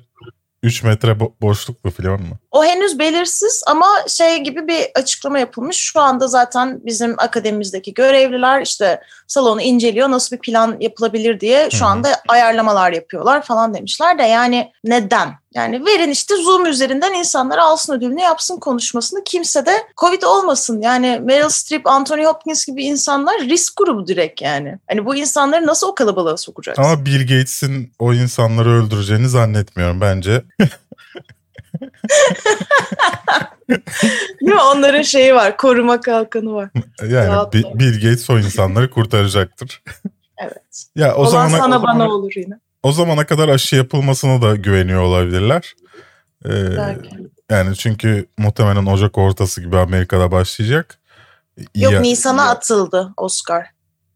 3 0.63 0.83
metre 0.83 1.11
bo- 1.11 1.33
boşluk 1.41 1.85
mu 1.85 1.91
falan 1.91 2.21
mı? 2.21 2.39
O 2.55 2.63
henüz 2.63 2.99
belirsiz 2.99 3.63
ama 3.67 3.87
şey 4.07 4.37
gibi 4.37 4.67
bir 4.67 4.87
açıklama 4.95 5.39
yapılmış. 5.39 5.77
Şu 5.77 5.99
anda 5.99 6.27
zaten 6.27 6.79
bizim 6.85 7.15
akademimizdeki 7.17 7.93
görevliler 7.93 8.61
işte 8.61 9.01
salonu 9.27 9.61
inceliyor. 9.61 10.09
Nasıl 10.09 10.35
bir 10.35 10.41
plan 10.41 10.77
yapılabilir 10.79 11.39
diye 11.39 11.69
şu 11.71 11.85
anda 11.85 12.21
ayarlamalar 12.27 12.91
yapıyorlar 12.91 13.41
falan 13.41 13.73
demişler 13.73 14.17
de 14.19 14.23
yani 14.23 14.71
neden? 14.83 15.33
Yani 15.55 15.85
verin 15.85 16.11
işte 16.11 16.35
Zoom 16.35 16.65
üzerinden 16.65 17.13
insanlar 17.13 17.57
alsın 17.57 17.93
ödülünü 17.93 18.21
yapsın 18.21 18.59
konuşmasını. 18.59 19.23
Kimse 19.23 19.65
de 19.65 19.73
Covid 19.97 20.21
olmasın. 20.21 20.81
Yani 20.81 21.21
Meryl 21.23 21.49
Streep, 21.49 21.87
Anthony 21.87 22.25
Hopkins 22.25 22.65
gibi 22.65 22.83
insanlar 22.83 23.41
risk 23.41 23.77
grubu 23.77 24.07
direkt 24.07 24.41
yani. 24.41 24.79
Hani 24.89 25.05
bu 25.05 25.15
insanları 25.15 25.65
nasıl 25.65 25.87
o 25.87 25.95
kalabalığa 25.95 26.37
sokacaksın? 26.37 26.83
Ama 26.83 27.05
Bill 27.05 27.21
Gates'in 27.21 27.91
o 27.99 28.13
insanları 28.13 28.69
öldüreceğini 28.69 29.29
zannetmiyorum 29.29 30.01
bence. 30.01 30.43
Değil 34.41 34.51
mi? 34.55 34.61
Onların 34.61 35.01
şeyi 35.01 35.35
var. 35.35 35.57
Koruma 35.57 36.01
kalkanı 36.01 36.53
var. 36.53 36.69
Yani 37.01 37.27
Rahat 37.27 37.55
ol. 37.55 37.79
Bill 37.79 37.93
Gates 37.93 38.29
o 38.29 38.39
insanları 38.39 38.89
kurtaracaktır. 38.89 39.83
Evet. 40.37 40.53
Ya 40.95 41.15
o 41.15 41.19
Olan 41.21 41.29
zamana 41.29 41.57
sana 41.57 41.79
o 41.79 41.83
bana 41.83 41.91
zamana, 41.93 42.09
olur 42.13 42.31
yine. 42.35 42.59
o 42.83 42.91
zamana 42.91 43.25
kadar 43.25 43.49
aşı 43.49 43.75
yapılmasına 43.75 44.41
da 44.41 44.55
güveniyor 44.55 45.01
olabilirler. 45.01 45.73
Ee, 46.45 46.51
yani 47.51 47.75
çünkü 47.75 48.25
muhtemelen 48.37 48.85
Ocak 48.85 49.17
ortası 49.17 49.61
gibi 49.61 49.77
Amerika'da 49.77 50.31
başlayacak. 50.31 50.99
Yok 51.75 51.93
ya, 51.93 51.99
Nisan'a 52.01 52.49
atıldı 52.49 53.13
Oscar 53.17 53.67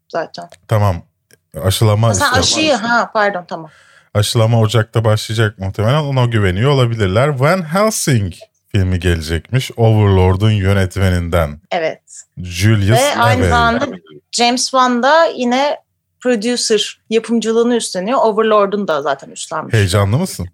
zaten. 0.08 0.48
Tamam. 0.68 0.96
Aşılama. 1.62 2.14
Sen 2.14 2.32
aşıyı 2.32 2.74
ha 2.74 3.10
pardon 3.12 3.44
tamam. 3.48 3.70
Aşılama 4.14 4.60
Ocak'ta 4.60 5.04
başlayacak 5.04 5.58
muhtemelen 5.58 6.02
ona 6.02 6.24
güveniyor 6.24 6.70
olabilirler. 6.70 7.28
Van 7.28 7.74
Helsing 7.74 8.34
filmi 8.68 9.00
gelecekmiş. 9.00 9.70
Overlord'un 9.76 10.50
yönetmeninden. 10.50 11.60
Evet. 11.70 12.02
Julius 12.38 12.98
Ve 12.98 13.16
aynı 13.16 13.48
zamanda 13.48 13.88
James 14.32 14.62
Wan 14.62 15.02
da 15.02 15.24
yine 15.24 15.76
producer 16.20 17.00
yapımcılığını 17.10 17.76
üstleniyor. 17.76 18.18
Overlord'un 18.22 18.88
da 18.88 19.02
zaten 19.02 19.30
üstlenmiş. 19.30 19.74
Heyecanlı 19.74 20.18
mısın? 20.18 20.48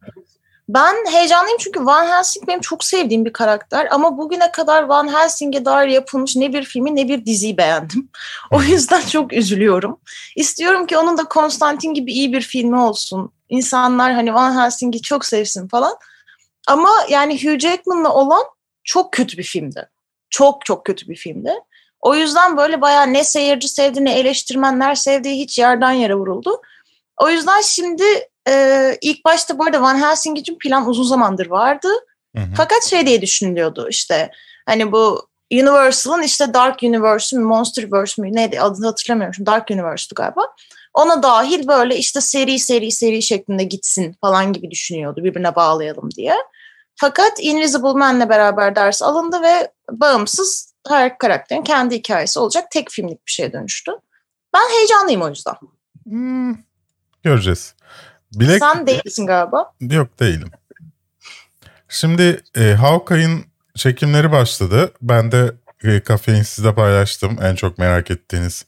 Ben 0.69 0.95
heyecanlıyım 1.11 1.59
çünkü 1.61 1.87
Van 1.87 2.07
Helsing 2.07 2.49
benim 2.49 2.61
çok 2.61 2.85
sevdiğim 2.85 3.25
bir 3.25 3.33
karakter 3.33 3.89
ama 3.91 4.19
bugüne 4.19 4.53
kadar 4.53 4.83
Van 4.83 5.09
Helsing'e 5.13 5.65
dair 5.65 5.89
yapılmış 5.89 6.37
ne 6.37 6.53
bir 6.53 6.65
filmi 6.65 6.97
ne 6.97 7.09
bir 7.09 7.27
diziyi 7.27 7.57
beğendim. 7.57 8.09
O 8.51 8.63
yüzden 8.63 9.01
çok 9.01 9.33
üzülüyorum. 9.33 10.01
İstiyorum 10.37 10.87
ki 10.87 10.99
onun 10.99 11.19
da 11.19 11.25
Konstantin 11.25 11.95
gibi 11.95 12.13
iyi 12.13 12.33
bir 12.33 12.41
filmi 12.41 12.77
olsun. 12.77 13.33
İnsanlar 13.49 14.13
hani 14.13 14.35
Van 14.35 14.63
Helsing'i 14.63 15.03
çok 15.03 15.25
sevsin 15.25 15.69
falan. 15.69 15.97
Ama 16.69 16.91
yani 17.09 17.45
Hugh 17.45 17.59
Jackman'la 17.59 18.15
olan 18.15 18.45
çok 18.85 19.13
kötü 19.13 19.39
bir 19.39 19.43
filmdi. 19.43 19.89
Çok 20.31 20.65
çok 20.65 20.85
kötü 20.85 21.09
bir 21.09 21.17
filmdi. 21.17 21.53
O 22.01 22.15
yüzden 22.15 22.57
böyle 22.57 22.81
bayağı 22.81 23.13
ne 23.13 23.25
seyirci 23.25 23.69
sevdi 23.69 24.05
ne 24.05 24.19
eleştirmenler 24.19 24.95
sevdiği 24.95 25.43
hiç 25.43 25.59
yerden 25.59 25.93
yere 25.93 26.15
vuruldu. 26.15 26.63
O 27.17 27.31
yüzden 27.31 27.61
şimdi 27.61 28.05
e, 28.49 28.99
ilk 29.01 29.25
başta 29.25 29.59
bu 29.59 29.65
arada 29.65 29.83
Van 29.83 30.01
Helsing 30.03 30.39
için 30.39 30.59
plan 30.59 30.89
uzun 30.89 31.05
zamandır 31.05 31.47
vardı. 31.47 31.89
Hı 32.37 32.43
hı. 32.43 32.47
Fakat 32.57 32.85
şey 32.85 33.07
diye 33.07 33.23
düşünülüyordu 33.23 33.89
işte 33.91 34.31
hani 34.67 34.93
bu 34.93 35.29
Universal'ın 35.53 36.23
işte 36.23 36.55
Dark 36.55 36.83
Universe 36.83 37.37
mi 37.37 37.45
Monsterverse 37.45 38.23
mi 38.23 38.35
neydi 38.35 38.61
adını 38.61 38.87
hatırlamıyorum. 38.87 39.35
Şimdi 39.35 39.51
Dark 39.51 39.71
Universe'du 39.71 40.15
galiba. 40.15 40.43
Ona 40.97 41.23
dahil 41.23 41.69
böyle 41.69 41.97
işte 41.97 42.21
seri 42.21 42.59
seri 42.59 42.93
seri 42.93 43.23
şeklinde 43.23 43.65
gitsin 43.65 44.17
falan 44.21 44.53
gibi 44.53 44.71
düşünüyordu 44.71 45.25
birbirine 45.25 45.57
bağlayalım 45.57 46.11
diye. 46.11 46.35
Fakat 46.95 47.33
Invisible 47.41 47.93
Man'le 47.93 48.29
beraber 48.29 48.77
ders 48.77 49.03
alındı 49.03 49.43
ve 49.43 49.73
bağımsız 49.91 50.75
her 50.89 51.19
karakterin 51.19 51.63
kendi 51.63 51.95
hikayesi 51.95 52.39
olacak 52.39 52.71
tek 52.71 52.91
filmlik 52.91 53.27
bir 53.27 53.33
şeye 53.33 53.53
dönüştü. 53.53 53.93
Ben 54.55 54.77
heyecanlıyım 54.79 55.23
o 55.23 55.29
yüzden. 55.29 55.55
Hmm, 56.05 56.57
göreceğiz. 57.23 57.75
Bilek... 58.33 58.59
Sen 58.59 58.87
değilsin 58.87 59.27
galiba. 59.27 59.73
Yok 59.81 60.21
değilim. 60.21 60.51
Şimdi 61.89 62.43
e, 62.57 62.73
Hawkeye'in 62.73 63.47
çekimleri 63.75 64.33
başladı. 64.33 64.93
Ben 65.03 65.33
de 65.33 65.53
e, 65.85 66.01
kafein 66.01 66.43
sizde 66.43 66.75
paylaştım. 66.75 67.39
En 67.43 67.55
çok 67.55 67.79
merak 67.79 68.11
ettiğiniz 68.11 68.67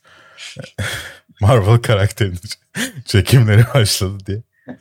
Marvel 1.40 1.78
karakterinin 1.78 2.40
çekimleri 3.04 3.64
başladı 3.74 4.26
diye. 4.26 4.42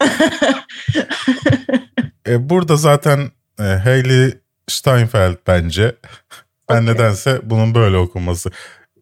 e, 2.27 2.49
burada 2.49 2.75
zaten 2.75 3.31
e, 3.59 3.63
Hayley 3.63 4.33
Steinfeld 4.67 5.37
bence. 5.47 5.95
Ben 6.69 6.83
okay. 6.83 6.93
nedense 6.93 7.39
bunun 7.43 7.75
böyle 7.75 7.97
okunması. 7.97 8.51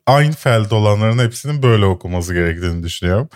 Einfeld 0.08 0.72
olanların 0.72 1.20
hepsinin 1.20 1.64
böyle 1.64 1.86
okuması 1.86 2.34
gerektiğini 2.34 2.84
düşünüyorum. 2.84 3.30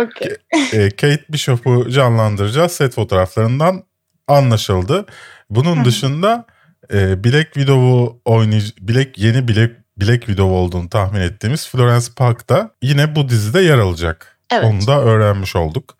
Okay. 0.00 0.36
E, 0.72 0.90
Kate 0.90 1.24
Bishop'u 1.28 1.90
canlandıracağız. 1.90 2.72
Set 2.72 2.94
fotoğraflarından 2.94 3.84
anlaşıldı. 4.28 5.06
Bunun 5.50 5.84
dışında 5.84 6.46
e, 6.92 7.24
Black 7.24 7.54
Widow'u 7.54 8.20
oynayacak, 8.24 8.80
Black 8.80 9.18
yeni 9.18 9.48
Black 9.48 9.72
Black 10.00 10.20
Widow 10.20 10.54
olduğunu 10.54 10.88
tahmin 10.88 11.20
ettiğimiz 11.20 11.68
Florence 11.68 12.06
Park 12.16 12.48
da 12.48 12.70
yine 12.82 13.16
bu 13.16 13.28
dizide 13.28 13.60
yer 13.60 13.78
alacak. 13.78 14.38
Evet. 14.50 14.64
Onu 14.64 14.86
da 14.86 15.00
öğrenmiş 15.00 15.56
olduk. 15.56 15.96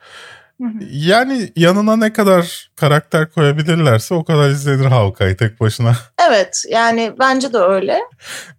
Yani 0.90 1.52
yanına 1.56 1.96
ne 1.96 2.12
kadar 2.12 2.70
karakter 2.76 3.30
koyabilirlerse 3.30 4.14
o 4.14 4.24
kadar 4.24 4.50
izlenir 4.50 4.84
Hawkeye 4.84 5.36
tek 5.36 5.60
başına. 5.60 5.92
Evet 6.28 6.64
yani 6.68 7.12
bence 7.18 7.52
de 7.52 7.58
öyle. 7.58 8.00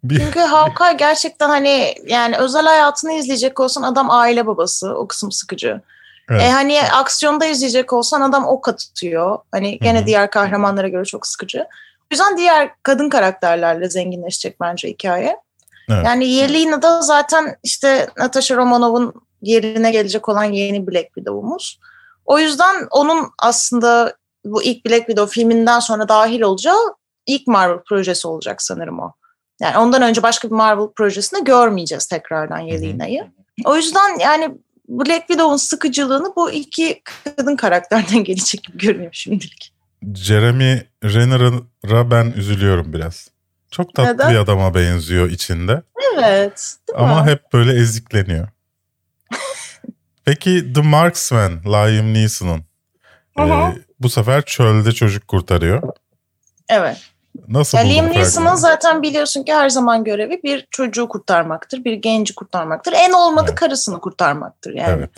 Bir... 0.03 0.19
Çünkü 0.19 0.39
Hawkeye 0.39 0.93
gerçekten 0.93 1.49
hani 1.49 1.95
yani 2.07 2.37
özel 2.37 2.65
hayatını 2.65 3.13
izleyecek 3.13 3.59
olsan 3.59 3.81
adam 3.81 4.11
aile 4.11 4.47
babası 4.47 4.95
o 4.95 5.07
kısım 5.07 5.31
sıkıcı. 5.31 5.81
Evet. 6.29 6.41
E 6.41 6.51
hani 6.51 6.81
aksiyonda 6.81 7.45
izleyecek 7.45 7.93
olsan 7.93 8.21
adam 8.21 8.47
ok 8.47 8.67
atıyor. 8.67 9.37
Hani 9.51 9.79
gene 9.79 9.97
Hı-hı. 9.97 10.07
diğer 10.07 10.31
kahramanlara 10.31 10.87
göre 10.87 11.05
çok 11.05 11.27
sıkıcı. 11.27 11.65
Yüzden 12.11 12.37
diğer 12.37 12.71
kadın 12.83 13.09
karakterlerle 13.09 13.89
zenginleşecek 13.89 14.59
bence 14.61 14.87
hikaye. 14.87 15.37
Evet. 15.89 16.05
Yani 16.05 16.27
Yelena 16.27 16.81
da 16.81 17.01
zaten 17.01 17.55
işte 17.63 18.07
Natasha 18.17 18.55
Romanov'un 18.55 19.13
yerine 19.41 19.91
gelecek 19.91 20.29
olan 20.29 20.43
yeni 20.43 20.87
Black 20.87 21.05
Widow'umuz. 21.05 21.79
O 22.25 22.39
yüzden 22.39 22.87
onun 22.91 23.27
aslında 23.39 24.13
bu 24.45 24.63
ilk 24.63 24.85
Black 24.85 25.05
Widow 25.05 25.33
filminden 25.33 25.79
sonra 25.79 26.09
dahil 26.09 26.41
olacağı 26.41 26.79
ilk 27.25 27.47
Marvel 27.47 27.79
projesi 27.79 28.27
olacak 28.27 28.61
sanırım 28.61 28.99
o. 28.99 29.13
Yani 29.61 29.77
ondan 29.77 30.01
önce 30.01 30.23
başka 30.23 30.47
bir 30.47 30.55
Marvel 30.55 30.87
projesinde 30.87 31.41
görmeyeceğiz 31.41 32.07
tekrardan 32.07 32.59
Yelena'yı. 32.59 33.27
O 33.65 33.75
yüzden 33.75 34.19
yani 34.19 34.51
Black 34.89 35.27
Widow'un 35.27 35.57
sıkıcılığını 35.57 36.35
bu 36.35 36.51
iki 36.51 37.01
kadın 37.03 37.55
karakterden 37.55 38.23
gelecek 38.23 38.63
gibi 38.63 38.77
görünüyor 38.77 39.13
şimdilik. 39.13 39.73
Jeremy 40.15 40.81
Renner'a 41.03 42.11
ben 42.11 42.25
üzülüyorum 42.25 42.93
biraz. 42.93 43.27
Çok 43.71 43.95
tatlı 43.95 44.13
Neden? 44.13 44.31
bir 44.31 44.35
adama 44.35 44.75
benziyor 44.75 45.29
içinde. 45.29 45.81
Evet. 46.13 46.75
Ama 46.95 47.23
mi? 47.23 47.31
hep 47.31 47.53
böyle 47.53 47.73
ezikleniyor. 47.73 48.47
Peki 50.25 50.73
The 50.73 50.81
Marksman, 50.81 51.51
Liam 51.65 52.13
Neeson'un. 52.13 52.63
Ee, 53.39 53.75
bu 53.99 54.09
sefer 54.09 54.41
çölde 54.45 54.91
çocuk 54.91 55.27
kurtarıyor. 55.27 55.93
Evet. 56.69 56.97
Nasıl 57.47 57.77
ya 57.77 57.83
Liam 57.83 58.11
Neeson'un 58.11 58.55
zaten 58.55 59.01
biliyorsun 59.01 59.43
ki 59.43 59.53
her 59.53 59.69
zaman 59.69 60.03
görevi 60.03 60.43
bir 60.43 60.67
çocuğu 60.71 61.07
kurtarmaktır, 61.07 61.83
bir 61.83 61.93
genci 61.93 62.35
kurtarmaktır. 62.35 62.93
En 62.93 63.11
olmadı 63.11 63.45
evet. 63.49 63.59
karısını 63.59 63.99
kurtarmaktır 63.99 64.73
yani. 64.73 64.95
Evet. 64.99 65.09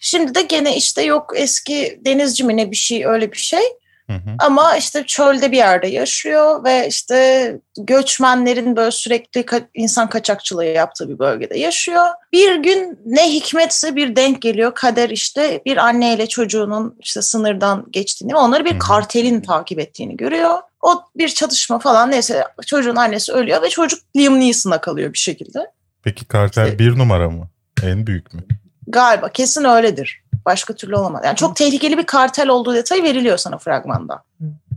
Şimdi 0.00 0.34
de 0.34 0.42
gene 0.42 0.76
işte 0.76 1.02
yok 1.02 1.32
eski 1.36 2.00
denizci 2.04 2.44
mi 2.44 2.56
ne 2.56 2.70
bir 2.70 2.76
şey 2.76 3.06
öyle 3.06 3.32
bir 3.32 3.36
şey. 3.38 3.62
Hı 4.08 4.12
hı. 4.12 4.36
Ama 4.38 4.76
işte 4.76 5.04
çölde 5.06 5.52
bir 5.52 5.56
yerde 5.56 5.86
yaşıyor 5.86 6.64
ve 6.64 6.88
işte 6.88 7.56
göçmenlerin 7.78 8.76
böyle 8.76 8.90
sürekli 8.90 9.40
ka- 9.40 9.66
insan 9.74 10.08
kaçakçılığı 10.08 10.64
yaptığı 10.64 11.08
bir 11.08 11.18
bölgede 11.18 11.58
yaşıyor. 11.58 12.06
Bir 12.32 12.56
gün 12.56 12.98
ne 13.06 13.32
hikmetse 13.32 13.96
bir 13.96 14.16
denk 14.16 14.42
geliyor. 14.42 14.74
Kader 14.74 15.10
işte 15.10 15.62
bir 15.66 15.76
anneyle 15.76 16.26
çocuğunun 16.26 16.96
işte 17.00 17.22
sınırdan 17.22 17.86
geçtiğini 17.90 18.32
ve 18.32 18.36
onları 18.36 18.64
bir 18.64 18.74
hı 18.74 18.78
kartelin 18.78 19.40
takip 19.40 19.78
ettiğini 19.78 20.16
görüyor. 20.16 20.58
O 20.82 21.02
bir 21.16 21.28
çatışma 21.28 21.78
falan 21.78 22.10
neyse 22.10 22.44
çocuğun 22.66 22.96
annesi 22.96 23.32
ölüyor 23.32 23.62
ve 23.62 23.68
çocuk 23.68 24.00
Liam 24.16 24.40
Neeson'a 24.40 24.80
kalıyor 24.80 25.12
bir 25.12 25.18
şekilde. 25.18 25.70
Peki 26.02 26.24
kartel 26.24 26.64
işte, 26.64 26.78
bir 26.78 26.98
numara 26.98 27.30
mı? 27.30 27.48
En 27.82 28.06
büyük 28.06 28.34
mü? 28.34 28.40
Galiba 28.86 29.28
kesin 29.28 29.64
öyledir. 29.64 30.22
Başka 30.48 30.74
türlü 30.74 30.96
olamaz. 30.96 31.22
Yani 31.24 31.36
çok 31.36 31.56
tehlikeli 31.56 31.98
bir 31.98 32.06
kartel 32.06 32.48
olduğu 32.48 32.74
detayı 32.74 33.02
veriliyor 33.02 33.38
sana 33.38 33.58
fragmanda. 33.58 34.22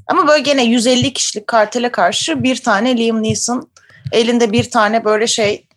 Ama 0.08 0.28
böyle 0.28 0.42
gene 0.42 0.64
150 0.64 1.14
kişilik 1.14 1.48
kartele 1.48 1.92
karşı 1.92 2.44
bir 2.44 2.64
tane 2.64 2.98
Liam 2.98 3.24
Neeson 3.24 3.70
elinde 4.12 4.52
bir 4.52 4.70
tane 4.72 5.06
böyle 5.06 5.28
şey 5.28 5.68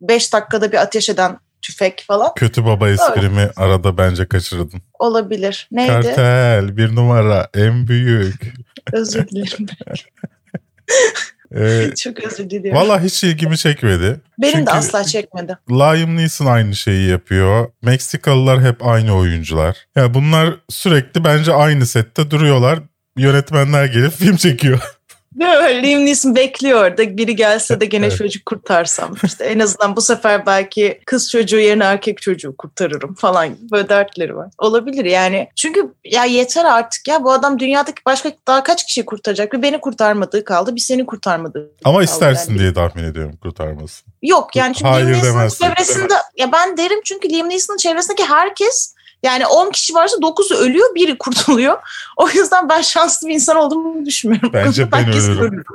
5 0.00 0.32
dakikada 0.32 0.72
bir 0.72 0.76
ateş 0.76 1.08
eden 1.08 1.38
tüfek 1.62 2.04
falan. 2.06 2.34
Kötü 2.34 2.64
baba 2.64 2.88
esprimi 2.88 3.40
Öyle. 3.40 3.52
arada 3.56 3.98
bence 3.98 4.28
kaçırdın. 4.28 4.82
Olabilir. 4.98 5.68
Neydi? 5.72 5.92
Kartel 5.92 6.76
bir 6.76 6.94
numara 6.94 7.48
en 7.54 7.88
büyük. 7.88 8.54
Özür 8.92 9.28
dilerim. 9.28 9.66
Ee, 11.54 11.90
Çok 11.96 12.24
özür 12.24 12.50
diliyorum. 12.50 12.80
Valla 12.80 13.02
hiç 13.02 13.24
ilgimi 13.24 13.58
çekmedi. 13.58 14.20
Benim 14.38 14.54
Çünkü 14.54 14.66
de 14.66 14.70
asla 14.70 15.04
çekmedi. 15.04 15.58
Liam 15.70 16.16
Neeson 16.16 16.46
aynı 16.46 16.76
şeyi 16.76 17.08
yapıyor. 17.08 17.68
Meksikalılar 17.82 18.62
hep 18.62 18.86
aynı 18.86 19.16
oyuncular. 19.16 19.76
Ya 19.96 20.02
yani 20.02 20.14
bunlar 20.14 20.54
sürekli 20.68 21.24
bence 21.24 21.52
aynı 21.52 21.86
sette 21.86 22.30
duruyorlar. 22.30 22.78
Yönetmenler 23.16 23.84
gelip 23.84 24.12
film 24.12 24.36
çekiyor. 24.36 24.80
Değil 25.40 25.82
Liam 25.82 26.06
Neeson 26.06 26.36
bekliyor 26.36 26.96
da 26.96 27.16
biri 27.16 27.36
gelse 27.36 27.80
de 27.80 27.86
gene 27.86 28.06
evet. 28.06 28.18
çocuk 28.18 28.46
kurtarsam. 28.46 29.14
İşte 29.24 29.44
en 29.44 29.58
azından 29.58 29.96
bu 29.96 30.00
sefer 30.00 30.46
belki 30.46 31.00
kız 31.06 31.30
çocuğu 31.30 31.58
yerine 31.58 31.84
erkek 31.84 32.22
çocuğu 32.22 32.56
kurtarırım 32.56 33.14
falan 33.14 33.56
böyle 33.72 33.88
dertleri 33.88 34.36
var. 34.36 34.50
Olabilir 34.58 35.04
yani. 35.04 35.48
Çünkü 35.56 35.94
ya 36.04 36.24
yeter 36.24 36.64
artık 36.64 37.08
ya 37.08 37.24
bu 37.24 37.32
adam 37.32 37.58
dünyadaki 37.58 38.02
başka 38.06 38.32
daha 38.46 38.62
kaç 38.62 38.86
kişi 38.86 39.04
kurtaracak? 39.04 39.52
Bir 39.52 39.62
beni 39.62 39.80
kurtarmadığı 39.80 40.44
kaldı 40.44 40.74
bir 40.74 40.80
seni 40.80 41.06
kurtarmadığı 41.06 41.70
Ama 41.84 42.02
istersin 42.02 42.50
yani. 42.50 42.60
diye 42.60 42.74
tahmin 42.74 43.04
ediyorum 43.04 43.36
kurtarmasın. 43.42 44.06
Yok 44.22 44.56
yani 44.56 44.74
çünkü 44.74 44.90
Hayır 44.90 45.06
Liam 45.06 45.38
Neeson'ın 45.38 45.74
çevresinde 45.74 46.14
ya 46.36 46.52
ben 46.52 46.76
derim 46.76 47.00
çünkü 47.04 47.30
Liam 47.30 47.48
Neeson'ın 47.48 47.78
çevresindeki 47.78 48.24
herkes 48.24 48.95
Yani 49.22 49.46
10 49.46 49.70
kişi 49.70 49.94
varsa 49.94 50.16
9'u 50.16 50.56
ölüyor, 50.56 50.94
biri 50.94 51.18
kurtuluyor. 51.18 51.78
O 52.16 52.28
yüzden 52.28 52.68
ben 52.68 52.80
şanslı 52.80 53.28
bir 53.28 53.34
insan 53.34 53.56
olduğumu 53.56 54.06
düşünmüyorum. 54.06 54.50
Bence 54.52 54.92
ben, 54.92 55.08
ölürüm. 55.08 55.64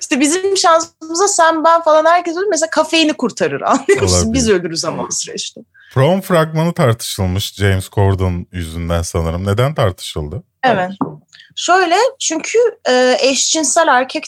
İşte 0.00 0.20
bizim 0.20 0.56
şansımıza 0.56 1.28
sen 1.28 1.64
ben 1.64 1.82
falan 1.82 2.04
herkes 2.04 2.36
ölür. 2.36 2.46
Mesela 2.50 2.70
kafeini 2.70 3.12
kurtarır 3.12 3.60
anlıyor 3.60 4.02
musun? 4.02 4.32
Biz 4.32 4.48
ölürüz 4.48 4.84
ama 4.84 5.08
bu 5.08 5.12
süreçte. 5.12 5.60
Prom 5.92 6.20
fragmanı 6.20 6.74
tartışılmış 6.74 7.54
James 7.54 7.88
Corden 7.88 8.46
yüzünden 8.52 9.02
sanırım. 9.02 9.46
Neden 9.46 9.74
tartışıldı? 9.74 10.42
Evet. 10.64 10.90
Şöyle 11.56 11.96
çünkü 12.18 12.58
e, 12.88 13.16
eşcinsel 13.20 13.88
erkek 13.88 14.26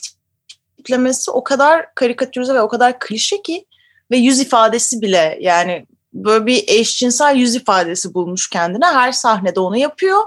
tiplemesi 0.76 1.30
o 1.30 1.44
kadar 1.44 1.94
karikatürize 1.94 2.54
ve 2.54 2.60
o 2.60 2.68
kadar 2.68 2.98
klişe 2.98 3.42
ki 3.42 3.66
ve 4.10 4.16
yüz 4.16 4.40
ifadesi 4.40 5.00
bile 5.00 5.38
yani 5.40 5.86
böyle 6.14 6.46
bir 6.46 6.64
eşcinsel 6.66 7.36
yüz 7.36 7.54
ifadesi 7.54 8.14
bulmuş 8.14 8.50
kendine. 8.50 8.86
Her 8.86 9.12
sahnede 9.12 9.60
onu 9.60 9.76
yapıyor 9.76 10.20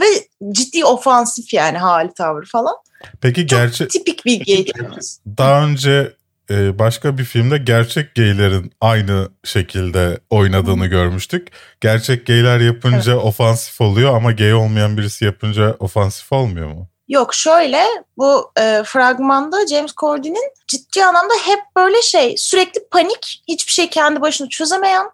ve 0.00 0.04
ciddi 0.52 0.84
ofansif 0.84 1.52
yani 1.52 1.78
hali 1.78 2.14
tavır 2.14 2.46
falan. 2.46 2.74
Peki 3.20 3.46
gerçek 3.46 3.90
tipik 3.90 4.24
bir 4.26 4.44
gay 4.46 4.66
Daha 5.38 5.64
önce 5.64 6.12
e, 6.50 6.78
başka 6.78 7.18
bir 7.18 7.24
filmde 7.24 7.58
gerçek 7.58 8.14
gaylerin 8.14 8.72
aynı 8.80 9.28
şekilde 9.44 10.20
oynadığını 10.30 10.84
hmm. 10.84 10.90
görmüştük. 10.90 11.48
Gerçek 11.80 12.26
gayler 12.26 12.60
yapınca 12.60 13.12
evet. 13.12 13.24
ofansif 13.24 13.80
oluyor 13.80 14.16
ama 14.16 14.32
gay 14.32 14.54
olmayan 14.54 14.96
birisi 14.96 15.24
yapınca 15.24 15.76
ofansif 15.78 16.32
olmuyor 16.32 16.68
mu? 16.68 16.88
Yok 17.08 17.34
şöyle 17.34 17.84
bu 18.16 18.52
e, 18.60 18.82
fragmanda 18.84 19.66
James 19.66 19.94
Corden'in 19.94 20.52
ciddi 20.68 21.04
anlamda 21.04 21.34
hep 21.44 21.58
böyle 21.76 22.02
şey 22.02 22.34
sürekli 22.36 22.80
panik 22.90 23.42
hiçbir 23.48 23.72
şey 23.72 23.90
kendi 23.90 24.20
başına 24.20 24.48
çözemeyen 24.48 25.06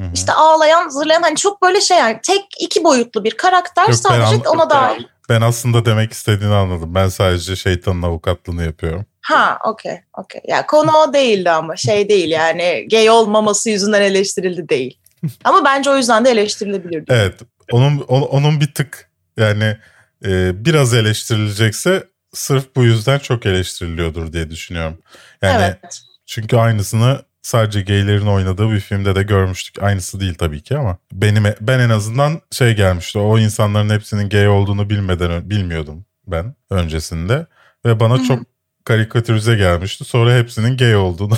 Hı-hı. 0.00 0.10
işte 0.14 0.32
ağlayan 0.32 0.88
zırlayan 0.88 1.22
hani 1.22 1.36
çok 1.36 1.62
böyle 1.62 1.80
şey 1.80 1.98
yani 1.98 2.20
tek 2.22 2.44
iki 2.60 2.84
boyutlu 2.84 3.24
bir 3.24 3.36
karakter 3.36 3.88
Yok, 3.88 3.94
sadece 3.94 4.48
ona 4.48 4.70
dair. 4.70 5.06
Ben 5.28 5.40
aslında 5.40 5.84
demek 5.84 6.12
istediğini 6.12 6.54
anladım. 6.54 6.94
Ben 6.94 7.08
sadece 7.08 7.56
şeytanın 7.56 8.02
avukatlığını 8.02 8.64
yapıyorum. 8.64 9.06
Ha 9.20 9.58
okey 9.64 10.00
okey. 10.18 10.40
Ya 10.48 10.66
konu 10.66 10.90
o 10.90 11.12
değildi 11.12 11.50
ama 11.50 11.76
şey 11.76 12.08
değil 12.08 12.30
yani 12.30 12.88
gay 12.90 13.10
olmaması 13.10 13.70
yüzünden 13.70 14.02
eleştirildi 14.02 14.68
değil. 14.68 14.98
ama 15.44 15.64
bence 15.64 15.90
o 15.90 15.96
yüzden 15.96 16.24
de 16.24 16.30
eleştirilebilir. 16.30 17.04
Evet 17.08 17.40
onun 17.72 17.98
onun 18.08 18.60
bir 18.60 18.74
tık 18.74 19.10
yani 19.36 19.76
e, 20.24 20.64
biraz 20.64 20.94
eleştirilecekse 20.94 22.04
sırf 22.34 22.76
bu 22.76 22.84
yüzden 22.84 23.18
çok 23.18 23.46
eleştiriliyordur 23.46 24.32
diye 24.32 24.50
düşünüyorum. 24.50 24.98
Yani 25.42 25.62
evet. 25.64 26.00
çünkü 26.26 26.56
aynısını 26.56 27.22
sadece 27.42 27.80
gaylerin 27.80 28.26
oynadığı 28.26 28.70
bir 28.70 28.80
filmde 28.80 29.14
de 29.14 29.22
görmüştük. 29.22 29.82
Aynısı 29.82 30.20
değil 30.20 30.34
tabii 30.34 30.62
ki 30.62 30.78
ama 30.78 30.98
benim 31.12 31.44
ben 31.60 31.78
en 31.78 31.90
azından 31.90 32.40
şey 32.50 32.74
gelmişti. 32.74 33.18
O 33.18 33.38
insanların 33.38 33.90
hepsinin 33.90 34.28
gay 34.28 34.48
olduğunu 34.48 34.90
bilmeden 34.90 35.50
bilmiyordum 35.50 36.04
ben 36.26 36.54
öncesinde 36.70 37.46
ve 37.86 38.00
bana 38.00 38.18
Hı-hı. 38.18 38.24
çok 38.24 38.38
karikatürize 38.84 39.54
gelmişti. 39.54 40.04
Sonra 40.04 40.34
hepsinin 40.34 40.76
gay 40.76 40.96
olduğunu 40.96 41.34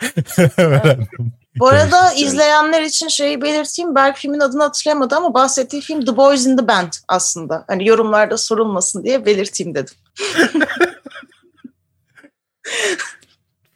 öğrendim. 0.56 1.32
Bu 1.58 1.68
arada 1.68 2.12
izleyenler 2.12 2.82
için 2.82 3.08
şeyi 3.08 3.42
belirteyim. 3.42 3.94
Berk 3.94 4.16
filmin 4.16 4.40
adını 4.40 4.62
hatırlayamadı 4.62 5.16
ama 5.16 5.34
bahsettiği 5.34 5.82
film 5.82 6.04
The 6.04 6.16
Boys 6.16 6.46
in 6.46 6.56
the 6.56 6.68
Band 6.68 6.92
aslında. 7.08 7.64
Hani 7.68 7.88
yorumlarda 7.88 8.36
sorulmasın 8.36 9.04
diye 9.04 9.26
belirteyim 9.26 9.74
dedim. 9.74 9.94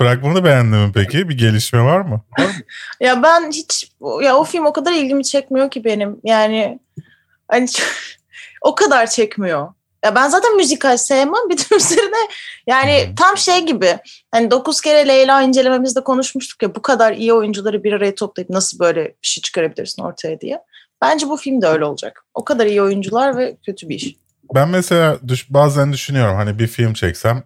Fragmanı 0.01 0.45
beğendin 0.45 0.79
mi 0.79 0.91
peki? 0.95 1.29
Bir 1.29 1.39
gelişme 1.39 1.83
var 1.83 2.01
mı? 2.01 2.25
ya 3.01 3.23
ben 3.23 3.51
hiç 3.51 3.93
ya 4.23 4.37
o 4.37 4.45
film 4.45 4.67
o 4.67 4.73
kadar 4.73 4.93
ilgimi 4.93 5.25
çekmiyor 5.25 5.71
ki 5.71 5.85
benim. 5.85 6.21
Yani 6.25 6.79
hani 7.49 7.69
o 8.63 8.75
kadar 8.75 9.07
çekmiyor. 9.07 9.69
Ya 10.05 10.15
ben 10.15 10.29
zaten 10.29 10.57
müzikal 10.57 10.97
sevmem. 10.97 11.49
Bir 11.51 11.59
de 11.59 11.63
üzerine 11.77 12.29
yani 12.67 13.07
hmm. 13.07 13.15
tam 13.15 13.37
şey 13.37 13.67
gibi. 13.67 13.99
Hani 14.31 14.51
dokuz 14.51 14.81
kere 14.81 15.09
Leyla 15.09 15.43
incelememizde 15.43 16.05
konuşmuştuk 16.05 16.63
ya 16.63 16.75
bu 16.75 16.83
kadar 16.83 17.13
iyi 17.13 17.33
oyuncuları 17.33 17.85
bir 17.85 17.93
araya 17.93 18.15
toplayıp 18.15 18.51
nasıl 18.51 18.79
böyle 18.79 19.05
bir 19.05 19.15
şey 19.23 19.43
çıkarabilirsin 19.43 20.03
ortaya 20.03 20.41
diye. 20.41 20.63
Bence 21.03 21.29
bu 21.29 21.37
film 21.37 21.63
de 21.63 21.67
öyle 21.67 21.85
olacak. 21.85 22.25
O 22.35 22.45
kadar 22.45 22.67
iyi 22.67 22.83
oyuncular 22.83 23.37
ve 23.37 23.57
kötü 23.67 23.89
bir 23.89 23.95
iş. 23.95 24.17
Ben 24.55 24.69
mesela 24.69 25.19
düş, 25.29 25.51
bazen 25.51 25.93
düşünüyorum 25.93 26.37
hani 26.37 26.59
bir 26.59 26.67
film 26.67 26.93
çeksem 26.93 27.43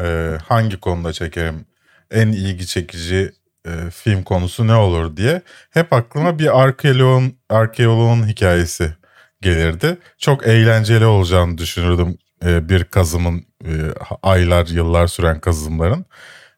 e, 0.00 0.36
hangi 0.48 0.80
konuda 0.80 1.12
çekerim? 1.12 1.71
En 2.12 2.28
ilgi 2.28 2.66
çekici 2.66 3.32
e, 3.66 3.90
film 3.90 4.22
konusu 4.22 4.66
ne 4.66 4.74
olur 4.74 5.16
diye. 5.16 5.42
Hep 5.70 5.92
aklıma 5.92 6.38
bir 6.38 6.62
arkeoloğun, 6.62 7.38
arkeoloğun 7.48 8.28
hikayesi 8.28 8.96
gelirdi. 9.40 9.98
Çok 10.18 10.46
eğlenceli 10.46 11.06
olacağını 11.06 11.58
düşünürdüm 11.58 12.18
e, 12.44 12.68
bir 12.68 12.84
kazımın 12.84 13.44
e, 13.64 13.72
aylar 14.22 14.66
yıllar 14.66 15.06
süren 15.06 15.40
kazımların. 15.40 16.04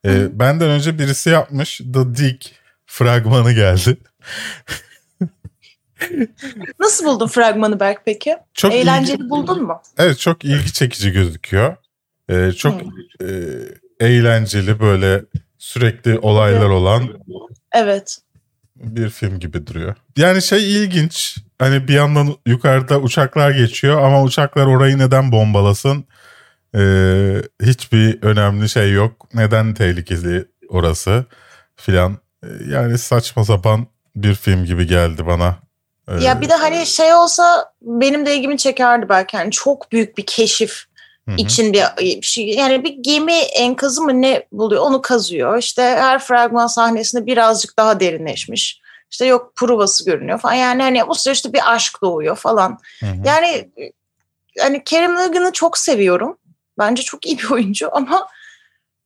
E, 0.06 0.38
benden 0.38 0.70
önce 0.70 0.98
birisi 0.98 1.30
yapmış 1.30 1.78
The 1.78 2.14
Dig 2.16 2.40
fragmanı 2.86 3.52
geldi. 3.52 3.96
Nasıl 6.80 7.06
buldun 7.06 7.26
fragmanı 7.26 7.80
Berk 7.80 8.02
peki? 8.04 8.36
Çok 8.54 8.72
Eğlenceli 8.72 9.16
ilgi... 9.16 9.30
buldun 9.30 9.62
mu? 9.62 9.82
Evet 9.98 10.18
çok 10.18 10.44
ilgi 10.44 10.72
çekici 10.72 11.12
gözüküyor. 11.12 11.76
Ee, 12.30 12.52
çok 12.52 12.82
hmm. 12.82 12.90
e, 13.20 13.28
eğlenceli 14.00 14.80
böyle 14.80 15.24
sürekli 15.59 16.18
olaylar 16.18 16.68
olan. 16.68 17.09
Evet 17.72 18.18
bir 18.76 19.11
film 19.11 19.38
gibi 19.38 19.66
duruyor. 19.66 19.94
Yani 20.16 20.42
şey 20.42 20.72
ilginç. 20.72 21.38
Hani 21.59 21.88
bir 21.88 21.94
yandan 21.94 22.37
yukarıda 22.46 23.00
uçaklar 23.00 23.50
geçiyor 23.50 24.02
ama 24.02 24.22
uçaklar 24.22 24.66
orayı 24.66 24.98
neden 24.98 25.33
bombalasın? 25.33 26.04
Ee, 26.74 27.42
hiçbir 27.62 28.22
önemli 28.22 28.68
şey 28.68 28.92
yok. 28.92 29.28
Neden 29.35 29.74
tehlikeli 29.74 30.44
orası 30.68 31.24
filan. 31.76 32.18
Yani 32.68 32.98
saçma 32.98 33.44
sapan 33.44 33.87
bir 34.16 34.35
film 34.35 34.64
gibi 34.64 34.87
geldi 34.87 35.26
bana. 35.26 35.57
Ee, 36.09 36.24
ya 36.24 36.40
bir 36.40 36.48
de 36.48 36.54
hani 36.54 36.87
şey 36.87 37.14
olsa 37.14 37.72
benim 37.83 38.26
de 38.26 38.37
ilgimi 38.37 38.59
çekerdi 38.59 39.09
belki. 39.09 39.37
Yani 39.37 39.50
çok 39.50 39.92
büyük 39.92 40.18
bir 40.18 40.26
keşif 40.26 40.85
Hı-hı. 41.28 41.37
için 41.37 41.72
bir, 41.72 41.84
bir 42.00 42.26
şey 42.26 42.48
yani 42.48 42.84
bir 42.84 42.96
gemi 43.00 43.32
enkazı 43.32 44.02
mı 44.02 44.22
ne 44.22 44.46
buluyor 44.52 44.82
onu 44.82 45.02
kazıyor. 45.02 45.58
İşte 45.58 45.82
her 45.82 46.18
fragman 46.18 46.66
sahnesinde 46.66 47.26
birazcık 47.26 47.78
daha 47.78 48.00
derinleşmiş. 48.00 48.80
İşte 49.10 49.26
yok 49.26 49.52
provası 49.56 50.04
görünüyor 50.04 50.38
falan. 50.38 50.54
Yani 50.54 50.82
hani 50.82 51.08
bu 51.08 51.14
süreçte 51.14 51.52
bir 51.52 51.72
aşk 51.74 52.02
doğuyor 52.02 52.37
falan. 52.37 52.78
Hı-hı. 53.00 53.16
Yani 53.24 53.70
hani 54.60 54.84
Kerem 54.84 55.18
Ilgın'ı 55.18 55.52
çok 55.52 55.78
seviyorum. 55.78 56.38
Bence 56.78 57.02
çok 57.02 57.26
iyi 57.26 57.38
bir 57.38 57.50
oyuncu 57.50 57.88
ama 57.96 58.28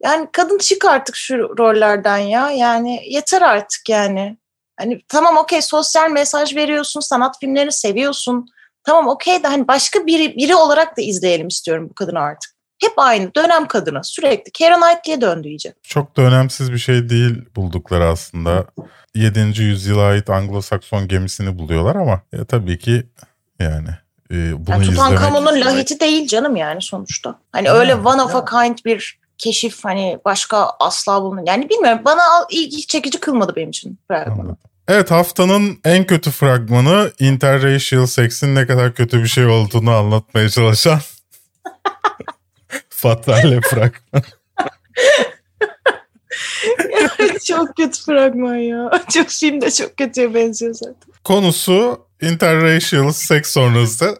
yani 0.02 0.28
kadın 0.33 0.59
çık 0.59 0.85
artık 0.85 1.16
şu 1.16 1.37
rollerden 1.59 2.18
ya. 2.18 2.50
Yani 2.50 3.00
yeter 3.07 3.42
artık 3.42 3.88
yani. 3.88 4.37
Hani 4.76 5.00
tamam 5.09 5.37
okey 5.37 5.62
sosyal 5.62 6.11
mesaj 6.11 6.57
veriyorsun, 6.57 7.00
sanat 7.00 7.40
filmlerini 7.40 7.72
seviyorsun 7.72 8.48
Tamam 8.88 9.09
okey 9.09 9.42
de 9.42 9.48
hani 9.48 9.68
başka 9.68 10.07
biri, 10.07 10.37
biri 10.37 10.55
olarak 10.55 10.96
da 10.96 11.03
izleyelim 11.03 11.48
istiyorum 11.48 11.87
bu 11.90 11.94
kadını 11.94 12.20
artık. 12.20 12.53
Hep 12.81 12.92
aynı 12.96 13.35
dönem 13.35 13.66
kadını 13.66 14.05
sürekli. 14.05 14.53
Keira 14.53 14.81
Knightley'e 14.81 15.20
döndü 15.20 15.48
iyice. 15.48 15.74
Çok 15.83 16.16
da 16.16 16.22
önemsiz 16.22 16.72
bir 16.72 16.79
şey 16.79 17.09
değil 17.09 17.44
buldukları 17.57 18.05
aslında. 18.07 18.66
7. 19.14 19.62
yüzyıla 19.62 20.03
ait 20.03 20.29
Anglo-Sakson 20.29 21.09
gemisini 21.09 21.59
buluyorlar 21.59 21.96
ama 21.96 22.20
ya 22.33 22.44
tabii 22.44 22.79
ki 22.79 23.07
yani 23.59 23.88
e, 24.31 24.66
bunu 24.66 24.74
yani 24.74 24.85
Tutankamon'un 24.85 25.57
izlemek... 25.57 25.66
lahiti 25.66 26.01
değil 26.01 26.29
canım 26.29 26.57
yani 26.57 26.83
sonuçta. 26.83 27.38
Hani 27.53 27.70
öyle 27.70 27.94
one 27.94 28.22
of 28.22 28.37
a 28.37 28.44
kind 28.44 28.79
bir 28.85 29.20
keşif 29.38 29.85
hani 29.85 30.18
başka 30.24 30.70
asla 30.81 31.22
bulunmuyor. 31.22 31.48
Yani 31.48 31.68
bilmiyorum 31.68 32.01
bana 32.05 32.22
ilgi 32.51 32.87
çekici 32.87 33.20
kılmadı 33.20 33.57
benim 33.57 33.70
için. 33.70 33.98
Anladım. 34.11 34.57
Evet 34.88 35.11
haftanın 35.11 35.79
en 35.85 36.07
kötü 36.07 36.31
fragmanı 36.31 37.12
interracial 37.18 38.07
sex'in 38.07 38.55
ne 38.55 38.66
kadar 38.66 38.94
kötü 38.94 39.22
bir 39.22 39.29
şey 39.29 39.46
olduğunu 39.46 39.90
anlatmaya 39.90 40.48
çalışan 40.48 41.01
Fatma 42.88 43.35
fragman. 43.70 44.22
çok 47.46 47.77
kötü 47.77 48.03
fragman 48.03 48.55
ya. 48.57 48.90
Çok 49.12 49.29
film 49.29 49.61
de 49.61 49.70
çok 49.70 49.96
kötüye 49.96 50.35
benziyor 50.35 50.74
zaten. 50.74 51.12
Konusu 51.24 52.07
interracial 52.22 53.12
sex 53.12 53.46
sonrası 53.46 54.18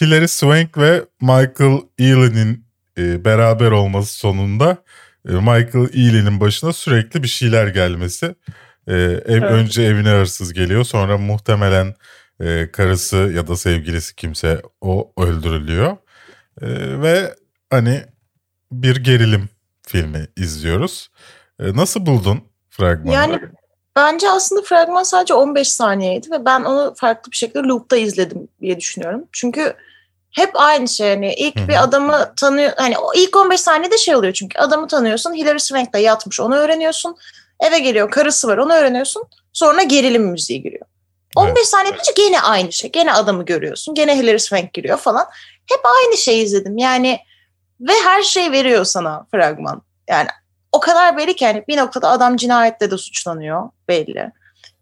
Hilary 0.00 0.28
Swank 0.28 0.78
ve 0.78 1.04
Michael 1.20 1.80
Ealy'nin 1.98 2.66
e, 2.98 3.24
beraber 3.24 3.70
olması 3.70 4.14
sonunda 4.14 4.76
e, 5.28 5.32
Michael 5.32 5.88
Ealy'nin 5.94 6.40
başına 6.40 6.72
sürekli 6.72 7.22
bir 7.22 7.28
şeyler 7.28 7.66
gelmesi. 7.66 8.34
E, 8.88 8.92
ev, 8.94 9.20
evet. 9.26 9.42
Önce 9.42 9.82
evine 9.82 10.08
hırsız 10.08 10.52
geliyor 10.52 10.84
sonra 10.84 11.18
muhtemelen 11.18 11.94
e, 12.40 12.70
karısı 12.72 13.16
ya 13.16 13.46
da 13.46 13.56
sevgilisi 13.56 14.16
kimse 14.16 14.62
o 14.80 15.12
öldürülüyor. 15.18 15.96
E, 16.62 16.66
ve 17.02 17.34
hani 17.70 18.02
bir 18.72 18.96
gerilim 18.96 19.48
filmi 19.86 20.28
izliyoruz. 20.36 21.10
E, 21.60 21.76
nasıl 21.76 22.06
buldun 22.06 22.44
fragmanı? 22.70 23.14
Yani 23.14 23.40
Bence 23.96 24.30
aslında 24.30 24.62
fragman 24.62 25.02
sadece 25.02 25.34
15 25.34 25.68
saniyeydi 25.68 26.30
ve 26.30 26.44
ben 26.44 26.64
onu 26.64 26.94
farklı 26.96 27.32
bir 27.32 27.36
şekilde 27.36 27.58
loop'ta 27.58 27.96
izledim 27.96 28.48
diye 28.60 28.80
düşünüyorum. 28.80 29.24
Çünkü 29.32 29.74
hep 30.30 30.50
aynı 30.54 30.88
şey 30.88 31.08
hani 31.08 31.34
ilk 31.34 31.58
Hı-hı. 31.58 31.68
bir 31.68 31.82
adamı 31.82 32.32
tanıyor 32.36 32.72
hani 32.76 32.98
o 32.98 33.14
ilk 33.14 33.36
15 33.36 33.60
saniyede 33.60 33.98
şey 33.98 34.16
oluyor 34.16 34.32
çünkü 34.32 34.58
adamı 34.58 34.88
tanıyorsun 34.88 35.34
Hilary 35.34 35.58
Swank'da 35.58 35.98
yatmış 35.98 36.40
onu 36.40 36.54
öğreniyorsun 36.54 37.16
eve 37.66 37.78
geliyor 37.78 38.10
karısı 38.10 38.48
var 38.48 38.58
onu 38.58 38.72
öğreniyorsun 38.72 39.24
sonra 39.52 39.82
gerilim 39.82 40.22
müziği 40.22 40.62
giriyor. 40.62 40.86
15 41.36 41.52
evet. 41.56 41.66
saniye 41.66 41.92
boyunca 41.92 42.12
gene 42.16 42.40
aynı 42.40 42.72
şey 42.72 42.92
gene 42.92 43.12
adamı 43.12 43.44
görüyorsun 43.44 43.94
gene 43.94 44.18
Hilary 44.18 44.38
Swank 44.38 44.72
giriyor 44.72 44.98
falan 44.98 45.26
hep 45.70 45.80
aynı 45.84 46.16
şeyi 46.16 46.44
izledim 46.44 46.78
yani 46.78 47.18
ve 47.80 47.92
her 48.04 48.22
şey 48.22 48.52
veriyor 48.52 48.84
sana 48.84 49.26
fragman 49.30 49.82
yani 50.08 50.28
o 50.72 50.80
kadar 50.80 51.16
belli 51.16 51.36
ki 51.36 51.44
yani 51.44 51.64
bir 51.68 51.76
noktada 51.76 52.08
adam 52.08 52.36
cinayetle 52.36 52.90
de 52.90 52.98
suçlanıyor 52.98 53.68
belli. 53.88 54.32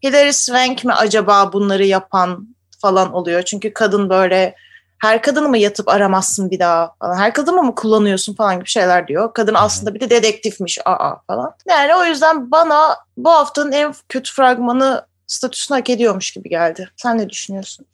Hilary 0.02 0.32
Swank 0.32 0.84
mi 0.84 0.92
acaba 0.92 1.52
bunları 1.52 1.84
yapan 1.84 2.56
falan 2.80 3.12
oluyor. 3.12 3.42
Çünkü 3.42 3.72
kadın 3.72 4.10
böyle 4.10 4.54
her 5.02 5.22
kadını 5.22 5.48
mı 5.48 5.58
yatıp 5.58 5.88
aramazsın 5.88 6.50
bir 6.50 6.58
daha 6.58 6.94
falan. 6.98 7.16
Her 7.16 7.34
kadını 7.34 7.62
mı 7.62 7.74
kullanıyorsun 7.74 8.34
falan 8.34 8.56
gibi 8.56 8.68
şeyler 8.68 9.08
diyor. 9.08 9.34
Kadın 9.34 9.54
aslında 9.54 9.94
bir 9.94 10.00
de 10.00 10.10
dedektifmiş 10.10 10.78
aa 10.84 11.14
falan. 11.26 11.54
Yani 11.68 11.94
o 11.94 12.04
yüzden 12.04 12.50
bana 12.50 12.96
bu 13.16 13.30
haftanın 13.30 13.72
en 13.72 13.94
kötü 14.08 14.32
fragmanı 14.32 15.06
statüsünü 15.26 15.78
hak 15.78 15.90
ediyormuş 15.90 16.30
gibi 16.30 16.48
geldi. 16.48 16.88
Sen 16.96 17.18
ne 17.18 17.28
düşünüyorsun? 17.28 17.86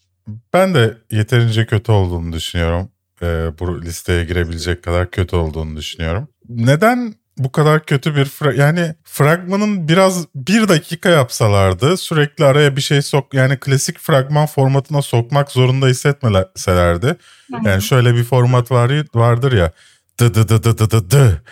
Ben 0.52 0.74
de 0.74 0.96
yeterince 1.10 1.66
kötü 1.66 1.92
olduğunu 1.92 2.32
düşünüyorum. 2.32 2.90
Ee, 3.22 3.58
bu 3.58 3.82
listeye 3.82 4.24
girebilecek 4.24 4.84
kadar 4.84 5.10
kötü 5.10 5.36
olduğunu 5.36 5.76
düşünüyorum. 5.76 6.28
Neden 6.48 7.14
bu 7.38 7.52
kadar 7.52 7.84
kötü 7.84 8.16
bir 8.16 8.26
fra- 8.26 8.56
yani 8.56 8.94
fragmanın 9.04 9.88
biraz 9.88 10.26
bir 10.34 10.68
dakika 10.68 11.08
yapsalardı 11.08 11.96
sürekli 11.96 12.44
araya 12.44 12.76
bir 12.76 12.80
şey 12.80 13.02
sok 13.02 13.34
yani 13.34 13.56
klasik 13.60 13.98
fragman 13.98 14.46
formatına 14.46 15.02
sokmak 15.02 15.50
zorunda 15.50 15.86
hissetmeselerdi. 15.86 17.16
Yani 17.64 17.82
şöyle 17.82 18.14
bir 18.14 18.24
format 18.24 18.70
var 18.70 18.92
vardır 19.14 19.52
ya 19.52 19.72
dı 20.20 20.34
dı 20.34 20.48
dı 20.48 20.62
dı 20.62 20.78
dı 20.78 20.90
dı 20.90 21.10
dı 21.10 21.42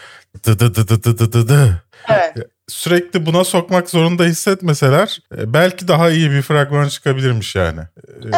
dı 0.44 0.58
dı 0.58 0.74
dı 0.74 0.88
dı 0.88 1.02
dı 1.04 1.18
dı 1.18 1.32
dı 1.32 1.48
dı. 1.48 1.82
Evet. 2.08 2.36
Sürekli 2.68 3.26
buna 3.26 3.44
sokmak 3.44 3.90
zorunda 3.90 4.24
hissetmeseler 4.24 5.18
belki 5.32 5.88
daha 5.88 6.10
iyi 6.10 6.30
bir 6.30 6.42
fragman 6.42 6.88
çıkabilirmiş 6.88 7.54
yani. 7.54 7.80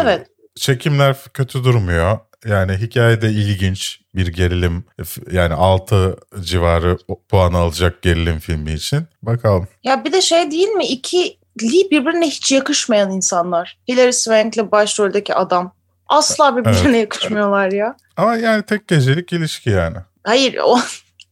Evet. 0.02 0.26
Çekimler 0.54 1.16
kötü 1.34 1.64
durmuyor. 1.64 2.18
Yani 2.46 2.72
hikaye 2.72 3.22
de 3.22 3.30
ilginç 3.30 4.00
bir 4.14 4.26
gerilim 4.26 4.84
yani 5.30 5.54
6 5.54 6.16
civarı 6.40 6.98
puan 7.28 7.52
alacak 7.52 8.02
gerilim 8.02 8.38
filmi 8.38 8.72
için. 8.72 9.06
Bakalım. 9.22 9.68
Ya 9.84 10.04
bir 10.04 10.12
de 10.12 10.20
şey 10.20 10.50
değil 10.50 10.68
mi? 10.68 10.86
İki 10.86 11.38
birbirine 11.62 12.26
hiç 12.26 12.52
yakışmayan 12.52 13.10
insanlar. 13.10 13.78
Hilary 13.88 14.12
Swank'le 14.12 14.72
başroldeki 14.72 15.34
adam. 15.34 15.72
Asla 16.06 16.56
birbirine 16.56 16.88
evet. 16.88 17.00
yakışmıyorlar 17.00 17.72
ya. 17.72 17.96
Ama 18.16 18.36
yani 18.36 18.62
tek 18.62 18.88
gecelik 18.88 19.32
ilişki 19.32 19.70
yani. 19.70 19.96
Hayır 20.24 20.58
o, 20.64 20.80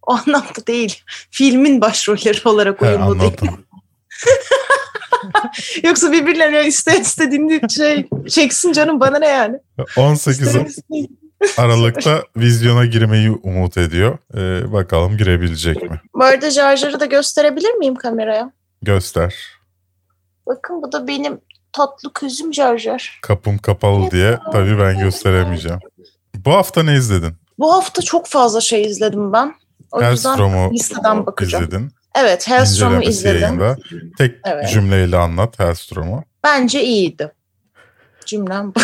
o 0.02 0.12
anlamda 0.12 0.66
değil. 0.66 1.02
Filmin 1.30 1.80
başrolleri 1.80 2.48
olarak 2.48 2.82
uyumlu 2.82 3.16
He, 3.16 3.20
değil. 3.20 3.36
Yoksa 5.84 6.12
birbirlerine 6.12 6.66
iste 6.66 7.00
istediğini 7.00 7.60
şey 7.70 8.08
çeksin 8.28 8.72
canım 8.72 9.00
bana 9.00 9.18
ne 9.18 9.28
yani. 9.28 9.58
18 9.96 10.56
Aralık'ta 11.58 12.22
vizyona 12.36 12.84
girmeyi 12.84 13.30
umut 13.30 13.76
ediyor. 13.76 14.18
Ee, 14.34 14.72
bakalım 14.72 15.16
girebilecek 15.16 15.90
mi? 15.90 16.00
Bu 16.14 16.24
arada 16.24 16.50
Jar 16.50 17.00
da 17.00 17.04
gösterebilir 17.06 17.74
miyim 17.74 17.94
kameraya? 17.94 18.52
Göster. 18.82 19.34
Bakın 20.46 20.82
bu 20.82 20.92
da 20.92 21.08
benim 21.08 21.40
tatlı 21.72 22.12
kızım 22.12 22.54
Jar 22.54 23.18
Kapım 23.22 23.58
kapalı 23.58 24.10
diye 24.10 24.38
tabii 24.52 24.78
ben 24.78 24.98
gösteremeyeceğim. 24.98 25.78
Bu 26.34 26.50
hafta 26.52 26.82
ne 26.82 26.96
izledin? 26.96 27.32
Bu 27.58 27.72
hafta 27.72 28.02
çok 28.02 28.26
fazla 28.26 28.60
şey 28.60 28.82
izledim 28.82 29.32
ben. 29.32 29.54
O 29.92 30.02
yüzden 30.02 30.72
listeden 30.72 31.26
bakacağım. 31.26 31.64
izledin. 31.64 31.90
Evet, 32.16 32.48
Hellstrom'u 32.48 33.02
izledim. 33.02 33.40
Yayında. 33.40 33.76
Tek 34.18 34.34
evet. 34.44 34.70
cümleyle 34.70 35.16
anlat 35.16 35.58
Hellstrom'u. 35.58 36.24
Bence 36.44 36.84
iyiydi. 36.84 37.32
Cümlem 38.26 38.74
bu. 38.74 38.80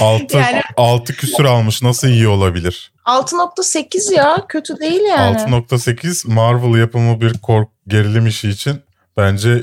altı, 0.04 0.36
yani, 0.36 0.62
altı 0.76 1.12
küsür 1.12 1.44
almış. 1.44 1.82
Nasıl 1.82 2.08
iyi 2.08 2.28
olabilir? 2.28 2.92
6.8 3.06 4.14
ya. 4.14 4.44
Kötü 4.48 4.78
değil 4.78 5.00
yani. 5.00 5.36
6.8 5.36 6.32
Marvel 6.32 6.80
yapımı 6.80 7.20
bir 7.20 7.38
kork 7.38 7.68
gerilim 7.88 8.26
işi 8.26 8.48
için 8.48 8.82
bence 9.16 9.62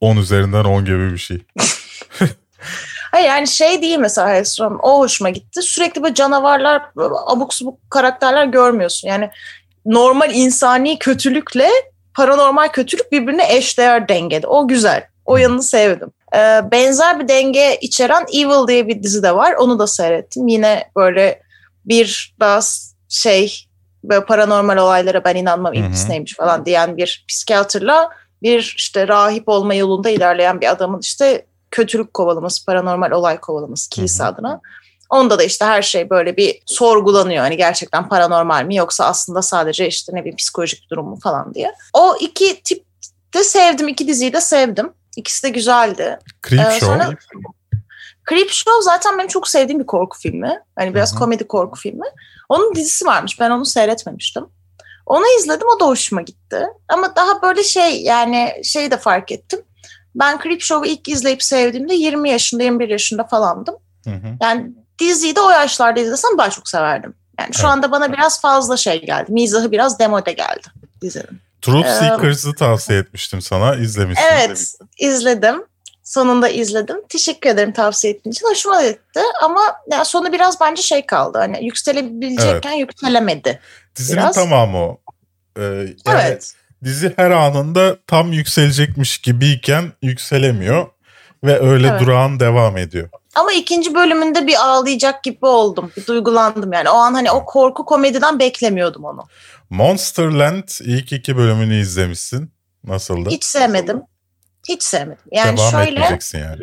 10 0.00 0.16
üzerinden 0.16 0.64
10 0.64 0.84
gibi 0.84 1.12
bir 1.12 1.18
şey. 1.18 1.38
Hayır 3.10 3.26
yani 3.26 3.48
şey 3.48 3.82
değil 3.82 3.98
mesela 3.98 4.28
Hellstrom 4.28 4.78
o 4.82 4.98
hoşuma 4.98 5.30
gitti. 5.30 5.62
Sürekli 5.62 6.02
böyle 6.02 6.14
canavarlar, 6.14 6.82
abuk 7.26 7.54
subuk 7.54 7.90
karakterler 7.90 8.44
görmüyorsun. 8.44 9.08
Yani 9.08 9.30
normal 9.86 10.34
insani 10.34 10.98
kötülükle 10.98 11.68
paranormal 12.14 12.68
kötülük 12.68 13.12
birbirine 13.12 13.56
eşdeğer 13.56 14.08
dengede. 14.08 14.46
O 14.46 14.68
güzel. 14.68 15.06
O 15.24 15.36
yanını 15.36 15.62
sevdim. 15.62 16.10
Ee, 16.34 16.60
benzer 16.72 17.20
bir 17.20 17.28
denge 17.28 17.78
içeren 17.80 18.26
Evil 18.32 18.68
diye 18.68 18.88
bir 18.88 19.02
dizi 19.02 19.22
de 19.22 19.34
var. 19.34 19.52
Onu 19.52 19.78
da 19.78 19.86
seyrettim. 19.86 20.48
Yine 20.48 20.90
böyle 20.96 21.42
bir 21.84 22.34
daha 22.40 22.60
şey 23.08 23.64
böyle 24.04 24.24
paranormal 24.24 24.76
olaylara 24.76 25.24
ben 25.24 25.36
inanmam 25.36 25.72
ilgisi 25.72 26.10
neymiş 26.10 26.34
falan 26.34 26.66
diyen 26.66 26.96
bir 26.96 27.24
psikiyatrla 27.28 28.10
bir 28.42 28.74
işte 28.78 29.08
rahip 29.08 29.48
olma 29.48 29.74
yolunda 29.74 30.10
ilerleyen 30.10 30.60
bir 30.60 30.70
adamın 30.70 31.00
işte 31.00 31.46
kötülük 31.70 32.14
kovalaması, 32.14 32.66
paranormal 32.66 33.10
olay 33.10 33.40
kovalaması 33.40 33.90
kilise 33.90 34.24
adına. 34.24 34.60
Onda 35.10 35.38
da 35.38 35.42
işte 35.42 35.64
her 35.64 35.82
şey 35.82 36.10
böyle 36.10 36.36
bir 36.36 36.62
sorgulanıyor. 36.66 37.42
Hani 37.42 37.56
gerçekten 37.56 38.08
paranormal 38.08 38.64
mi 38.64 38.76
yoksa 38.76 39.04
aslında 39.04 39.42
sadece 39.42 39.86
işte 39.86 40.12
ne 40.14 40.24
bir 40.24 40.36
psikolojik 40.36 40.82
bir 40.82 40.88
durum 40.88 41.08
mu 41.08 41.18
falan 41.22 41.54
diye. 41.54 41.74
O 41.92 42.16
iki 42.20 42.62
tip 42.62 42.84
de 43.34 43.44
sevdim. 43.44 43.88
iki 43.88 44.08
diziyi 44.08 44.32
de 44.32 44.40
sevdim. 44.40 44.92
İkisi 45.16 45.42
de 45.42 45.48
güzeldi. 45.48 46.18
Creep 46.48 46.66
ee, 46.66 46.80
Show. 46.80 47.16
Creep 48.28 48.50
Show 48.50 48.82
zaten 48.82 49.18
benim 49.18 49.28
çok 49.28 49.48
sevdiğim 49.48 49.80
bir 49.80 49.86
korku 49.86 50.18
filmi. 50.18 50.60
Hani 50.76 50.94
biraz 50.94 51.10
Hı-hı. 51.10 51.18
komedi 51.18 51.46
korku 51.46 51.78
filmi. 51.78 52.06
Onun 52.48 52.74
dizisi 52.74 53.06
varmış. 53.06 53.40
Ben 53.40 53.50
onu 53.50 53.64
seyretmemiştim. 53.64 54.46
Onu 55.06 55.24
izledim. 55.38 55.68
O 55.76 55.80
da 55.80 55.86
hoşuma 55.86 56.22
gitti. 56.22 56.66
Ama 56.88 57.16
daha 57.16 57.42
böyle 57.42 57.64
şey 57.64 58.02
yani 58.02 58.52
şeyi 58.64 58.90
de 58.90 58.96
fark 58.96 59.32
ettim. 59.32 59.60
Ben 60.14 60.38
Creep 60.42 60.60
Show'u 60.62 60.90
ilk 60.90 61.08
izleyip 61.08 61.42
sevdiğimde 61.42 61.94
20 61.94 62.30
yaşında 62.30 62.62
21 62.62 62.88
yaşında 62.88 63.24
falandım. 63.24 63.76
Hı 64.04 64.10
hı. 64.10 64.36
Yani 64.42 64.72
diziyi 64.98 65.36
de 65.36 65.40
o 65.40 65.50
yaşlarda 65.50 66.00
izlesem 66.00 66.38
daha 66.38 66.50
çok 66.50 66.68
severdim. 66.68 67.14
Yani 67.40 67.54
şu 67.54 67.60
evet. 67.60 67.70
anda 67.70 67.90
bana 67.90 68.12
biraz 68.12 68.40
fazla 68.40 68.76
şey 68.76 69.06
geldi. 69.06 69.32
Mizahı 69.32 69.72
biraz 69.72 69.98
demode 69.98 70.32
geldi 70.32 70.66
dizinin. 71.02 71.40
Truth 71.62 71.86
ee, 71.86 71.94
Seekers'ı 71.94 72.54
tavsiye 72.54 72.98
etmiştim 72.98 73.42
sana. 73.42 73.74
İzlemişsin. 73.74 74.24
Evet 74.24 74.74
izledim. 74.98 75.64
Sonunda 76.02 76.48
izledim. 76.48 76.96
Teşekkür 77.08 77.50
ederim 77.50 77.72
tavsiye 77.72 78.12
ettiğin 78.12 78.32
için. 78.32 78.46
Hoşuma 78.46 78.82
gitti 78.82 79.20
ama 79.42 79.60
yani 79.90 80.04
sonu 80.04 80.32
biraz 80.32 80.60
bence 80.60 80.82
şey 80.82 81.06
kaldı. 81.06 81.38
Hani 81.38 81.64
yükselebilecekken 81.64 82.70
evet. 82.70 82.80
yükselemedi. 82.80 83.60
Dizinin 83.96 84.22
biraz. 84.22 84.34
tamamı 84.34 84.78
o. 84.78 85.00
Ee, 85.58 85.62
yani 85.62 85.96
evet. 86.06 86.54
Dizi 86.84 87.12
her 87.16 87.30
anında 87.30 87.96
tam 88.06 88.32
yükselecekmiş 88.32 89.18
gibiyken 89.18 89.92
yükselemiyor 90.02 90.86
ve 91.44 91.60
öyle 91.60 91.88
evet. 91.88 92.00
durağan 92.00 92.40
devam 92.40 92.76
ediyor. 92.76 93.08
Ama 93.34 93.52
ikinci 93.52 93.94
bölümünde 93.94 94.46
bir 94.46 94.54
ağlayacak 94.66 95.24
gibi 95.24 95.46
oldum. 95.46 95.92
Bir 95.96 96.06
duygulandım 96.06 96.72
yani. 96.72 96.90
O 96.90 96.96
an 96.96 97.14
hani 97.14 97.30
o 97.30 97.44
korku 97.44 97.84
komediden 97.84 98.38
beklemiyordum 98.38 99.04
onu. 99.04 99.24
Monsterland 99.70 100.68
ilk 100.80 101.12
iki 101.12 101.36
bölümünü 101.36 101.80
izlemişsin. 101.80 102.50
Nasıldı? 102.84 103.30
Hiç 103.30 103.44
sevmedim. 103.44 104.02
Hiç 104.68 104.82
sevmedim. 104.82 105.24
Yani 105.32 105.56
Devam 105.56 105.70
şöyle. 105.70 105.90
etmeyeceksin 105.90 106.38
yani. 106.38 106.62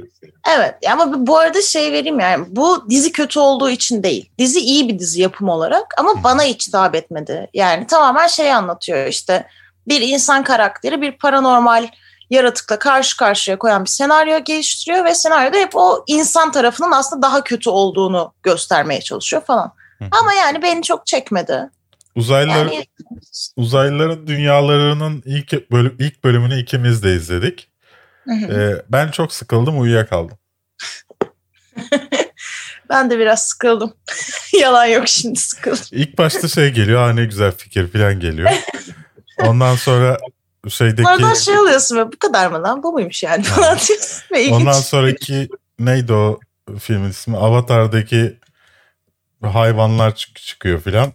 Evet 0.56 0.76
ama 0.92 1.28
bu 1.28 1.38
arada 1.38 1.62
şey 1.62 1.92
vereyim 1.92 2.20
yani 2.20 2.46
bu 2.50 2.90
dizi 2.90 3.12
kötü 3.12 3.40
olduğu 3.40 3.70
için 3.70 4.04
değil. 4.04 4.30
Dizi 4.38 4.60
iyi 4.60 4.90
bir 4.90 5.00
dizi 5.00 5.22
yapım 5.22 5.50
olarak 5.50 5.94
ama 5.98 6.24
bana 6.24 6.44
hiç 6.44 6.68
hitap 6.68 6.96
etmedi. 6.96 7.50
Yani 7.54 7.88
tamamen 7.88 8.28
şey 8.28 8.54
anlatıyor 8.54 9.08
işte 9.08 9.48
bir 9.88 10.02
insan 10.02 10.44
karakteri 10.44 11.02
bir 11.02 11.18
paranormal 11.18 11.88
yaratıkla 12.30 12.80
karşı 12.80 13.18
karşıya 13.18 13.60
koyan 13.60 13.84
bir 13.84 13.89
senaryo 13.89 14.43
geliştiriyor 14.43 15.06
ve 15.06 15.16
senaryoda 15.16 15.58
hep 15.58 15.76
o 15.76 16.04
insan 16.08 16.52
tarafının 16.52 16.91
aslında 16.91 17.22
daha 17.22 17.43
kötü 17.43 17.70
olduğunu 17.70 18.34
göstermeye 18.43 19.02
çalışıyor 19.02 19.43
falan. 19.43 19.74
Ama 20.12 20.34
yani 20.34 20.62
beni 20.62 20.84
çok 20.84 21.06
çekmedi. 21.06 21.70
Uzaylılar 22.16 22.66
yani... 22.66 22.86
uzaylıların 23.58 24.28
dünyalarının 24.28 25.24
ilk 25.26 25.72
bölüm 25.72 25.95
ilk 25.99 26.24
bölümünü 26.24 26.60
ikimiz 26.60 27.04
de 27.04 27.16
izledik. 27.16 27.70
Ee, 28.30 28.70
ben 28.89 29.12
çok 29.12 29.34
sıkıldım, 29.34 29.82
uyuyakaldım. 29.82 30.38
ben 32.89 33.10
de 33.10 33.20
biraz 33.20 33.47
sıkıldım. 33.47 33.93
Yalan 34.60 34.86
yok 34.86 35.08
şimdi 35.08 35.39
sıkıldım. 35.39 35.86
İlk 35.91 36.18
başta 36.18 36.47
şey 36.47 36.70
geliyor, 36.70 37.02
ha 37.02 37.14
ne 37.14 37.26
güzel 37.26 37.52
fikir 37.52 37.91
falan 37.91 38.20
geliyor. 38.20 38.49
Ondan 39.47 39.76
sonra 39.76 40.18
şeydeki... 40.70 41.03
Bunlardan 41.03 41.34
şey 41.34 41.57
alıyorsun 41.57 41.97
ve 41.97 42.11
bu 42.11 42.20
kadar 42.20 42.47
mı 42.47 42.63
lan? 42.63 42.84
Bu 42.84 42.91
muymuş 42.91 43.24
yani? 43.24 43.43
Falan 43.43 43.78
diyorsun. 43.88 44.51
Ondan 44.51 44.72
sonraki 44.72 45.49
neydi 45.80 46.13
o 46.13 46.39
filmin 46.80 47.09
ismi? 47.09 47.38
Avatar'daki 47.38 48.39
hayvanlar 49.41 50.16
çık 50.16 50.36
çıkıyor 50.36 50.82
filan. 50.82 51.11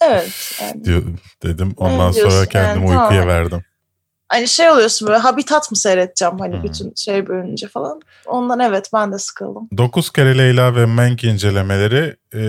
Evet. 0.00 0.58
Yani. 0.62 0.84
Diyor, 0.84 1.02
dedim. 1.42 1.74
Ondan 1.76 2.12
Evet, 2.12 2.32
sonra 2.32 2.46
kendimi 2.46 2.86
Yani, 2.90 3.00
uykuya 3.00 3.20
tamam. 3.20 3.28
verdim. 3.28 3.64
Hani 4.28 4.48
şey 4.48 4.70
oluyorsun 4.70 5.08
böyle 5.08 5.18
Habitat 5.18 5.70
mı 5.70 5.76
seyredeceğim 5.76 6.38
hani 6.38 6.58
Hı. 6.58 6.62
bütün 6.62 6.92
şey 6.96 7.26
bölünce 7.26 7.68
falan. 7.68 8.00
Ondan 8.26 8.60
evet 8.60 8.90
ben 8.94 9.12
de 9.12 9.18
sıkıldım. 9.18 9.68
9 9.76 10.12
kere 10.12 10.38
Leyla 10.38 10.76
ve 10.76 10.86
Menk 10.86 11.24
incelemeleri 11.24 12.16
e, 12.34 12.40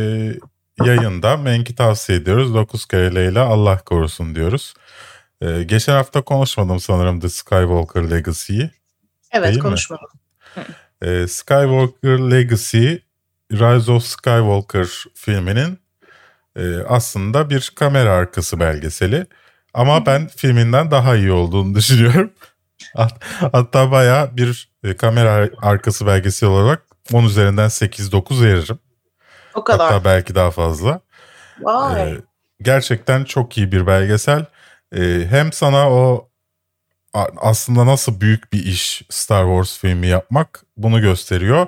yayında. 0.85 1.37
Menk'i 1.37 1.75
tavsiye 1.75 2.17
ediyoruz. 2.17 2.53
9 2.53 2.85
kere 2.85 3.15
Leyla 3.15 3.45
Allah 3.45 3.77
korusun 3.77 4.35
diyoruz. 4.35 4.73
E, 5.43 5.63
geçen 5.63 5.93
hafta 5.93 6.21
konuşmadım 6.21 6.79
sanırım 6.79 7.19
The 7.19 7.29
Skywalker 7.29 8.11
Legacy'yi. 8.11 8.71
Evet 9.31 9.47
Değil 9.49 9.59
konuşmadım. 9.59 10.09
E, 11.01 11.27
Skywalker 11.27 12.31
Legacy 12.31 12.93
Rise 13.51 13.91
of 13.91 14.03
Skywalker 14.03 14.87
filminin 15.15 15.79
e, 16.55 16.77
aslında 16.87 17.49
bir 17.49 17.71
kamera 17.75 18.11
arkası 18.13 18.59
belgeseli. 18.59 19.25
Ama 19.73 20.05
ben 20.05 20.27
filminden 20.27 20.91
daha 20.91 21.15
iyi 21.15 21.31
olduğunu 21.31 21.75
düşünüyorum. 21.75 22.31
Hat- 22.95 23.23
Hatta 23.51 23.91
bayağı 23.91 24.37
bir 24.37 24.69
e, 24.83 24.95
kamera 24.95 25.49
arkası 25.61 26.07
belgesel 26.07 26.49
olarak 26.49 26.81
10 27.13 27.23
üzerinden 27.23 27.67
8-9 27.69 28.43
veririm. 28.43 28.79
O 29.53 29.63
kadar. 29.63 29.91
Hatta 29.91 30.05
belki 30.05 30.35
daha 30.35 30.51
fazla. 30.51 30.99
Vay. 31.59 32.11
Ee, 32.11 32.17
gerçekten 32.61 33.23
çok 33.23 33.57
iyi 33.57 33.71
bir 33.71 33.87
belgesel. 33.87 34.45
Ee, 34.95 35.25
hem 35.29 35.53
sana 35.53 35.91
o 35.91 36.29
aslında 37.37 37.85
nasıl 37.85 38.21
büyük 38.21 38.53
bir 38.53 38.65
iş 38.65 39.01
Star 39.09 39.43
Wars 39.45 39.79
filmi 39.79 40.07
yapmak 40.07 40.63
bunu 40.77 41.01
gösteriyor. 41.01 41.67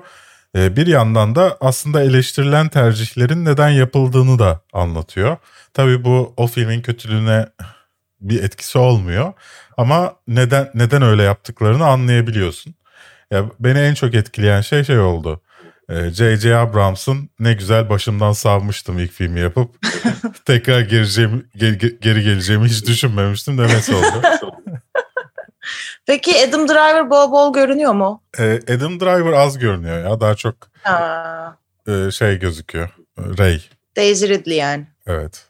Ee, 0.55 0.76
bir 0.76 0.88
yandan 0.88 1.36
da 1.36 1.57
aslında 1.61 2.03
eleştirilen 2.03 2.69
tercihlerin 2.69 3.45
neden 3.45 3.69
yapıldığını 3.69 4.39
da 4.39 4.61
anlatıyor. 4.73 5.38
Tabii 5.73 6.03
bu 6.03 6.34
o 6.38 6.47
filmin 6.47 6.82
kötülüğüne 6.82 7.47
bir 8.21 8.43
etkisi 8.43 8.78
olmuyor. 8.78 9.34
Ama 9.78 10.15
neden 10.28 10.71
neden 10.73 11.01
öyle 11.01 11.23
yaptıklarını 11.23 11.86
anlayabiliyorsun. 11.88 12.76
Ya 13.32 13.45
beni 13.59 13.80
en 13.80 13.93
çok 13.93 14.15
etkileyen 14.15 14.61
şey 14.61 14.84
şey 14.84 14.99
oldu. 14.99 15.41
Ee, 15.90 16.10
J.J. 16.10 16.56
Abrams'ın 16.56 17.30
ne 17.40 17.54
güzel 17.54 17.90
başımdan 17.90 18.32
savmıştım 18.32 19.00
ilk 19.00 19.12
filmi 19.12 19.40
yapıp 19.40 19.76
tekrar 20.46 20.82
geleceğim, 20.82 21.48
ge- 21.58 22.00
geri 22.00 22.24
geleceğimi 22.24 22.68
hiç 22.68 22.86
düşünmemiştim 22.88 23.58
demesi 23.58 23.96
oldu. 23.96 24.22
Peki 26.06 26.34
Adam 26.50 26.68
Driver 26.68 27.10
bol 27.10 27.32
bol 27.32 27.54
görünüyor 27.54 27.94
mu? 27.94 28.24
Ee, 28.40 28.60
Adam 28.76 29.00
Driver 29.00 29.34
az 29.34 29.58
görünüyor 29.60 30.04
ya 30.06 30.20
daha 30.22 30.36
çok 30.36 30.56
Ha, 30.84 31.58
e, 31.88 32.12
şey 32.12 32.40
gözüküyor. 32.40 32.90
Ray 33.18 33.62
Daisy 33.98 34.28
Ridley 34.28 34.58
yani. 34.58 34.88
evet. 35.08 35.46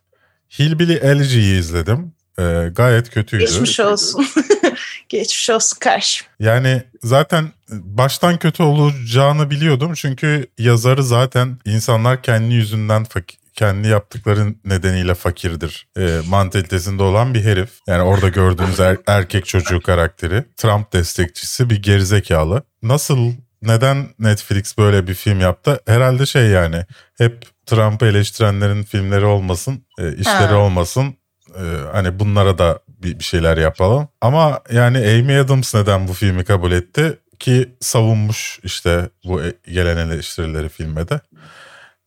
Hillbilly 0.60 0.94
Elegy'yi 0.94 1.60
izledim. 1.60 2.14
Ee, 2.40 2.70
gayet 2.76 3.10
kötüydü. 3.10 3.44
Geçmiş 3.46 3.80
olsun. 3.80 4.26
Geçmiş 5.10 5.50
olsun 5.50 5.78
karşı. 5.80 6.24
Yani 6.40 6.84
zaten 7.04 7.52
baştan 7.70 8.38
kötü 8.38 8.64
olacağını 8.64 9.50
biliyordum. 9.50 9.94
Çünkü 9.94 10.48
yazarı 10.58 11.04
zaten 11.04 11.58
insanlar 11.66 12.22
kendi 12.24 12.54
yüzünden 12.54 13.04
fakir, 13.04 13.40
kendi 13.54 13.88
yaptıkları 13.88 14.54
nedeniyle 14.66 15.14
fakirdir. 15.16 15.88
E, 15.98 16.20
mantalitesinde 16.28 17.04
olan 17.04 17.34
bir 17.34 17.44
herif. 17.44 17.70
Yani 17.88 18.02
orada 18.02 18.30
gördüğünüz 18.30 18.80
er- 18.80 18.98
erkek 19.08 19.46
çocuğu 19.46 19.82
karakteri. 19.82 20.44
Trump 20.58 20.94
destekçisi 20.94 21.70
bir 21.70 21.82
gerizekalı. 21.82 22.64
Nasıl 22.84 23.32
neden 23.62 24.08
Netflix 24.20 24.78
böyle 24.78 25.08
bir 25.08 25.14
film 25.14 25.40
yaptı? 25.40 25.80
Herhalde 25.88 26.26
şey 26.26 26.46
yani 26.48 26.86
hep 27.18 27.46
Trump'ı 27.66 28.06
eleştirenlerin 28.06 28.84
filmleri 28.84 29.26
olmasın, 29.26 29.86
e, 30.00 30.16
işleri 30.16 30.48
Ha. 30.54 30.56
olmasın. 30.58 31.16
E, 31.56 31.64
hani 31.92 32.20
bunlara 32.20 32.58
da 32.58 32.80
bir, 33.04 33.20
bir 33.20 33.24
şeyler 33.24 33.58
yapalım. 33.58 34.08
Ama 34.22 34.62
yani 34.72 34.98
Amy 34.98 35.40
Adams 35.40 35.76
neden 35.76 36.08
bu 36.08 36.14
filmi 36.14 36.44
kabul 36.44 36.72
etti? 36.72 37.20
Ki 37.40 37.76
savunmuş 37.82 38.60
işte 38.64 39.10
bu 39.26 39.44
e- 39.44 39.54
gelen 39.72 39.98
eleştirileri 39.98 40.70
filme 40.70 41.10
de. 41.10 41.20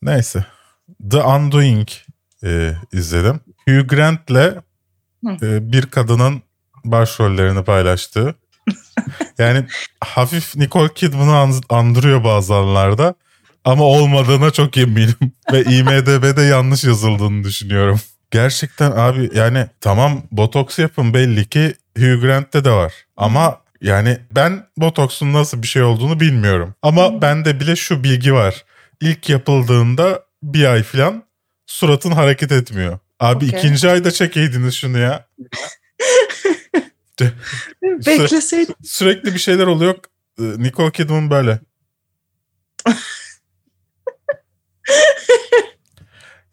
Neyse. 0.03 0.45
The 1.11 1.23
Undoing 1.23 1.89
e, 2.45 2.73
izledim. 2.93 3.41
Hugh 3.69 3.89
Grant'le 3.89 4.57
e, 5.43 5.73
bir 5.73 5.87
kadının 5.87 6.43
başrollerini 6.85 7.65
paylaştığı. 7.65 8.35
yani 9.39 9.67
hafif 10.01 10.57
Nicole 10.57 10.95
Kidman'ı 10.95 11.37
an- 11.37 11.63
andırıyor 11.69 12.25
bazı 12.25 12.55
anlarda. 12.55 13.15
Ama 13.65 13.85
olmadığına 13.85 14.51
çok 14.51 14.77
eminim. 14.77 15.15
Ve 15.53 15.63
IMDB'de 15.63 16.43
yanlış 16.43 16.85
yazıldığını 16.85 17.45
düşünüyorum. 17.45 18.01
Gerçekten 18.31 18.91
abi 18.91 19.31
yani 19.35 19.67
tamam 19.81 20.23
botoks 20.31 20.79
yapın 20.79 21.15
belli 21.15 21.49
ki 21.49 21.75
Hugh 21.99 22.21
Grant'te 22.21 22.65
de 22.65 22.71
var. 22.71 22.93
Ama 23.17 23.61
yani 23.81 24.19
ben 24.33 24.67
botoksun 24.77 25.33
nasıl 25.33 25.63
bir 25.63 25.67
şey 25.67 25.83
olduğunu 25.83 26.21
bilmiyorum. 26.21 26.75
Ama 26.83 27.23
bende 27.23 27.61
bile 27.61 27.77
şu 27.77 28.05
bilgi 28.05 28.35
var. 28.35 28.65
İlk 29.01 29.29
yapıldığında 29.29 30.23
bir 30.43 30.65
ay 30.65 30.83
falan 30.83 31.23
suratın 31.67 32.13
hareket 32.13 32.53
etmiyor. 32.53 32.99
Abi 33.21 33.45
Okey. 33.45 33.59
ikinci 33.59 33.91
ayda 33.91 34.11
çekeydiniz 34.11 34.75
şunu 34.75 34.99
ya. 34.99 35.27
Bekleseydim. 37.83 38.75
Sürekli 38.85 39.35
bir 39.35 39.39
şeyler 39.39 39.67
oluyor. 39.67 39.95
Ee, 40.41 40.43
Nicole 40.43 40.93
Kidman 40.93 41.31
böyle. 41.31 41.61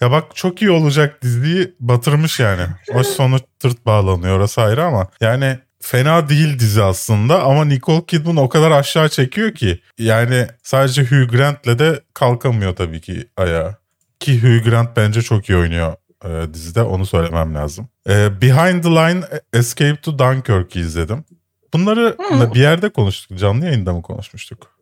ya 0.06 0.12
bak 0.12 0.36
çok 0.36 0.62
iyi 0.62 0.72
olacak 0.72 1.22
diziyi 1.22 1.76
batırmış 1.80 2.40
yani. 2.40 2.62
O 2.94 3.04
sonu 3.04 3.40
tırt 3.60 3.86
bağlanıyor 3.86 4.38
orası 4.38 4.62
ayrı 4.62 4.86
ama. 4.86 5.08
Yani 5.22 5.60
fena 5.82 6.30
değil 6.30 6.60
dizi 6.60 6.84
aslında 6.84 7.44
ama 7.44 7.66
Nicole 7.66 8.06
Kidman 8.06 8.38
o 8.38 8.50
kadar 8.50 8.72
aşağı 8.72 9.10
çekiyor 9.10 9.54
ki. 9.54 9.80
Yani 9.98 10.48
sadece 10.64 11.04
Hugh 11.04 11.30
Grant'le 11.32 11.80
de 11.80 12.02
kalkamıyor 12.14 12.76
tabii 12.76 13.02
ki 13.02 13.28
ayağa. 13.38 13.78
Ki 14.20 14.42
Hugh 14.44 14.70
Grant 14.70 14.98
bence 14.98 15.22
çok 15.22 15.50
iyi 15.50 15.58
oynuyor 15.58 15.96
e, 16.26 16.54
dizide 16.54 16.82
onu 16.82 17.06
söylemem 17.06 17.56
lazım. 17.56 17.90
E, 18.10 18.42
Behind 18.42 18.84
the 18.84 18.90
Line 18.90 19.22
Escape 19.54 20.02
to 20.02 20.20
Dunkirk'ü 20.20 20.80
izledim. 20.80 21.26
Bunları 21.74 22.16
Hı. 22.30 22.54
bir 22.54 22.60
yerde 22.60 22.90
konuştuk. 22.90 23.38
Canlı 23.38 23.66
yayında 23.66 23.94
mı 23.94 24.02
konuşmuştuk? 24.02 24.76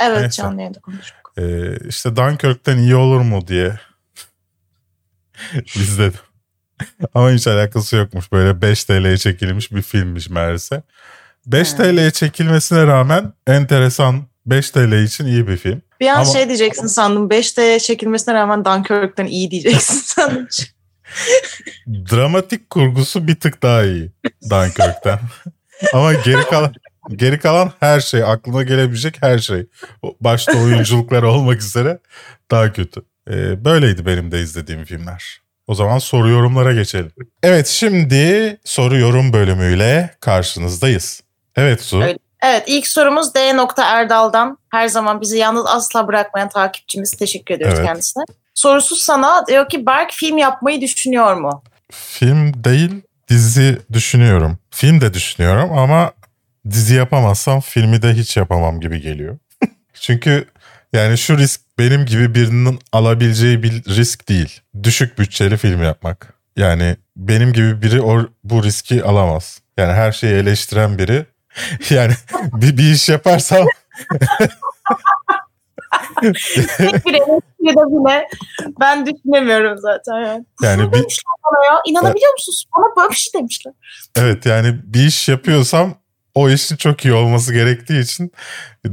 Evet 0.00 0.20
Neyse. 0.20 0.42
canlı 0.42 0.60
yayında 0.60 0.80
konuştuk. 0.80 1.32
Ee, 1.38 1.76
işte 1.88 2.16
Dunkirk'ten 2.16 2.78
iyi 2.78 2.96
olur 2.96 3.20
mu 3.20 3.46
diye 3.46 3.78
izledim. 5.74 6.20
Ama 7.14 7.30
hiç 7.30 7.46
alakası 7.46 7.96
yokmuş. 7.96 8.32
Böyle 8.32 8.62
5 8.62 8.84
TL'ye 8.84 9.18
çekilmiş 9.18 9.72
bir 9.72 9.82
filmmiş 9.82 10.30
meğerse. 10.30 10.82
5 11.46 11.70
Hmm. 11.72 11.78
TL'ye 11.78 12.10
çekilmesine 12.10 12.86
rağmen 12.86 13.32
enteresan 13.46 14.26
5 14.46 14.70
TL 14.70 15.02
için 15.04 15.26
iyi 15.26 15.48
bir 15.48 15.56
film. 15.56 15.82
Bir 16.00 16.08
an 16.08 16.14
Ama- 16.14 16.24
şey 16.24 16.46
diyeceksin 16.48 16.86
sandım. 16.86 17.30
5D'ye 17.30 17.78
çekilmesine 17.78 18.34
rağmen 18.34 18.64
Dunkirk'ten 18.64 19.26
iyi 19.26 19.50
diyeceksin 19.50 19.94
sandım. 20.04 20.46
Dramatik 21.86 22.70
kurgusu 22.70 23.26
bir 23.26 23.34
tık 23.34 23.62
daha 23.62 23.84
iyi 23.84 24.12
Dunkirk'ten. 24.50 25.18
Ama 25.94 26.12
geri 26.12 26.42
kalan 26.50 26.72
geri 27.08 27.38
kalan 27.38 27.72
her 27.80 28.00
şey 28.00 28.22
aklına 28.24 28.62
gelebilecek 28.62 29.22
her 29.22 29.38
şey. 29.38 29.66
Başta 30.20 30.58
oyunculuklar 30.58 31.22
olmak 31.22 31.62
üzere 31.62 31.98
daha 32.50 32.72
kötü. 32.72 33.02
Ee, 33.30 33.64
böyleydi 33.64 34.06
benim 34.06 34.32
de 34.32 34.40
izlediğim 34.40 34.84
filmler. 34.84 35.40
O 35.66 35.74
zaman 35.74 35.98
soru 35.98 36.28
yorumlara 36.28 36.72
geçelim. 36.72 37.12
Evet 37.42 37.66
şimdi 37.66 38.56
soru 38.64 38.98
yorum 38.98 39.32
bölümüyle 39.32 40.14
karşınızdayız. 40.20 41.22
Evet 41.56 41.80
Su. 41.82 42.02
Öyle. 42.02 42.18
Evet 42.42 42.64
ilk 42.66 42.86
sorumuz 42.86 43.34
D. 43.34 43.40
Erdal'dan. 43.78 44.58
Her 44.70 44.88
zaman 44.88 45.20
bizi 45.20 45.38
yalnız 45.38 45.66
asla 45.66 46.08
bırakmayan 46.08 46.48
takipçimiz. 46.48 47.10
Teşekkür 47.10 47.54
ediyoruz 47.54 47.78
Evet. 47.78 47.86
kendisine. 47.88 48.24
Sorusu 48.54 48.96
sana 48.96 49.46
diyor 49.46 49.68
ki 49.68 49.86
Berk 49.86 50.12
film 50.12 50.38
yapmayı 50.38 50.80
düşünüyor 50.80 51.34
mu? 51.34 51.62
Film 51.90 52.64
değil 52.64 53.02
dizi 53.28 53.78
düşünüyorum. 53.92 54.58
Film 54.70 55.00
de 55.00 55.14
düşünüyorum 55.14 55.78
ama 55.78 56.12
dizi 56.70 56.94
yapamazsam 56.94 57.60
filmi 57.60 58.02
de 58.02 58.12
hiç 58.14 58.36
yapamam 58.36 58.80
gibi 58.80 59.00
geliyor. 59.00 59.38
Çünkü 59.94 60.46
yani 60.92 61.18
şu 61.18 61.38
risk 61.38 61.60
benim 61.78 62.06
gibi 62.06 62.34
birinin 62.34 62.78
alabileceği 62.92 63.62
bir 63.62 63.84
risk 63.84 64.28
değil. 64.28 64.60
Düşük 64.82 65.18
bütçeli 65.18 65.56
film 65.56 65.82
yapmak. 65.82 66.34
Yani 66.56 66.96
benim 67.16 67.52
gibi 67.52 67.82
biri 67.82 68.02
o, 68.02 68.26
bu 68.44 68.64
riski 68.64 69.04
alamaz. 69.04 69.60
Yani 69.76 69.92
her 69.92 70.12
şeyi 70.12 70.34
eleştiren 70.34 70.98
biri. 70.98 71.26
Yani 71.90 72.12
bir, 72.52 72.76
bir 72.76 72.92
iş 72.92 73.08
yaparsam 73.08 73.66
Tek 76.22 77.06
bir 77.06 77.14
eleştiri 77.14 77.40
Türkiye'de 77.58 77.86
bile 77.86 78.28
ben 78.80 79.06
düşünemiyorum 79.06 79.78
zaten 79.78 80.14
yani. 80.14 80.44
Yani 80.62 80.92
bir, 80.92 81.22
bana 81.44 81.64
ya. 81.66 81.80
İnanabiliyor 81.86 82.32
musunuz? 82.32 82.66
Bana 82.76 82.96
böyle 82.96 83.10
bir 83.10 83.16
şey 83.16 83.40
demişler. 83.40 83.72
Evet 84.16 84.46
yani 84.46 84.80
bir 84.84 85.06
iş 85.06 85.28
yapıyorsam 85.28 85.94
o 86.34 86.50
işin 86.50 86.76
çok 86.76 87.04
iyi 87.04 87.14
olması 87.14 87.52
gerektiği 87.52 88.00
için 88.00 88.32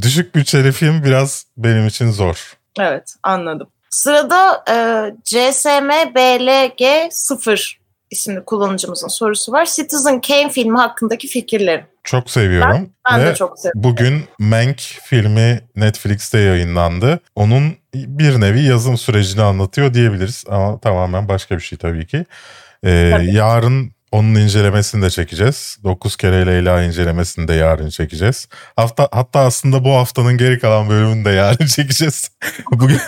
düşük 0.01 0.36
bütçeli 0.36 0.71
film 0.71 1.03
biraz 1.03 1.45
benim 1.57 1.88
için 1.88 2.11
zor. 2.11 2.53
Evet 2.80 3.15
anladım. 3.24 3.67
Sırada 3.89 4.63
e, 4.69 4.76
CSM 5.24 5.89
BLG 6.15 7.11
0 7.11 7.80
isimli 8.11 8.45
kullanıcımızın 8.45 9.07
sorusu 9.07 9.51
var. 9.51 9.69
Citizen 9.76 10.21
Kane 10.21 10.49
filmi 10.49 10.78
hakkındaki 10.78 11.28
fikirlerim. 11.28 11.86
Çok 12.03 12.30
seviyorum. 12.30 12.71
Ben, 12.74 13.19
ben 13.19 13.26
de 13.26 13.36
çok 13.36 13.59
seviyorum. 13.59 13.84
Bugün 13.84 14.24
Mank 14.39 14.80
filmi 14.80 15.61
Netflix'te 15.76 16.39
yayınlandı. 16.39 17.19
Onun 17.36 17.74
bir 17.95 18.41
nevi 18.41 18.63
yazım 18.63 18.97
sürecini 18.97 19.41
anlatıyor 19.41 19.93
diyebiliriz 19.93 20.43
ama 20.47 20.80
tamamen 20.80 21.28
başka 21.28 21.55
bir 21.55 21.61
şey 21.61 21.78
tabii 21.78 22.07
ki. 22.07 22.26
Ee, 22.86 23.11
tabii. 23.13 23.34
Yarın 23.34 23.91
onun 24.14 24.36
incelemesini 24.36 25.01
de 25.01 25.09
çekeceğiz. 25.09 25.78
9 25.84 26.16
kere 26.16 26.47
Leyla 26.47 26.84
incelemesini 26.84 27.47
de 27.47 27.53
yarın 27.53 27.89
çekeceğiz. 27.89 28.47
Hafta 28.76 29.09
hatta 29.11 29.39
aslında 29.39 29.84
bu 29.84 29.91
haftanın 29.93 30.38
geri 30.38 30.59
kalan 30.59 30.89
bölümünü 30.89 31.26
de 31.26 31.30
yarın 31.30 31.66
çekeceğiz. 31.76 32.32
Bugün 32.72 32.89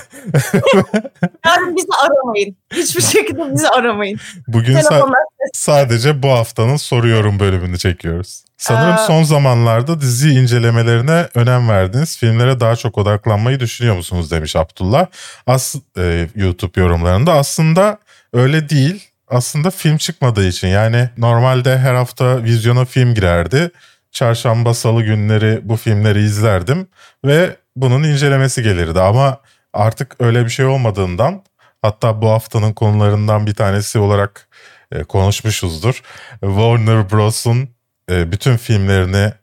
yarın 1.45 1.75
bizi 1.75 1.87
aramayın. 2.05 2.55
Hiçbir 2.73 3.01
şekilde 3.01 3.53
bizi 3.53 3.69
aramayın. 3.69 4.19
Bugün 4.47 4.75
sa- 4.75 5.13
sadece 5.53 6.23
bu 6.23 6.29
haftanın 6.29 6.77
soruyorum 6.77 7.39
bölümünü 7.39 7.77
çekiyoruz. 7.77 8.45
Sanırım 8.57 8.95
ee... 8.95 9.07
son 9.07 9.23
zamanlarda 9.23 10.01
dizi 10.01 10.29
incelemelerine 10.29 11.27
önem 11.35 11.69
verdiniz. 11.69 12.17
Filmlere 12.17 12.59
daha 12.59 12.75
çok 12.75 12.97
odaklanmayı 12.97 13.59
düşünüyor 13.59 13.95
musunuz 13.95 14.31
demiş 14.31 14.55
Abdullah. 14.55 15.07
As 15.47 15.75
e, 15.97 16.27
YouTube 16.35 16.81
yorumlarında 16.81 17.33
aslında 17.33 17.97
öyle 18.33 18.69
değil 18.69 19.14
aslında 19.35 19.69
film 19.69 19.97
çıkmadığı 19.97 20.47
için 20.47 20.67
yani 20.67 21.09
normalde 21.17 21.77
her 21.77 21.95
hafta 21.95 22.43
vizyona 22.43 22.85
film 22.85 23.13
girerdi. 23.13 23.71
Çarşamba 24.11 24.73
salı 24.73 25.03
günleri 25.03 25.59
bu 25.63 25.75
filmleri 25.75 26.23
izlerdim 26.23 26.87
ve 27.25 27.55
bunun 27.75 28.03
incelemesi 28.03 28.63
gelirdi 28.63 28.99
ama 28.99 29.39
artık 29.73 30.15
öyle 30.19 30.45
bir 30.45 30.49
şey 30.49 30.65
olmadığından 30.65 31.43
hatta 31.81 32.21
bu 32.21 32.29
haftanın 32.29 32.73
konularından 32.73 33.47
bir 33.47 33.53
tanesi 33.53 33.99
olarak 33.99 34.47
e, 34.91 35.03
konuşmuşuzdur. 35.03 36.01
Warner 36.41 37.11
Bros'un 37.11 37.69
e, 38.11 38.31
bütün 38.31 38.57
filmlerini 38.57 39.33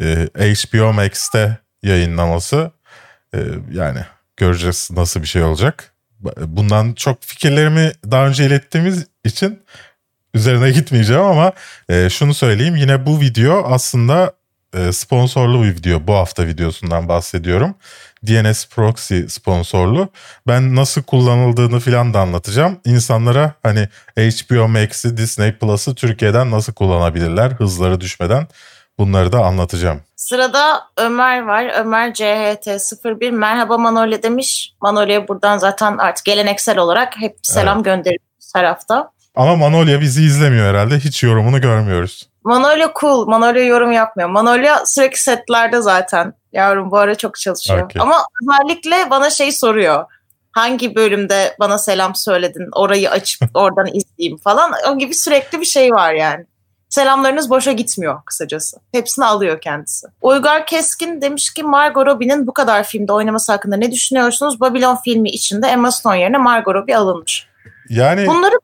e, 0.00 0.28
HBO 0.54 0.92
Max'te 0.92 1.58
yayınlaması 1.82 2.70
yani 3.70 4.00
göreceğiz 4.36 4.90
nasıl 4.92 5.22
bir 5.22 5.26
şey 5.26 5.42
olacak. 5.42 5.93
Bundan 6.46 6.92
çok 6.92 7.22
fikirlerimi 7.22 7.92
daha 8.10 8.26
önce 8.26 8.46
ilettiğimiz 8.46 9.06
için 9.24 9.62
üzerine 10.34 10.70
gitmeyeceğim 10.74 11.22
ama 11.22 11.52
e, 11.88 12.10
şunu 12.10 12.34
söyleyeyim. 12.34 12.76
Yine 12.76 13.06
bu 13.06 13.20
video 13.20 13.64
aslında 13.72 14.32
e, 14.74 14.92
sponsorlu 14.92 15.62
bir 15.62 15.76
video. 15.76 16.06
Bu 16.06 16.14
hafta 16.14 16.46
videosundan 16.46 17.08
bahsediyorum. 17.08 17.74
DNS 18.26 18.68
Proxy 18.68 19.20
sponsorlu. 19.28 20.08
Ben 20.46 20.76
nasıl 20.76 21.02
kullanıldığını 21.02 21.80
filan 21.80 22.14
da 22.14 22.20
anlatacağım. 22.20 22.80
İnsanlara 22.84 23.54
hani 23.62 23.88
HBO 24.16 24.68
Max'i, 24.68 25.16
Disney 25.16 25.52
Plus'ı 25.52 25.94
Türkiye'den 25.94 26.50
nasıl 26.50 26.72
kullanabilirler 26.72 27.50
hızları 27.50 28.00
düşmeden 28.00 28.46
bunları 28.98 29.32
da 29.32 29.44
anlatacağım. 29.44 30.00
Sırada 30.24 30.88
Ömer 30.96 31.42
var. 31.42 31.72
Ömer 31.80 32.10
CHT01 32.10 33.30
merhaba 33.30 33.78
Manolya 33.78 34.22
demiş. 34.22 34.72
Manolya'ya 34.82 35.28
buradan 35.28 35.58
zaten 35.58 35.98
artık 35.98 36.24
geleneksel 36.24 36.78
olarak 36.78 37.16
hep 37.20 37.36
selam 37.42 37.76
evet. 37.76 37.84
gönderiyoruz 37.84 38.52
her 38.54 38.64
hafta. 38.64 39.10
Ama 39.34 39.56
Manolya 39.56 40.00
bizi 40.00 40.24
izlemiyor 40.24 40.66
herhalde. 40.66 40.98
Hiç 40.98 41.22
yorumunu 41.22 41.60
görmüyoruz. 41.60 42.28
Manolya 42.44 42.92
cool. 43.00 43.26
Manolya 43.26 43.64
yorum 43.64 43.92
yapmıyor. 43.92 44.28
Manolya 44.28 44.86
sürekli 44.86 45.18
setlerde 45.18 45.82
zaten. 45.82 46.34
Yavrum 46.52 46.90
bu 46.90 46.98
ara 46.98 47.14
çok 47.14 47.38
çalışıyor. 47.38 47.84
Okay. 47.84 48.02
Ama 48.02 48.16
özellikle 48.42 49.10
bana 49.10 49.30
şey 49.30 49.52
soruyor. 49.52 50.04
Hangi 50.52 50.94
bölümde 50.94 51.56
bana 51.60 51.78
selam 51.78 52.14
söyledin? 52.14 52.68
Orayı 52.72 53.10
açıp 53.10 53.50
oradan 53.54 53.86
izleyeyim 53.86 54.38
falan. 54.38 54.72
O 54.90 54.98
gibi 54.98 55.14
sürekli 55.14 55.60
bir 55.60 55.66
şey 55.66 55.90
var 55.90 56.14
yani. 56.14 56.46
Selamlarınız 56.94 57.50
boşa 57.50 57.72
gitmiyor 57.72 58.22
kısacası. 58.26 58.76
Hepsini 58.92 59.24
alıyor 59.24 59.60
kendisi. 59.60 60.06
Uygar 60.22 60.66
Keskin 60.66 61.20
demiş 61.20 61.54
ki 61.54 61.62
Margot 61.62 62.06
Robbie'nin 62.06 62.46
bu 62.46 62.54
kadar 62.54 62.84
filmde 62.84 63.12
oynaması 63.12 63.52
hakkında 63.52 63.76
ne 63.76 63.92
düşünüyorsunuz? 63.92 64.60
Babylon 64.60 64.98
filmi 65.04 65.30
içinde 65.30 65.66
Emma 65.66 65.90
Stone 65.90 66.20
yerine 66.20 66.38
Margot 66.38 66.74
Robbie 66.74 66.96
alınmış. 66.96 67.46
Yani 67.88 68.26
Bunları 68.26 68.54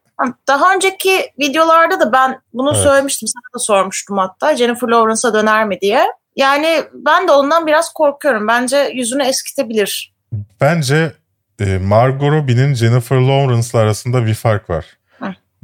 daha 0.48 0.74
önceki 0.74 1.30
videolarda 1.38 2.00
da 2.00 2.12
ben 2.12 2.40
bunu 2.54 2.72
evet. 2.74 2.82
söylemiştim. 2.82 3.28
Sana 3.28 3.54
da 3.54 3.58
sormuştum 3.58 4.18
hatta. 4.18 4.56
Jennifer 4.56 4.88
Lawrence'a 4.88 5.34
döner 5.34 5.66
mi 5.66 5.80
diye. 5.80 6.06
Yani 6.36 6.82
ben 6.92 7.28
de 7.28 7.32
ondan 7.32 7.66
biraz 7.66 7.92
korkuyorum. 7.92 8.48
Bence 8.48 8.90
yüzünü 8.94 9.22
eskitebilir. 9.22 10.14
Bence 10.60 11.12
e, 11.60 11.78
Margot 11.78 12.30
Robbie'nin 12.30 12.74
Jennifer 12.74 13.16
Lawrence'la 13.16 13.80
arasında 13.80 14.26
bir 14.26 14.34
fark 14.34 14.70
var. 14.70 14.99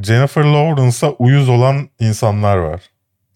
Jennifer 0.02 0.44
Lawrence'a 0.44 1.10
uyuz 1.10 1.48
olan 1.48 1.88
insanlar 2.00 2.56
var. 2.56 2.80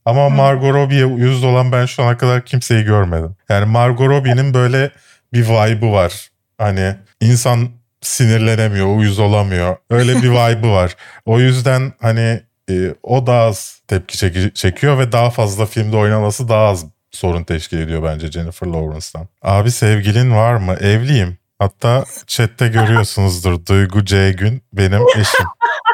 Ama. 0.05 0.29
Margot 0.29 0.75
Robbie'ye 0.75 1.07
uyuz 1.07 1.45
olan 1.45 1.73
ben 1.73 1.87
şu 1.87 2.03
ana 2.03 2.17
kadar 2.17 2.45
kimseyi 2.45 2.85
görmedim. 2.85 3.37
Yani 3.49 3.65
Margot 3.65 4.09
Robbie'nin 4.09 4.55
böyle 4.55 4.91
bir 5.33 5.49
vibe'ı 5.49 5.93
var. 5.93 6.31
Hani 6.59 6.95
insan 7.21 7.69
sinirlenemiyor, 8.01 8.97
uyuz 8.97 9.19
olamıyor. 9.19 9.77
Öyle 9.91 10.23
bir 10.23 10.31
vibe'ı 10.31 10.71
var. 10.73 10.97
O 11.27 11.41
yüzden 11.41 11.93
hani 12.01 12.41
e, 12.71 12.95
o 13.03 13.27
daha 13.27 13.43
az 13.43 13.81
tepki 13.89 14.19
çeki, 14.19 14.55
çekiyor 14.55 14.99
ve 14.99 15.13
daha 15.13 15.31
fazla 15.31 15.67
filmde 15.67 15.97
oynaması 15.97 16.49
daha 16.49 16.67
az 16.67 16.87
sorun 17.11 17.45
teşkil 17.45 17.79
ediyor 17.79 18.03
bence 18.03 18.31
Jennifer 18.31 18.67
Lawrence'dan. 18.67 19.29
Abi 19.43 19.71
sevgilin 19.71 20.37
var 20.37 20.55
mı? 20.55 20.75
Evliyim. 20.75 21.39
Hatta 21.59 22.05
chatte 22.27 22.69
görüyorsunuzdur 22.69 23.67
Duygu 23.67 24.05
C. 24.05 24.33
Gün 24.33 24.63
benim 24.73 25.03
eşim. 25.17 25.47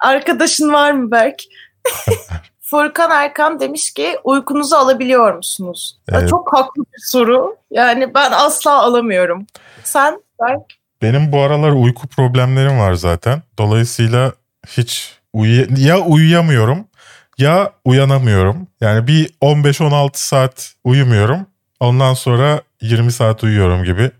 Arkadaşın 0.00 0.72
var 0.72 0.92
mı 0.92 1.10
Berk? 1.10 1.42
Furkan 2.60 3.10
Erkan 3.10 3.60
demiş 3.60 3.90
ki 3.90 4.18
uykunuzu 4.24 4.76
alabiliyor 4.76 5.34
musunuz? 5.34 5.98
Evet. 6.12 6.28
Çok 6.28 6.52
haklı 6.56 6.82
bir 6.82 7.02
soru. 7.04 7.56
Yani 7.70 8.14
ben 8.14 8.30
asla 8.32 8.82
alamıyorum. 8.82 9.46
Sen 9.84 10.22
Berk? 10.40 10.62
Benim 11.02 11.32
bu 11.32 11.40
aralar 11.40 11.70
uyku 11.70 12.08
problemlerim 12.08 12.78
var 12.78 12.92
zaten. 12.92 13.42
Dolayısıyla 13.58 14.32
hiç 14.66 15.18
uy 15.32 15.66
ya 15.76 15.98
uyuyamıyorum 16.00 16.86
ya 17.38 17.72
uyanamıyorum. 17.84 18.66
Yani 18.80 19.06
bir 19.06 19.26
15-16 19.42 20.10
saat 20.12 20.74
uyumuyorum. 20.84 21.46
Ondan 21.80 22.14
sonra 22.14 22.62
20 22.80 23.12
saat 23.12 23.44
uyuyorum 23.44 23.84
gibi 23.84 24.10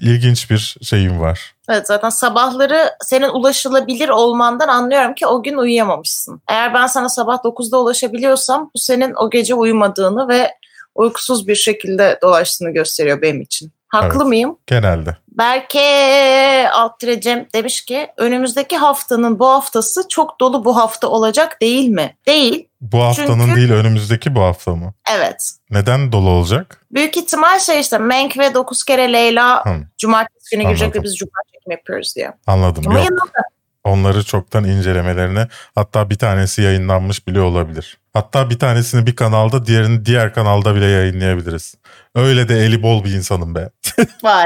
ilginç 0.00 0.50
bir 0.50 0.76
şeyim 0.82 1.20
var. 1.20 1.54
Evet 1.68 1.86
zaten 1.86 2.08
sabahları 2.08 2.90
senin 3.04 3.28
ulaşılabilir 3.28 4.08
olmandan 4.08 4.68
anlıyorum 4.68 5.14
ki 5.14 5.26
o 5.26 5.42
gün 5.42 5.56
uyuyamamışsın. 5.56 6.42
Eğer 6.48 6.74
ben 6.74 6.86
sana 6.86 7.08
sabah 7.08 7.36
9'da 7.36 7.80
ulaşabiliyorsam 7.80 8.70
bu 8.74 8.78
senin 8.78 9.14
o 9.14 9.30
gece 9.30 9.54
uyumadığını 9.54 10.28
ve 10.28 10.54
uykusuz 10.94 11.48
bir 11.48 11.54
şekilde 11.54 12.18
dolaştığını 12.22 12.70
gösteriyor 12.70 13.22
benim 13.22 13.40
için. 13.40 13.72
Haklı 13.88 14.18
evet, 14.18 14.26
mıyım? 14.26 14.58
Genelde. 14.66 15.16
Berke 15.28 16.70
Alttire 16.72 17.20
Cem 17.20 17.46
demiş 17.54 17.84
ki 17.84 18.08
önümüzdeki 18.16 18.76
haftanın 18.76 19.38
bu 19.38 19.48
haftası 19.48 20.08
çok 20.08 20.40
dolu 20.40 20.64
bu 20.64 20.76
hafta 20.76 21.08
olacak 21.08 21.60
değil 21.60 21.88
mi? 21.88 22.16
Değil. 22.26 22.68
Bu 22.80 23.02
haftanın 23.02 23.46
Çünkü... 23.46 23.56
değil 23.56 23.72
önümüzdeki 23.72 24.34
bu 24.34 24.40
hafta 24.40 24.76
mı? 24.76 24.94
Evet. 25.16 25.52
Neden 25.70 26.12
dolu 26.12 26.30
olacak? 26.30 26.86
Büyük 26.90 27.16
ihtimal 27.16 27.58
şey 27.58 27.80
işte 27.80 27.98
Menk 27.98 28.38
ve 28.38 28.54
9 28.54 28.84
kere 28.84 29.12
Leyla 29.12 29.64
hmm. 29.64 29.84
cumartesi 29.98 30.56
günü 30.56 30.62
girecek 30.62 30.96
ve 30.96 31.02
biz 31.02 31.16
cumartesi 31.16 31.52
çekim 31.58 31.70
yapıyoruz 31.70 32.12
diye. 32.16 32.32
Anladım. 32.46 32.84
Ama 32.86 32.98
Yok. 32.98 33.04
Yanında. 33.04 33.42
Onları 33.84 34.24
çoktan 34.24 34.64
incelemelerine 34.64 35.48
hatta 35.74 36.10
bir 36.10 36.18
tanesi 36.18 36.62
yayınlanmış 36.62 37.26
bile 37.26 37.40
olabilir. 37.40 37.98
Hatta 38.18 38.50
bir 38.50 38.58
tanesini 38.58 39.06
bir 39.06 39.16
kanalda 39.16 39.66
diğerini 39.66 40.06
diğer 40.06 40.34
kanalda 40.34 40.74
bile 40.74 40.86
yayınlayabiliriz. 40.86 41.74
Öyle 42.14 42.48
de 42.48 42.58
eli 42.58 42.82
bol 42.82 43.04
bir 43.04 43.10
insanım 43.10 43.54
be. 43.54 43.70
Vay. 44.22 44.44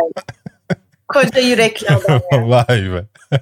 Koca 1.08 1.40
yürekli 1.40 1.88
adam 1.88 2.20
ya. 2.32 2.48
Vay 2.48 2.92
be. 2.92 3.04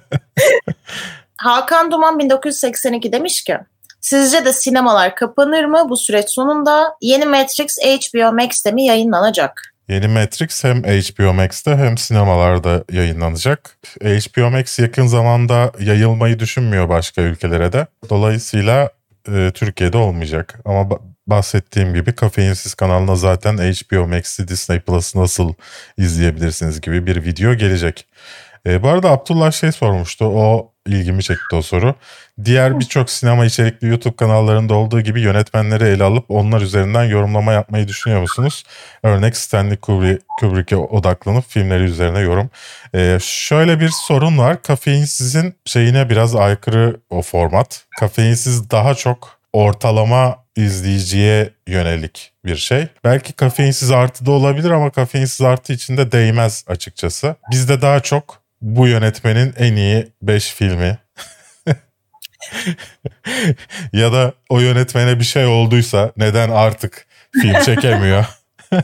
Hakan 1.37 1.91
Duman 1.91 2.19
1982 2.19 3.11
demiş 3.11 3.43
ki 3.43 3.57
Sizce 4.01 4.45
de 4.45 4.53
sinemalar 4.53 5.15
kapanır 5.15 5.65
mı 5.65 5.85
bu 5.89 5.97
süreç 5.97 6.29
sonunda? 6.29 6.95
Yeni 7.01 7.25
Matrix 7.25 7.77
HBO 7.77 8.33
Max'te 8.33 8.71
mi 8.71 8.83
yayınlanacak? 8.85 9.73
Yeni 9.89 10.07
Matrix 10.07 10.63
hem 10.63 10.83
HBO 10.83 11.33
Max'te 11.33 11.75
hem 11.75 11.97
sinemalarda 11.97 12.83
yayınlanacak. 12.91 13.77
HBO 14.01 14.51
Max 14.51 14.79
yakın 14.79 15.07
zamanda 15.07 15.71
yayılmayı 15.79 16.39
düşünmüyor 16.39 16.89
başka 16.89 17.21
ülkelere 17.21 17.73
de. 17.73 17.87
Dolayısıyla 18.09 18.89
e, 19.27 19.51
Türkiye'de 19.53 19.97
olmayacak. 19.97 20.59
Ama 20.65 20.89
bahsettiğim 21.27 21.93
gibi 21.93 22.15
Kafeinsiz 22.15 22.73
kanalına 22.73 23.15
zaten 23.15 23.57
HBO 23.57 24.07
Max'i 24.07 24.47
Disney 24.47 24.79
Plus'ı 24.79 25.19
nasıl 25.19 25.53
izleyebilirsiniz 25.97 26.81
gibi 26.81 27.07
bir 27.07 27.23
video 27.23 27.53
gelecek. 27.53 28.07
E, 28.67 28.83
bu 28.83 28.89
arada 28.89 29.11
Abdullah 29.11 29.51
şey 29.51 29.71
sormuştu. 29.71 30.25
O 30.25 30.71
ilgimi 30.87 31.23
çekti 31.23 31.55
o 31.55 31.61
soru. 31.61 31.95
Diğer 32.45 32.79
birçok 32.79 33.09
sinema 33.09 33.45
içerikli 33.45 33.87
YouTube 33.87 34.15
kanallarında 34.15 34.73
olduğu 34.73 35.01
gibi 35.01 35.21
yönetmenleri 35.21 35.83
ele 35.83 36.03
alıp 36.03 36.25
onlar 36.31 36.61
üzerinden 36.61 37.03
yorumlama 37.03 37.53
yapmayı 37.53 37.87
düşünüyor 37.87 38.21
musunuz? 38.21 38.63
Örnek 39.03 39.37
Stanley 39.37 39.77
Kubrick'e 40.39 40.75
odaklanıp 40.75 41.45
filmleri 41.47 41.83
üzerine 41.83 42.19
yorum. 42.19 42.49
Ee, 42.95 43.17
şöyle 43.21 43.79
bir 43.79 43.89
sorun 43.89 44.37
var. 44.37 44.61
Kafeinsizin 44.61 45.55
şeyine 45.65 46.09
biraz 46.09 46.35
aykırı 46.35 46.99
o 47.09 47.21
format. 47.21 47.85
Kafeinsiz 47.99 48.71
daha 48.71 48.95
çok 48.95 49.39
ortalama 49.53 50.41
izleyiciye 50.55 51.49
yönelik 51.67 52.33
bir 52.45 52.55
şey. 52.55 52.87
Belki 53.03 53.33
kafeinsiz 53.33 53.91
artı 53.91 54.25
da 54.25 54.31
olabilir 54.31 54.69
ama 54.69 54.89
kafeinsiz 54.89 55.41
artı 55.41 55.73
içinde 55.73 56.11
değmez 56.11 56.65
açıkçası. 56.67 57.35
Bizde 57.51 57.81
daha 57.81 57.99
çok 57.99 58.40
bu 58.61 58.87
yönetmenin 58.87 59.53
en 59.57 59.75
iyi 59.75 60.07
5 60.21 60.53
filmi 60.53 60.99
ya 63.93 64.13
da 64.13 64.33
o 64.49 64.59
yönetmene 64.59 65.19
bir 65.19 65.23
şey 65.23 65.45
olduysa 65.45 66.11
neden 66.17 66.49
artık 66.49 67.07
film 67.41 67.59
çekemiyor? 67.65 68.25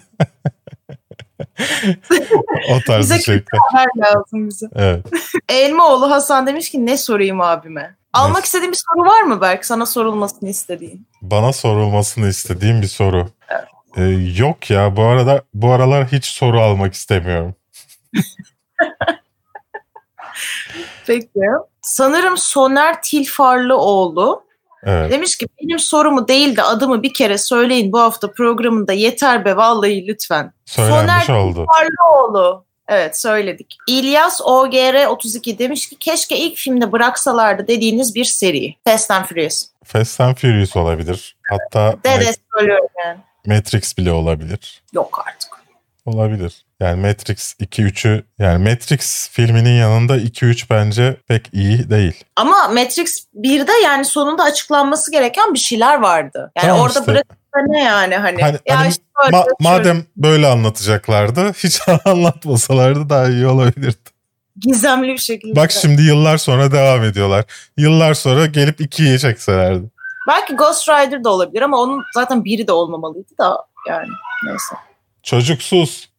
o 2.69 2.79
tarz 2.87 3.05
bize 3.05 3.17
içerikler. 3.17 3.59
lazım 3.97 4.49
bize. 4.49 4.65
Evet. 4.75 5.05
Elmaoğlu 5.49 6.11
Hasan 6.11 6.47
demiş 6.47 6.71
ki 6.71 6.85
ne 6.85 6.97
sorayım 6.97 7.41
abime? 7.41 7.95
Almak 8.13 8.45
istediğin 8.45 8.71
bir 8.71 8.77
soru 8.77 9.05
var 9.09 9.21
mı 9.21 9.41
Berk? 9.41 9.65
Sana 9.65 9.85
sorulmasını 9.85 10.49
istediğin. 10.49 11.07
Bana 11.21 11.53
sorulmasını 11.53 12.27
istediğim 12.27 12.81
bir 12.81 12.87
soru. 12.87 13.27
Evet. 13.49 13.63
Ee, 13.97 14.03
yok 14.37 14.69
ya 14.69 14.95
bu 14.95 15.03
arada 15.03 15.43
bu 15.53 15.71
aralar 15.71 16.07
hiç 16.07 16.25
soru 16.25 16.61
almak 16.61 16.93
istemiyorum. 16.93 17.55
Peki. 21.07 21.29
Sanırım 21.81 22.37
Soner 22.37 23.01
Tilfarlıoğlu 23.01 24.43
Evet. 24.83 25.11
demiş 25.11 25.37
ki 25.37 25.47
benim 25.61 25.79
sorumu 25.79 26.27
değil 26.27 26.55
de 26.57 26.63
adımı 26.63 27.03
bir 27.03 27.13
kere 27.13 27.37
söyleyin 27.37 27.91
bu 27.91 27.99
hafta 27.99 28.31
programında 28.31 28.93
yeter 28.93 29.45
be 29.45 29.57
vallahi 29.57 30.07
lütfen. 30.07 30.53
Söylenmiş 30.65 31.25
Soner 31.25 31.39
oldu. 31.39 31.65
Tilfarlıoğlu. 31.65 32.65
Evet 32.89 33.19
söyledik. 33.19 33.77
İlyas 33.87 34.41
OGR 34.41 35.05
32 35.05 35.59
demiş 35.59 35.89
ki 35.89 35.95
keşke 35.99 36.37
ilk 36.37 36.57
filmde 36.57 36.91
bıraksalardı 36.91 37.67
dediğiniz 37.67 38.15
bir 38.15 38.25
seri. 38.25 38.75
Fast 38.87 39.11
and 39.11 39.25
Furious. 39.25 39.65
Fast 39.83 40.21
and 40.21 40.35
Furious 40.35 40.75
olabilir. 40.75 41.37
Hatta 41.49 41.95
Dede 42.03 42.23
Ma- 42.23 42.35
söylüyorum 42.57 42.87
yani. 43.05 43.17
Matrix 43.45 43.97
bile 43.97 44.11
olabilir. 44.11 44.83
Yok 44.93 45.23
artık. 45.27 45.51
Olabilir. 46.05 46.65
Yani 46.79 47.07
Matrix 47.07 47.53
2-3'ü 47.53 48.23
yani 48.39 48.69
Matrix 48.69 49.29
filminin 49.29 49.79
yanında 49.79 50.17
2-3 50.17 50.65
bence 50.69 51.17
pek 51.27 51.49
iyi 51.53 51.89
değil. 51.89 52.23
Ama 52.35 52.67
Matrix 52.67 53.25
1'de 53.35 53.71
yani 53.83 54.05
sonunda 54.05 54.43
açıklanması 54.43 55.11
gereken 55.11 55.53
bir 55.53 55.59
şeyler 55.59 55.97
vardı. 55.99 56.51
Yani 56.57 56.67
Tamam 56.67 56.79
orada 56.81 56.99
işte. 56.99 57.11
bırakıp 57.11 57.37
ne 57.67 57.83
yani 57.83 58.15
hani. 58.17 58.41
Hani- 58.41 58.59
ya 58.65 58.79
hani 58.79 58.89
işte 58.89 59.03
böyle 59.23 59.37
Ma- 59.37 59.43
şöyle- 59.43 59.77
madem 59.79 60.05
böyle 60.15 60.47
anlatacaklardı 60.47 61.53
hiç 61.57 61.79
anlatmasalardı 62.05 63.09
daha 63.09 63.27
iyi 63.29 63.47
olabilirdi. 63.47 63.97
gizemli 64.59 65.07
bir 65.07 65.17
şekilde. 65.17 65.55
Bak 65.55 65.71
şimdi 65.71 66.01
yıllar 66.01 66.37
sonra 66.37 66.71
devam 66.71 67.03
ediyorlar. 67.03 67.45
Yıllar 67.77 68.13
sonra 68.13 68.45
gelip 68.45 68.79
2'yi 68.79 69.19
çekselerdi. 69.19 69.83
Belki 70.27 70.55
Ghost 70.55 70.89
Rider 70.89 71.23
da 71.23 71.29
olabilir 71.29 71.61
ama 71.61 71.77
onun 71.77 72.01
zaten 72.13 72.45
biri 72.45 72.67
de 72.67 72.71
olmamalıydı 72.71 73.37
da 73.39 73.57
yani 73.89 74.07
neyse. 74.45 74.75
Çocuksuz. 75.23 76.09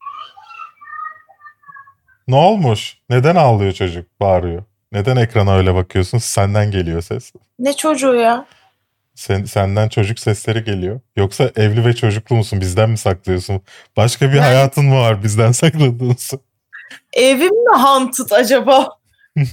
Ne 2.29 2.37
olmuş? 2.37 2.99
Neden 3.11 3.37
ağlıyor 3.37 3.73
çocuk? 3.73 4.21
Bağırıyor. 4.21 4.63
Neden 4.93 5.17
ekrana 5.17 5.57
öyle 5.57 5.75
bakıyorsun? 5.75 6.19
Senden 6.19 6.71
geliyor 6.71 7.03
ses. 7.03 7.33
Ne 7.59 7.73
çocuğu 7.77 8.15
ya? 8.15 8.47
Sen, 9.15 9.45
senden 9.45 9.89
çocuk 9.89 10.19
sesleri 10.19 10.65
geliyor. 10.65 11.01
Yoksa 11.17 11.51
evli 11.57 11.85
ve 11.85 11.95
çocuklu 11.95 12.37
musun? 12.37 12.61
Bizden 12.61 12.91
mi 12.91 12.99
saklıyorsun? 12.99 13.63
Başka 13.97 14.33
bir 14.33 14.39
hayatın 14.39 14.85
mı 14.85 15.01
var 15.01 15.23
bizden 15.23 15.53
sakladığınız? 15.53 16.35
Evim 17.13 17.65
mi 17.65 17.77
haunted 17.77 18.31
acaba? 18.31 18.89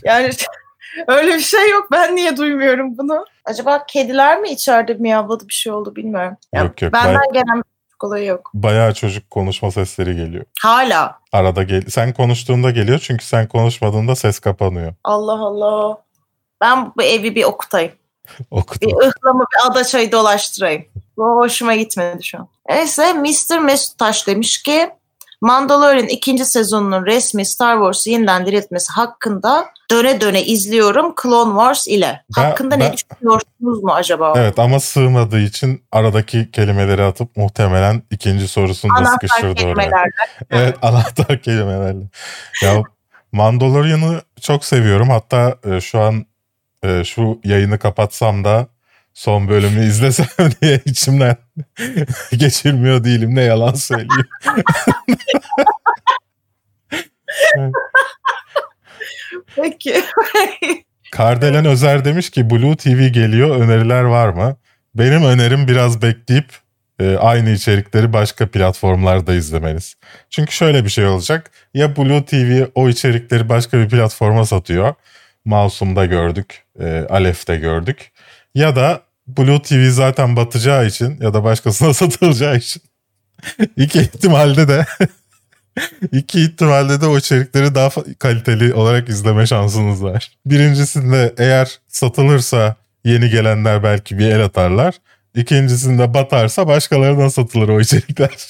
yani 0.03 0.29
öyle 1.07 1.35
bir 1.35 1.39
şey 1.41 1.69
yok. 1.69 1.87
Ben 1.91 2.15
niye 2.15 2.37
duymuyorum 2.37 2.97
bunu? 2.97 3.25
Acaba 3.45 3.85
kediler 3.85 4.39
mi 4.39 4.49
içeride 4.49 4.93
miyavladı 4.93 5.47
bir 5.47 5.53
şey 5.53 5.73
oldu 5.73 5.95
bilmiyorum. 5.95 6.37
Ya 6.53 6.61
Yok, 6.61 6.81
yok, 6.81 6.93
Benden 6.93 7.21
ben- 7.25 7.33
gelen 7.33 7.63
olayı 8.05 8.25
yok. 8.25 8.51
Bayağı 8.53 8.93
çocuk 8.93 9.29
konuşma 9.29 9.71
sesleri 9.71 10.15
geliyor. 10.15 10.45
Hala. 10.61 11.19
Arada 11.31 11.63
gel 11.63 11.81
sen 11.89 12.13
konuştuğunda 12.13 12.71
geliyor 12.71 12.99
çünkü 12.99 13.25
sen 13.25 13.47
konuşmadığında 13.47 14.15
ses 14.15 14.39
kapanıyor. 14.39 14.93
Allah 15.03 15.39
Allah. 15.39 15.97
Ben 16.61 16.91
bu 16.97 17.03
evi 17.03 17.35
bir 17.35 17.43
okutayım. 17.43 17.91
Okudum. 18.51 18.89
Bir 18.89 19.07
ıhlamı 19.07 19.43
bir 19.53 19.71
adaçayı 19.71 20.11
dolaştırayım. 20.11 20.85
Bu 21.17 21.23
hoşuma 21.23 21.75
gitmedi 21.75 22.23
şu 22.23 22.37
an. 22.37 22.47
Neyse 22.69 23.13
Mr. 23.13 23.59
Mesut 23.59 23.97
Taş 23.97 24.27
demiş 24.27 24.63
ki 24.63 24.89
Mandalorian 25.41 26.07
ikinci 26.07 26.45
sezonunun 26.45 27.05
resmi 27.05 27.45
Star 27.45 27.75
Wars'u 27.75 28.09
yeniden 28.09 28.45
diriltmesi 28.45 28.91
hakkında 28.91 29.65
döne 29.91 30.21
döne 30.21 30.45
izliyorum 30.45 31.13
Clone 31.21 31.51
Wars 31.51 31.87
ile. 31.87 32.23
Ben- 32.37 32.41
hakkında 32.41 32.79
ben- 32.79 32.79
ne 32.79 32.93
düşünüyorsunuz 32.93 33.83
mu 33.83 33.93
acaba? 33.93 34.33
Evet 34.37 34.59
ama 34.59 34.79
sığmadığı 34.79 35.39
için 35.39 35.83
aradaki 35.91 36.51
kelimeleri 36.51 37.03
atıp 37.03 37.37
muhtemelen 37.37 38.03
ikinci 38.11 38.47
sorusunu 38.47 38.91
da 38.99 39.05
sıkıştırdı 39.05 39.65
oraya. 39.65 39.91
Evet 40.51 40.75
anahtar 40.81 41.41
kelimelerle. 41.41 42.03
Ya 42.63 42.83
Mandalorian'ı 43.31 44.21
çok 44.41 44.65
seviyorum. 44.65 45.09
Hatta 45.09 45.57
e, 45.65 45.81
şu 45.81 46.01
an 46.01 46.25
e, 46.83 47.03
şu 47.03 47.39
yayını 47.43 47.79
kapatsam 47.79 48.43
da 48.43 48.67
son 49.13 49.47
bölümü 49.49 49.85
izlesem 49.85 50.27
diye 50.61 50.81
içimden 50.85 51.35
geçirmiyor 52.31 53.03
değilim. 53.03 53.35
Ne 53.35 53.41
yalan 53.41 53.73
söyleyeyim. 53.73 54.27
Peki. 59.55 60.01
Kardelen 61.11 61.65
Özer 61.65 62.05
demiş 62.05 62.29
ki 62.29 62.49
Blue 62.49 62.75
TV 62.75 63.07
geliyor 63.07 63.55
öneriler 63.55 64.03
var 64.03 64.29
mı? 64.29 64.57
Benim 64.95 65.23
önerim 65.23 65.67
biraz 65.67 66.01
bekleyip 66.01 66.47
e, 66.99 67.15
aynı 67.17 67.49
içerikleri 67.49 68.13
başka 68.13 68.51
platformlarda 68.51 69.33
izlemeniz. 69.33 69.95
Çünkü 70.29 70.51
şöyle 70.51 70.85
bir 70.85 70.89
şey 70.89 71.05
olacak. 71.05 71.51
Ya 71.73 71.95
Blue 71.95 72.25
TV 72.25 72.65
o 72.75 72.89
içerikleri 72.89 73.49
başka 73.49 73.77
bir 73.77 73.89
platforma 73.89 74.45
satıyor. 74.45 74.93
Masum'da 75.45 76.05
gördük, 76.05 76.63
e, 76.79 77.07
Alef'te 77.09 77.57
gördük. 77.57 78.11
Ya 78.55 78.75
da 78.75 79.01
Blue 79.27 79.61
TV 79.61 79.89
zaten 79.89 80.35
batacağı 80.35 80.85
için 80.85 81.17
ya 81.21 81.33
da 81.33 81.43
başkasına 81.43 81.93
satılacağı 81.93 82.57
için 82.57 82.81
iki 83.77 83.99
ihtimalde 83.99 84.67
de 84.67 84.85
iki 86.11 86.41
ihtimalde 86.41 87.01
de 87.01 87.05
o 87.05 87.17
içerikleri 87.17 87.75
daha 87.75 87.89
kaliteli 88.19 88.73
olarak 88.73 89.09
izleme 89.09 89.47
şansınız 89.47 90.03
var. 90.03 90.31
Birincisinde 90.45 91.33
eğer 91.37 91.79
satılırsa 91.87 92.75
yeni 93.05 93.29
gelenler 93.29 93.83
belki 93.83 94.17
bir 94.19 94.25
el 94.25 94.43
atarlar. 94.43 94.95
İkincisinde 95.35 96.13
batarsa 96.13 96.67
başkalarına 96.67 97.29
satılır 97.29 97.69
o 97.69 97.81
içerikler. 97.81 98.29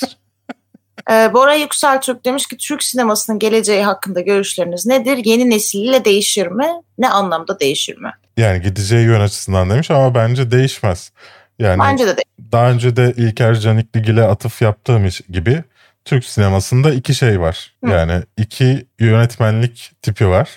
Ee, 1.12 1.34
Bora 1.34 1.56
Yüksel 1.56 2.02
Türk 2.02 2.26
demiş 2.26 2.48
ki 2.48 2.58
Türk 2.58 2.84
sinemasının 2.84 3.40
geleceği 3.40 3.84
hakkında 3.84 4.22
görüşleriniz 4.22 4.86
nedir? 4.86 5.22
Yeni 5.26 5.50
nesiliyle 5.50 6.06
değişir 6.06 6.48
mi? 6.48 6.68
Ne 6.98 7.10
anlamda 7.10 7.60
değişir 7.60 7.98
mi? 7.98 8.12
Yani 8.38 8.62
gideceği 8.62 9.06
yön 9.06 9.22
açısından 9.22 9.70
demiş 9.70 9.92
ama 9.92 10.16
bence 10.16 10.52
değişmez. 10.52 11.12
Yani 11.60 11.80
Bence 11.80 12.04
de 12.08 12.18
değil. 12.18 12.52
daha 12.52 12.72
önce 12.72 12.96
de 12.96 13.14
İlker 13.18 13.60
Canikligil'e 13.60 14.24
atıf 14.24 14.62
yaptığım 14.62 15.10
gibi 15.30 15.64
Türk 16.06 16.26
sinemasında 16.26 16.94
iki 16.94 17.16
şey 17.16 17.42
var. 17.42 17.74
Hı. 17.86 17.92
Yani 17.92 18.24
iki 18.38 18.86
yönetmenlik 19.00 19.92
tipi 20.02 20.28
var. 20.28 20.50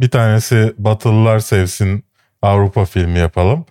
Bir 0.00 0.10
tanesi 0.10 0.74
Batılılar 0.78 1.38
sevsin 1.38 2.04
Avrupa 2.42 2.84
filmi 2.84 3.18
yapalım. 3.18 3.66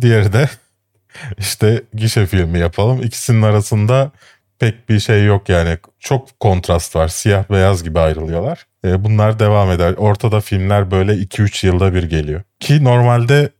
Diğeri 0.00 0.32
de 0.32 0.48
işte 1.38 1.82
gişe 1.94 2.26
filmi 2.26 2.58
yapalım. 2.58 3.02
İkisinin 3.02 3.42
arasında 3.42 4.10
pek 4.58 4.88
bir 4.88 5.00
şey 5.00 5.24
yok 5.24 5.48
yani. 5.48 5.78
Çok 5.98 6.40
kontrast 6.40 6.96
var. 6.96 7.08
Siyah 7.08 7.50
beyaz 7.50 7.84
gibi 7.84 8.00
ayrılıyorlar. 8.00 8.66
E, 8.84 9.04
bunlar 9.04 9.38
devam 9.38 9.70
eder. 9.70 9.92
Ortada 9.92 10.40
filmler 10.40 10.90
böyle 10.90 11.12
2-3 11.12 11.66
yılda 11.66 11.94
bir 11.94 12.02
geliyor. 12.02 12.42
Ki 12.60 12.84
normalde 12.84 13.50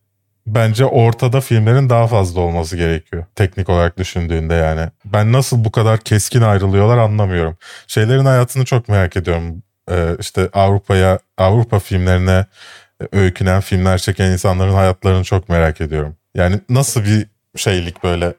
bence 0.47 0.85
ortada 0.85 1.41
filmlerin 1.41 1.91
daha 1.91 2.07
fazla 2.07 2.41
olması 2.41 2.77
gerekiyor. 2.77 3.27
Teknik 3.35 3.69
olarak 3.69 3.99
düşündüğünde 3.99 4.55
yani. 4.55 4.89
Ben 5.05 5.33
nasıl 5.33 5.65
bu 5.65 5.73
kadar 5.73 6.01
keskin 6.01 6.43
ayrılıyorlar 6.43 6.99
anlamıyorum. 6.99 7.57
Şeylerin 7.87 8.25
hayatını 8.25 8.65
çok 8.65 8.89
merak 8.89 9.17
ediyorum. 9.17 9.63
Ee, 9.91 10.17
işte 10.21 10.49
Avrupa'ya, 10.53 11.19
Avrupa 11.39 11.79
filmlerine 11.79 12.47
e, 13.03 13.19
öykünen 13.19 13.61
filmler 13.61 13.99
çeken 13.99 14.31
insanların 14.31 14.75
hayatlarını 14.75 15.25
çok 15.25 15.49
merak 15.49 15.81
ediyorum. 15.81 16.17
Yani 16.35 16.61
nasıl 16.69 17.05
bir 17.05 17.27
şeylik 17.57 18.05
böyle 18.05 18.35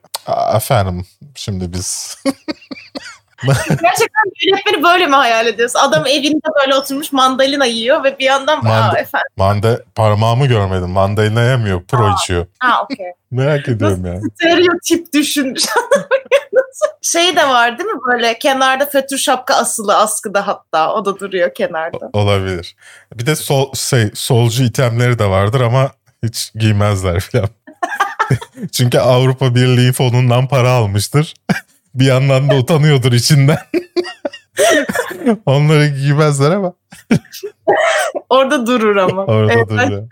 efendim 0.54 1.06
şimdi 1.34 1.72
biz 1.72 2.18
Gerçekten 3.68 4.24
yönetmeni 4.46 4.82
böyle 4.82 5.06
mi 5.06 5.14
hayal 5.14 5.46
ediyorsun? 5.46 5.78
Adam 5.78 6.06
evinde 6.10 6.46
böyle 6.60 6.74
oturmuş 6.74 7.12
mandalina 7.12 7.66
yiyor 7.66 8.04
ve 8.04 8.18
bir 8.18 8.24
yandan 8.24 8.58
Manda- 8.64 8.92
Aa, 8.92 8.98
efendim. 8.98 9.26
manda 9.36 9.80
parmağımı 9.94 10.46
görmedim. 10.46 10.90
Mandalina 10.90 11.42
yemiyor. 11.42 11.82
Pro 11.84 12.14
içiyor. 12.14 12.46
Ha 12.58 12.82
okey. 12.82 13.06
Merak 13.30 13.68
ediyorum 13.68 14.06
yani. 14.06 14.20
Stereotip 14.34 15.12
düşünmüş. 15.14 15.62
şey 17.02 17.36
de 17.36 17.48
var 17.48 17.78
değil 17.78 17.88
mi 17.90 18.00
böyle 18.12 18.38
kenarda 18.38 18.86
fötür 18.86 19.18
şapka 19.18 19.54
asılı 19.54 19.96
askıda 19.96 20.46
hatta 20.46 20.92
o 20.94 21.04
da 21.04 21.18
duruyor 21.18 21.54
kenarda. 21.54 22.10
Olabilir. 22.12 22.76
Bir 23.14 23.26
de 23.26 23.36
sol, 23.36 23.72
şey, 23.74 24.10
solcu 24.14 24.62
itemleri 24.62 25.18
de 25.18 25.30
vardır 25.30 25.60
ama 25.60 25.90
hiç 26.22 26.52
giymezler 26.54 27.20
falan. 27.20 27.48
Çünkü 28.72 28.98
Avrupa 28.98 29.54
Birliği 29.54 29.92
fonundan 29.92 30.48
para 30.48 30.70
almıştır. 30.70 31.34
Bir 31.98 32.06
yandan 32.06 32.50
da 32.50 32.54
utanıyordur 32.54 33.12
içinden. 33.12 33.58
Onları 35.46 35.86
giymezler 35.86 36.50
ama 36.50 36.72
Orada 38.28 38.66
durur 38.66 38.96
ama. 38.96 39.24
orada 39.24 39.52
Evet, 39.52 39.68
duruyor. 39.70 40.08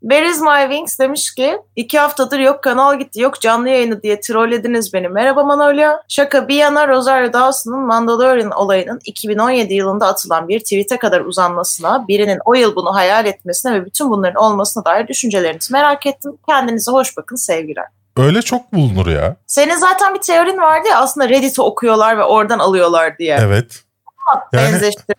Where 0.00 0.28
is 0.28 0.40
my 0.40 0.62
wings 0.70 0.98
demiş 0.98 1.34
ki 1.34 1.58
iki 1.76 1.98
haftadır 1.98 2.38
yok 2.38 2.62
kanal 2.62 2.98
gitti 2.98 3.20
yok 3.20 3.40
canlı 3.40 3.68
yayını 3.68 4.02
diye 4.02 4.20
trollediniz 4.20 4.92
beni. 4.92 5.08
Merhaba 5.08 5.44
Manolya. 5.44 6.02
Şaka 6.08 6.48
bir 6.48 6.54
yana 6.54 6.88
Rosario 6.88 7.32
Dawson'ın 7.32 7.80
Mandalorian 7.80 8.50
olayının 8.50 9.00
2017 9.04 9.74
yılında 9.74 10.06
atılan 10.06 10.48
bir 10.48 10.60
tweet'e 10.60 10.98
kadar 10.98 11.20
uzanmasına, 11.20 12.08
birinin 12.08 12.38
o 12.44 12.54
yıl 12.54 12.76
bunu 12.76 12.94
hayal 12.94 13.26
etmesine 13.26 13.74
ve 13.74 13.84
bütün 13.84 14.10
bunların 14.10 14.42
olmasına 14.42 14.84
dair 14.84 15.08
düşüncelerinizi 15.08 15.72
merak 15.72 16.06
ettim. 16.06 16.32
Kendinize 16.48 16.92
hoş 16.92 17.16
bakın 17.16 17.36
sevgiler. 17.36 17.86
Öyle 18.16 18.42
çok 18.42 18.72
bulunur 18.72 19.06
ya. 19.06 19.36
Senin 19.46 19.76
zaten 19.76 20.14
bir 20.14 20.20
teorin 20.20 20.58
vardı 20.58 20.88
ya 20.88 20.98
aslında 21.00 21.28
Reddit'i 21.28 21.62
okuyorlar 21.62 22.18
ve 22.18 22.22
oradan 22.24 22.58
alıyorlar 22.58 23.18
diye. 23.18 23.38
Evet. 23.40 23.82
Yani 24.52 24.72
Benzeştir. 24.72 25.16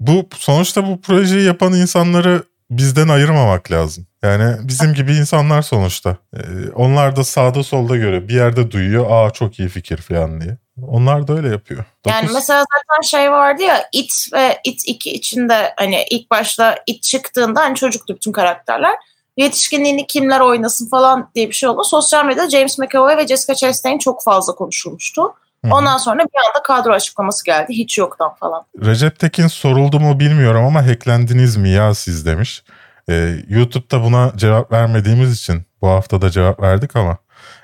bu 0.00 0.28
sonuçta 0.36 0.86
bu 0.86 1.00
projeyi 1.00 1.46
yapan 1.46 1.72
insanları 1.72 2.42
bizden 2.70 3.08
ayırmamak 3.08 3.70
lazım. 3.70 4.06
Yani 4.22 4.56
bizim 4.62 4.94
gibi 4.94 5.12
insanlar 5.14 5.62
sonuçta. 5.62 6.16
Ee, 6.36 6.38
onlar 6.74 7.16
da 7.16 7.24
sağda 7.24 7.62
solda 7.62 7.96
göre 7.96 8.28
bir 8.28 8.34
yerde 8.34 8.70
duyuyor. 8.70 9.06
Aa 9.10 9.30
çok 9.30 9.58
iyi 9.58 9.68
fikir 9.68 9.96
falan 9.96 10.40
diye. 10.40 10.56
Onlar 10.88 11.28
da 11.28 11.32
öyle 11.36 11.48
yapıyor. 11.48 11.84
Yani 12.06 12.22
Dokuz- 12.22 12.34
mesela 12.34 12.60
zaten 12.60 13.02
şey 13.02 13.32
vardı 13.32 13.62
ya 13.62 13.88
It 13.92 14.12
ve 14.32 14.58
It 14.64 14.82
2 14.86 15.10
içinde 15.10 15.74
hani 15.76 16.04
ilk 16.10 16.30
başta 16.30 16.78
It 16.86 17.02
çıktığında 17.02 17.60
hani 17.60 17.74
çocuktu 17.74 18.14
bütün 18.14 18.32
karakterler. 18.32 18.94
Yetişkinliğini 19.36 20.06
kimler 20.06 20.40
oynasın 20.40 20.88
falan 20.88 21.30
diye 21.34 21.48
bir 21.48 21.52
şey 21.52 21.68
oldu. 21.68 21.84
Sosyal 21.84 22.24
medyada 22.24 22.50
James 22.50 22.78
McAvoy 22.78 23.16
ve 23.16 23.26
Jessica 23.26 23.54
Chastain 23.54 23.98
çok 23.98 24.24
fazla 24.24 24.54
konuşulmuştu. 24.54 25.22
Hı 25.64 25.68
hı. 25.70 25.74
Ondan 25.74 25.96
sonra 25.98 26.18
bir 26.18 26.48
anda 26.48 26.62
kadro 26.64 26.92
açıklaması 26.92 27.44
geldi. 27.44 27.72
Hiç 27.72 27.98
yoktan 27.98 28.34
falan. 28.34 28.64
Recep 28.84 29.18
Tekin 29.18 29.46
soruldu 29.46 30.00
mu 30.00 30.20
bilmiyorum 30.20 30.64
ama 30.64 30.86
hacklendiniz 30.86 31.56
mi 31.56 31.68
ya 31.70 31.94
siz 31.94 32.26
demiş. 32.26 32.64
Ee, 33.08 33.36
YouTube'da 33.48 34.02
buna 34.04 34.32
cevap 34.36 34.72
vermediğimiz 34.72 35.38
için 35.38 35.62
bu 35.82 35.88
hafta 35.88 36.22
da 36.22 36.30
cevap 36.30 36.60
verdik 36.60 36.96
ama 36.96 37.18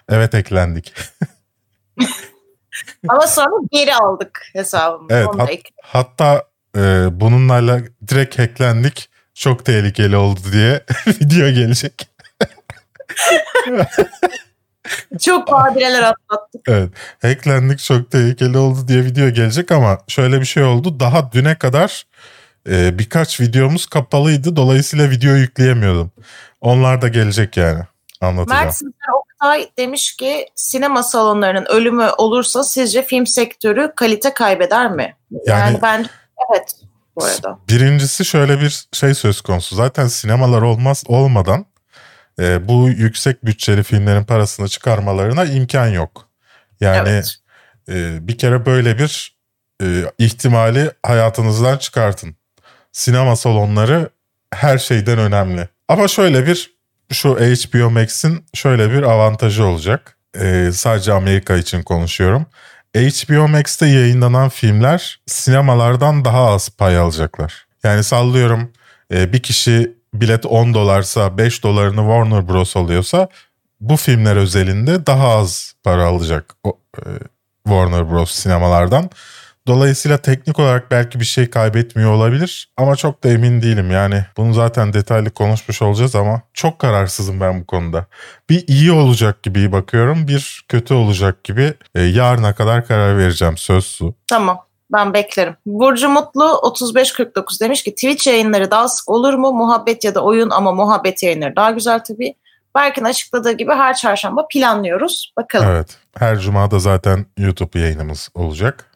evet 0.09 0.35
hacklendik. 0.35 0.95
Ama 3.09 3.27
sonra 3.27 3.51
geri 3.73 3.95
aldık 3.95 4.43
hesabımızı. 4.53 5.15
Evet, 5.15 5.29
hat- 5.39 5.51
Hatta 5.83 6.45
e, 6.77 7.09
bununla 7.21 7.79
direkt 8.09 8.39
hacklendik. 8.39 9.11
Çok 9.37 9.65
tehlikeli 9.65 10.17
oldu 10.17 10.41
diye 10.53 10.85
video 11.07 11.51
gelecek. 11.51 12.09
Çok 15.21 15.53
badireler 15.53 16.03
atlattık. 16.03 16.69
Evet. 16.69 16.91
Hacklendik 17.23 17.79
çok 17.79 18.11
tehlikeli 18.11 18.59
oldu 18.59 18.89
diye 18.89 19.05
video 19.05 19.31
gelecek 19.31 19.73
ama 19.73 19.99
şöyle 20.09 20.41
bir 20.41 20.47
şey 20.47 20.63
oldu. 20.63 21.01
Daha 21.01 21.33
düne 21.33 21.59
kadar 21.59 22.07
e, 22.69 22.99
birkaç 22.99 23.41
videomuz 23.41 23.87
kapalıydı. 23.87 24.57
Dolayısıyla 24.57 25.11
video 25.11 25.35
yükleyemiyordum. 25.35 26.11
Onlar 26.61 27.03
da 27.03 27.09
gelecek 27.09 27.57
yani. 27.57 27.83
Anlatacağım. 28.21 28.65
Mert 28.65 28.81
Oktay 29.15 29.69
demiş 29.79 30.17
ki 30.17 30.47
sinema 30.55 31.03
salonlarının 31.03 31.67
ölümü 31.67 32.09
olursa 32.19 32.65
sizce 32.65 33.03
film 33.03 33.27
sektörü 33.27 33.93
kalite 33.97 34.35
kaybeder 34.35 34.91
mi? 34.91 35.17
Yani, 35.47 35.61
Yani- 35.61 35.79
ben 35.83 36.07
evet 36.51 36.75
bu 37.17 37.25
arada. 37.25 37.59
Birincisi 37.69 38.25
şöyle 38.25 38.61
bir 38.61 38.89
şey 38.93 39.15
söz 39.15 39.41
konusu. 39.41 39.77
Zaten 39.77 40.07
sinemalar 40.07 40.63
olmaz 40.63 41.05
olmadan 41.07 41.67
e, 42.41 42.69
bu 42.69 42.89
yüksek 42.89 43.45
bütçeli 43.45 43.83
filmlerin 43.83 44.25
parasını 44.25 44.69
çıkarmalarına 44.69 45.45
imkan 45.45 45.87
yok. 45.87 46.29
Yani 46.81 47.09
evet. 47.09 47.37
e, 47.89 48.29
bir 48.29 48.39
kere 48.39 48.67
böyle 48.67 48.99
bir 48.99 49.37
e, 49.83 49.87
ihtimali 50.19 50.91
hayatınızdan 51.03 51.79
çıkartın. 51.79 52.37
Sinema 52.93 53.37
salonları 53.37 54.11
her 54.55 54.79
şeyden 54.79 55.19
önemli. 55.19 55.69
Ama 55.89 56.09
şöyle 56.09 56.47
bir 56.47 56.77
şu 57.13 57.35
HBO 57.35 57.91
Max'in 57.91 58.45
şöyle 58.55 58.91
bir 58.91 59.03
avantajı 59.03 59.65
olacak. 59.65 60.19
E, 60.41 60.71
sadece 60.73 61.13
Amerika 61.13 61.57
için 61.57 61.83
konuşuyorum. 61.83 62.47
HBO 62.97 63.49
Max'te 63.49 63.87
yayınlanan 63.87 64.49
filmler 64.49 65.21
sinemalardan 65.27 66.25
daha 66.25 66.47
az 66.47 66.69
pay 66.69 66.99
alacaklar. 66.99 67.67
Yani 67.85 68.05
sallıyorum 68.05 68.73
e, 69.13 69.33
bir 69.33 69.43
kişi 69.43 69.97
bilet 70.15 70.47
10 70.47 70.75
dolarsa 70.75 71.39
5 71.39 71.63
dolarını 71.63 71.97
Warner 71.97 72.49
Bros. 72.49 72.77
alıyorsa 72.77 73.29
bu 73.81 73.97
filmler 73.97 74.37
özelinde 74.37 75.07
daha 75.07 75.29
az 75.29 75.75
para 75.85 76.07
alacak 76.07 76.55
e, 76.67 77.03
Warner 77.65 78.11
Bros. 78.11 78.31
sinemalardan. 78.31 79.11
Dolayısıyla 79.67 80.19
teknik 80.19 80.59
olarak 80.59 80.91
belki 80.91 81.21
bir 81.21 81.25
şey 81.25 81.51
kaybetmiyor 81.51 82.13
olabilir 82.13 82.73
ama 82.77 82.97
çok 82.97 83.25
da 83.25 83.29
emin 83.29 83.63
değilim. 83.63 83.91
Yani 83.91 84.25
bunu 84.37 84.55
zaten 84.55 84.93
detaylı 84.93 85.31
konuşmuş 85.31 85.83
olacağız 85.83 86.15
ama 86.15 86.43
çok 86.55 86.79
kararsızım 86.79 87.41
ben 87.41 87.61
bu 87.61 87.67
konuda. 87.67 88.07
Bir 88.51 88.65
iyi 88.69 88.93
olacak 88.93 89.43
gibi 89.43 89.73
bakıyorum, 89.73 90.29
bir 90.29 90.65
kötü 90.69 90.95
olacak 90.95 91.45
gibi. 91.45 91.75
E, 91.95 92.03
yarına 92.03 92.55
kadar 92.55 92.87
karar 92.87 93.19
vereceğim 93.19 93.57
söz 93.57 93.87
su. 93.87 94.15
Tamam. 94.27 94.67
Ben 94.93 95.15
beklerim. 95.15 95.57
Burcu 95.67 96.09
Mutlu 96.09 96.61
3549 96.71 97.61
demiş 97.61 97.83
ki 97.83 97.95
Twitch 97.95 98.27
yayınları 98.27 98.71
daha 98.71 98.89
sık 98.89 99.09
olur 99.09 99.35
mu? 99.35 99.53
Muhabbet 99.53 100.05
ya 100.05 100.15
da 100.15 100.21
oyun 100.21 100.51
ama 100.51 100.73
muhabbet 100.73 101.23
yayınları 101.23 101.57
daha 101.57 101.71
güzel 101.71 102.05
tabii. 102.05 102.35
Berk'in 102.77 103.05
açıkladığı 103.05 103.53
gibi 103.53 103.73
her 103.73 103.95
çarşamba 103.95 104.47
planlıyoruz. 104.51 105.33
Bakalım. 105.37 105.67
Evet. 105.69 105.77
Evet. 105.77 105.99
Her 106.19 106.39
cumada 106.39 106.79
zaten 106.79 107.27
YouTube 107.39 107.79
yayınımız 107.79 108.29
olacak. 108.35 108.91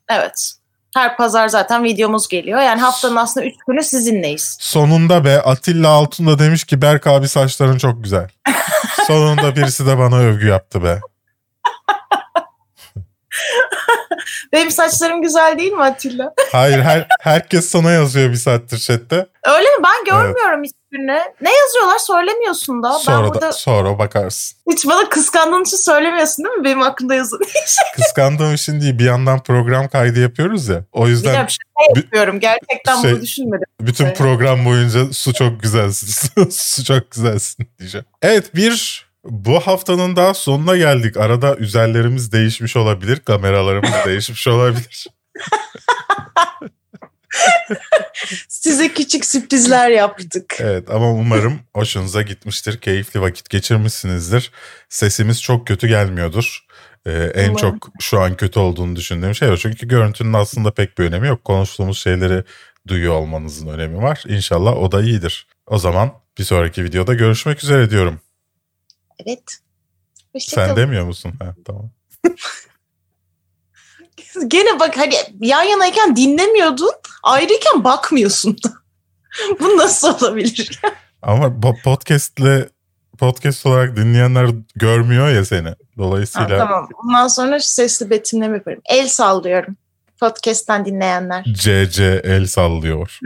Her 0.94 1.16
pazar 1.16 1.48
zaten 1.48 1.84
videomuz 1.84 2.28
geliyor. 2.28 2.60
Yani 2.60 2.80
haftanın 2.80 3.16
aslında 3.16 3.46
3 3.46 3.54
günü 3.68 3.82
sizinleyiz. 3.82 4.56
Sonunda 4.60 5.24
be 5.24 5.42
Atilla 5.42 5.88
Altun 5.88 6.26
da 6.26 6.38
demiş 6.38 6.64
ki 6.64 6.82
Berk 6.82 7.06
abi 7.06 7.28
saçların 7.28 7.78
çok 7.78 8.04
güzel. 8.04 8.28
Sonunda 9.06 9.56
birisi 9.56 9.86
de 9.86 9.98
bana 9.98 10.16
övgü 10.16 10.46
yaptı 10.46 10.84
be. 10.84 11.00
Benim 14.52 14.70
saçlarım 14.70 15.22
güzel 15.22 15.58
değil 15.58 15.72
mi 15.72 15.82
Atilla? 15.82 16.32
Hayır 16.52 16.78
her, 16.78 17.06
herkes 17.20 17.68
sana 17.68 17.90
yazıyor 17.90 18.30
bir 18.30 18.36
saattir 18.36 18.78
chatte. 18.78 19.26
Öyle 19.44 19.68
mi? 19.76 19.84
Ben 19.84 20.04
görmüyorum 20.04 20.62
hiçbirini. 20.64 21.20
Ne 21.40 21.50
yazıyorlar 21.58 21.98
söylemiyorsun 21.98 22.82
da. 22.82 22.90
ben 22.92 22.98
Sonra 22.98 23.26
burada 23.28 23.40
da 23.40 23.52
sonra 23.52 23.98
bakarsın. 23.98 24.58
hiç 24.70 24.86
bana 24.86 25.08
kıskandığın 25.08 25.62
için 25.62 25.76
söylemiyorsun 25.76 26.44
değil 26.44 26.56
mi? 26.56 26.64
Benim 26.64 26.80
hakkında 26.80 27.14
yazın. 27.14 27.40
Kıskandığım 27.96 28.54
için 28.54 28.80
değil 28.80 28.98
bir 28.98 29.04
yandan 29.04 29.42
program 29.42 29.88
kaydı 29.88 30.20
yapıyoruz 30.20 30.68
ya. 30.68 30.84
O 30.92 31.08
yüzden 31.08 31.30
Biliyorum 31.30 31.48
şaka 31.50 31.94
bir- 31.94 32.02
yapıyorum. 32.04 32.40
Gerçekten 32.40 33.02
şey- 33.02 33.12
bunu 33.12 33.20
düşünmedim. 33.22 33.66
bütün 33.80 34.04
Evet. 34.04 34.18
program 34.18 34.64
boyunca 34.64 35.12
su 35.12 35.32
çok 35.34 35.62
güzelsin. 35.62 36.30
su 36.50 36.84
çok 36.84 37.10
güzelsin 37.10 37.66
diyeceğim. 37.78 38.04
Evet 38.22 38.54
bir 38.54 39.09
bu 39.24 39.60
haftanın 39.60 40.16
daha 40.16 40.34
sonuna 40.34 40.76
geldik. 40.76 41.16
Arada 41.16 41.56
üzerlerimiz 41.56 42.32
değişmiş 42.32 42.76
olabilir. 42.76 43.20
Kameralarımız 43.20 43.90
değişmiş 44.06 44.48
olabilir. 44.48 45.06
Size 48.48 48.92
küçük 48.92 49.24
sürprizler 49.24 49.90
yaptık. 49.90 50.56
Evet 50.58 50.90
ama 50.90 51.10
umarım 51.12 51.60
hoşunuza 51.74 52.22
gitmiştir. 52.22 52.80
Keyifli 52.80 53.20
vakit 53.20 53.50
geçirmişsinizdir. 53.50 54.50
Sesimiz 54.88 55.42
çok 55.42 55.66
kötü 55.66 55.88
gelmiyordur. 55.88 56.66
Ee, 57.06 57.12
en 57.12 57.50
Umarım. 57.50 57.56
çok 57.56 57.88
şu 58.00 58.20
an 58.20 58.36
kötü 58.36 58.58
olduğunu 58.58 58.96
düşündüğüm 58.96 59.34
şey 59.34 59.48
o. 59.48 59.56
Çünkü 59.56 59.88
görüntünün 59.88 60.32
aslında 60.32 60.70
pek 60.74 60.98
bir 60.98 61.04
önemi 61.04 61.28
yok. 61.28 61.44
Konuştuğumuz 61.44 61.98
şeyleri 61.98 62.44
duyuyor 62.88 63.14
olmanızın 63.14 63.68
önemi 63.68 64.02
var. 64.02 64.22
İnşallah 64.28 64.76
o 64.76 64.92
da 64.92 65.02
iyidir. 65.02 65.46
O 65.66 65.78
zaman 65.78 66.12
bir 66.38 66.44
sonraki 66.44 66.84
videoda 66.84 67.14
görüşmek 67.14 67.64
üzere 67.64 67.90
diyorum. 67.90 68.20
Evet. 69.26 69.58
Hoşçakalın. 70.32 70.66
Sen 70.66 70.76
demiyor 70.76 71.04
musun? 71.06 71.32
Ha, 71.38 71.54
tamam. 71.64 71.90
Gene 74.48 74.80
bak 74.80 74.96
hani 74.96 75.14
yan 75.40 75.62
yanayken 75.62 76.16
dinlemiyordun, 76.16 76.92
ayrıyken 77.22 77.84
bakmıyorsun 77.84 78.56
da. 78.64 78.72
Bu 79.60 79.76
nasıl 79.76 80.14
olabilir? 80.14 80.80
Ama 81.22 81.60
podcast'le 81.84 82.68
podcast 83.18 83.66
olarak 83.66 83.96
dinleyenler 83.96 84.50
görmüyor 84.74 85.28
ya 85.28 85.44
seni. 85.44 85.74
Dolayısıyla... 85.98 86.50
Ha, 86.50 86.58
tamam. 86.58 86.88
Bundan 87.02 87.28
sonra 87.28 87.60
sesli 87.60 88.10
betimleme 88.10 88.56
yaparım. 88.56 88.80
El 88.84 89.08
sallıyorum. 89.08 89.76
Podcast'ten 90.20 90.84
dinleyenler. 90.84 91.44
CC 91.44 92.20
el 92.24 92.46
sallıyor. 92.46 93.18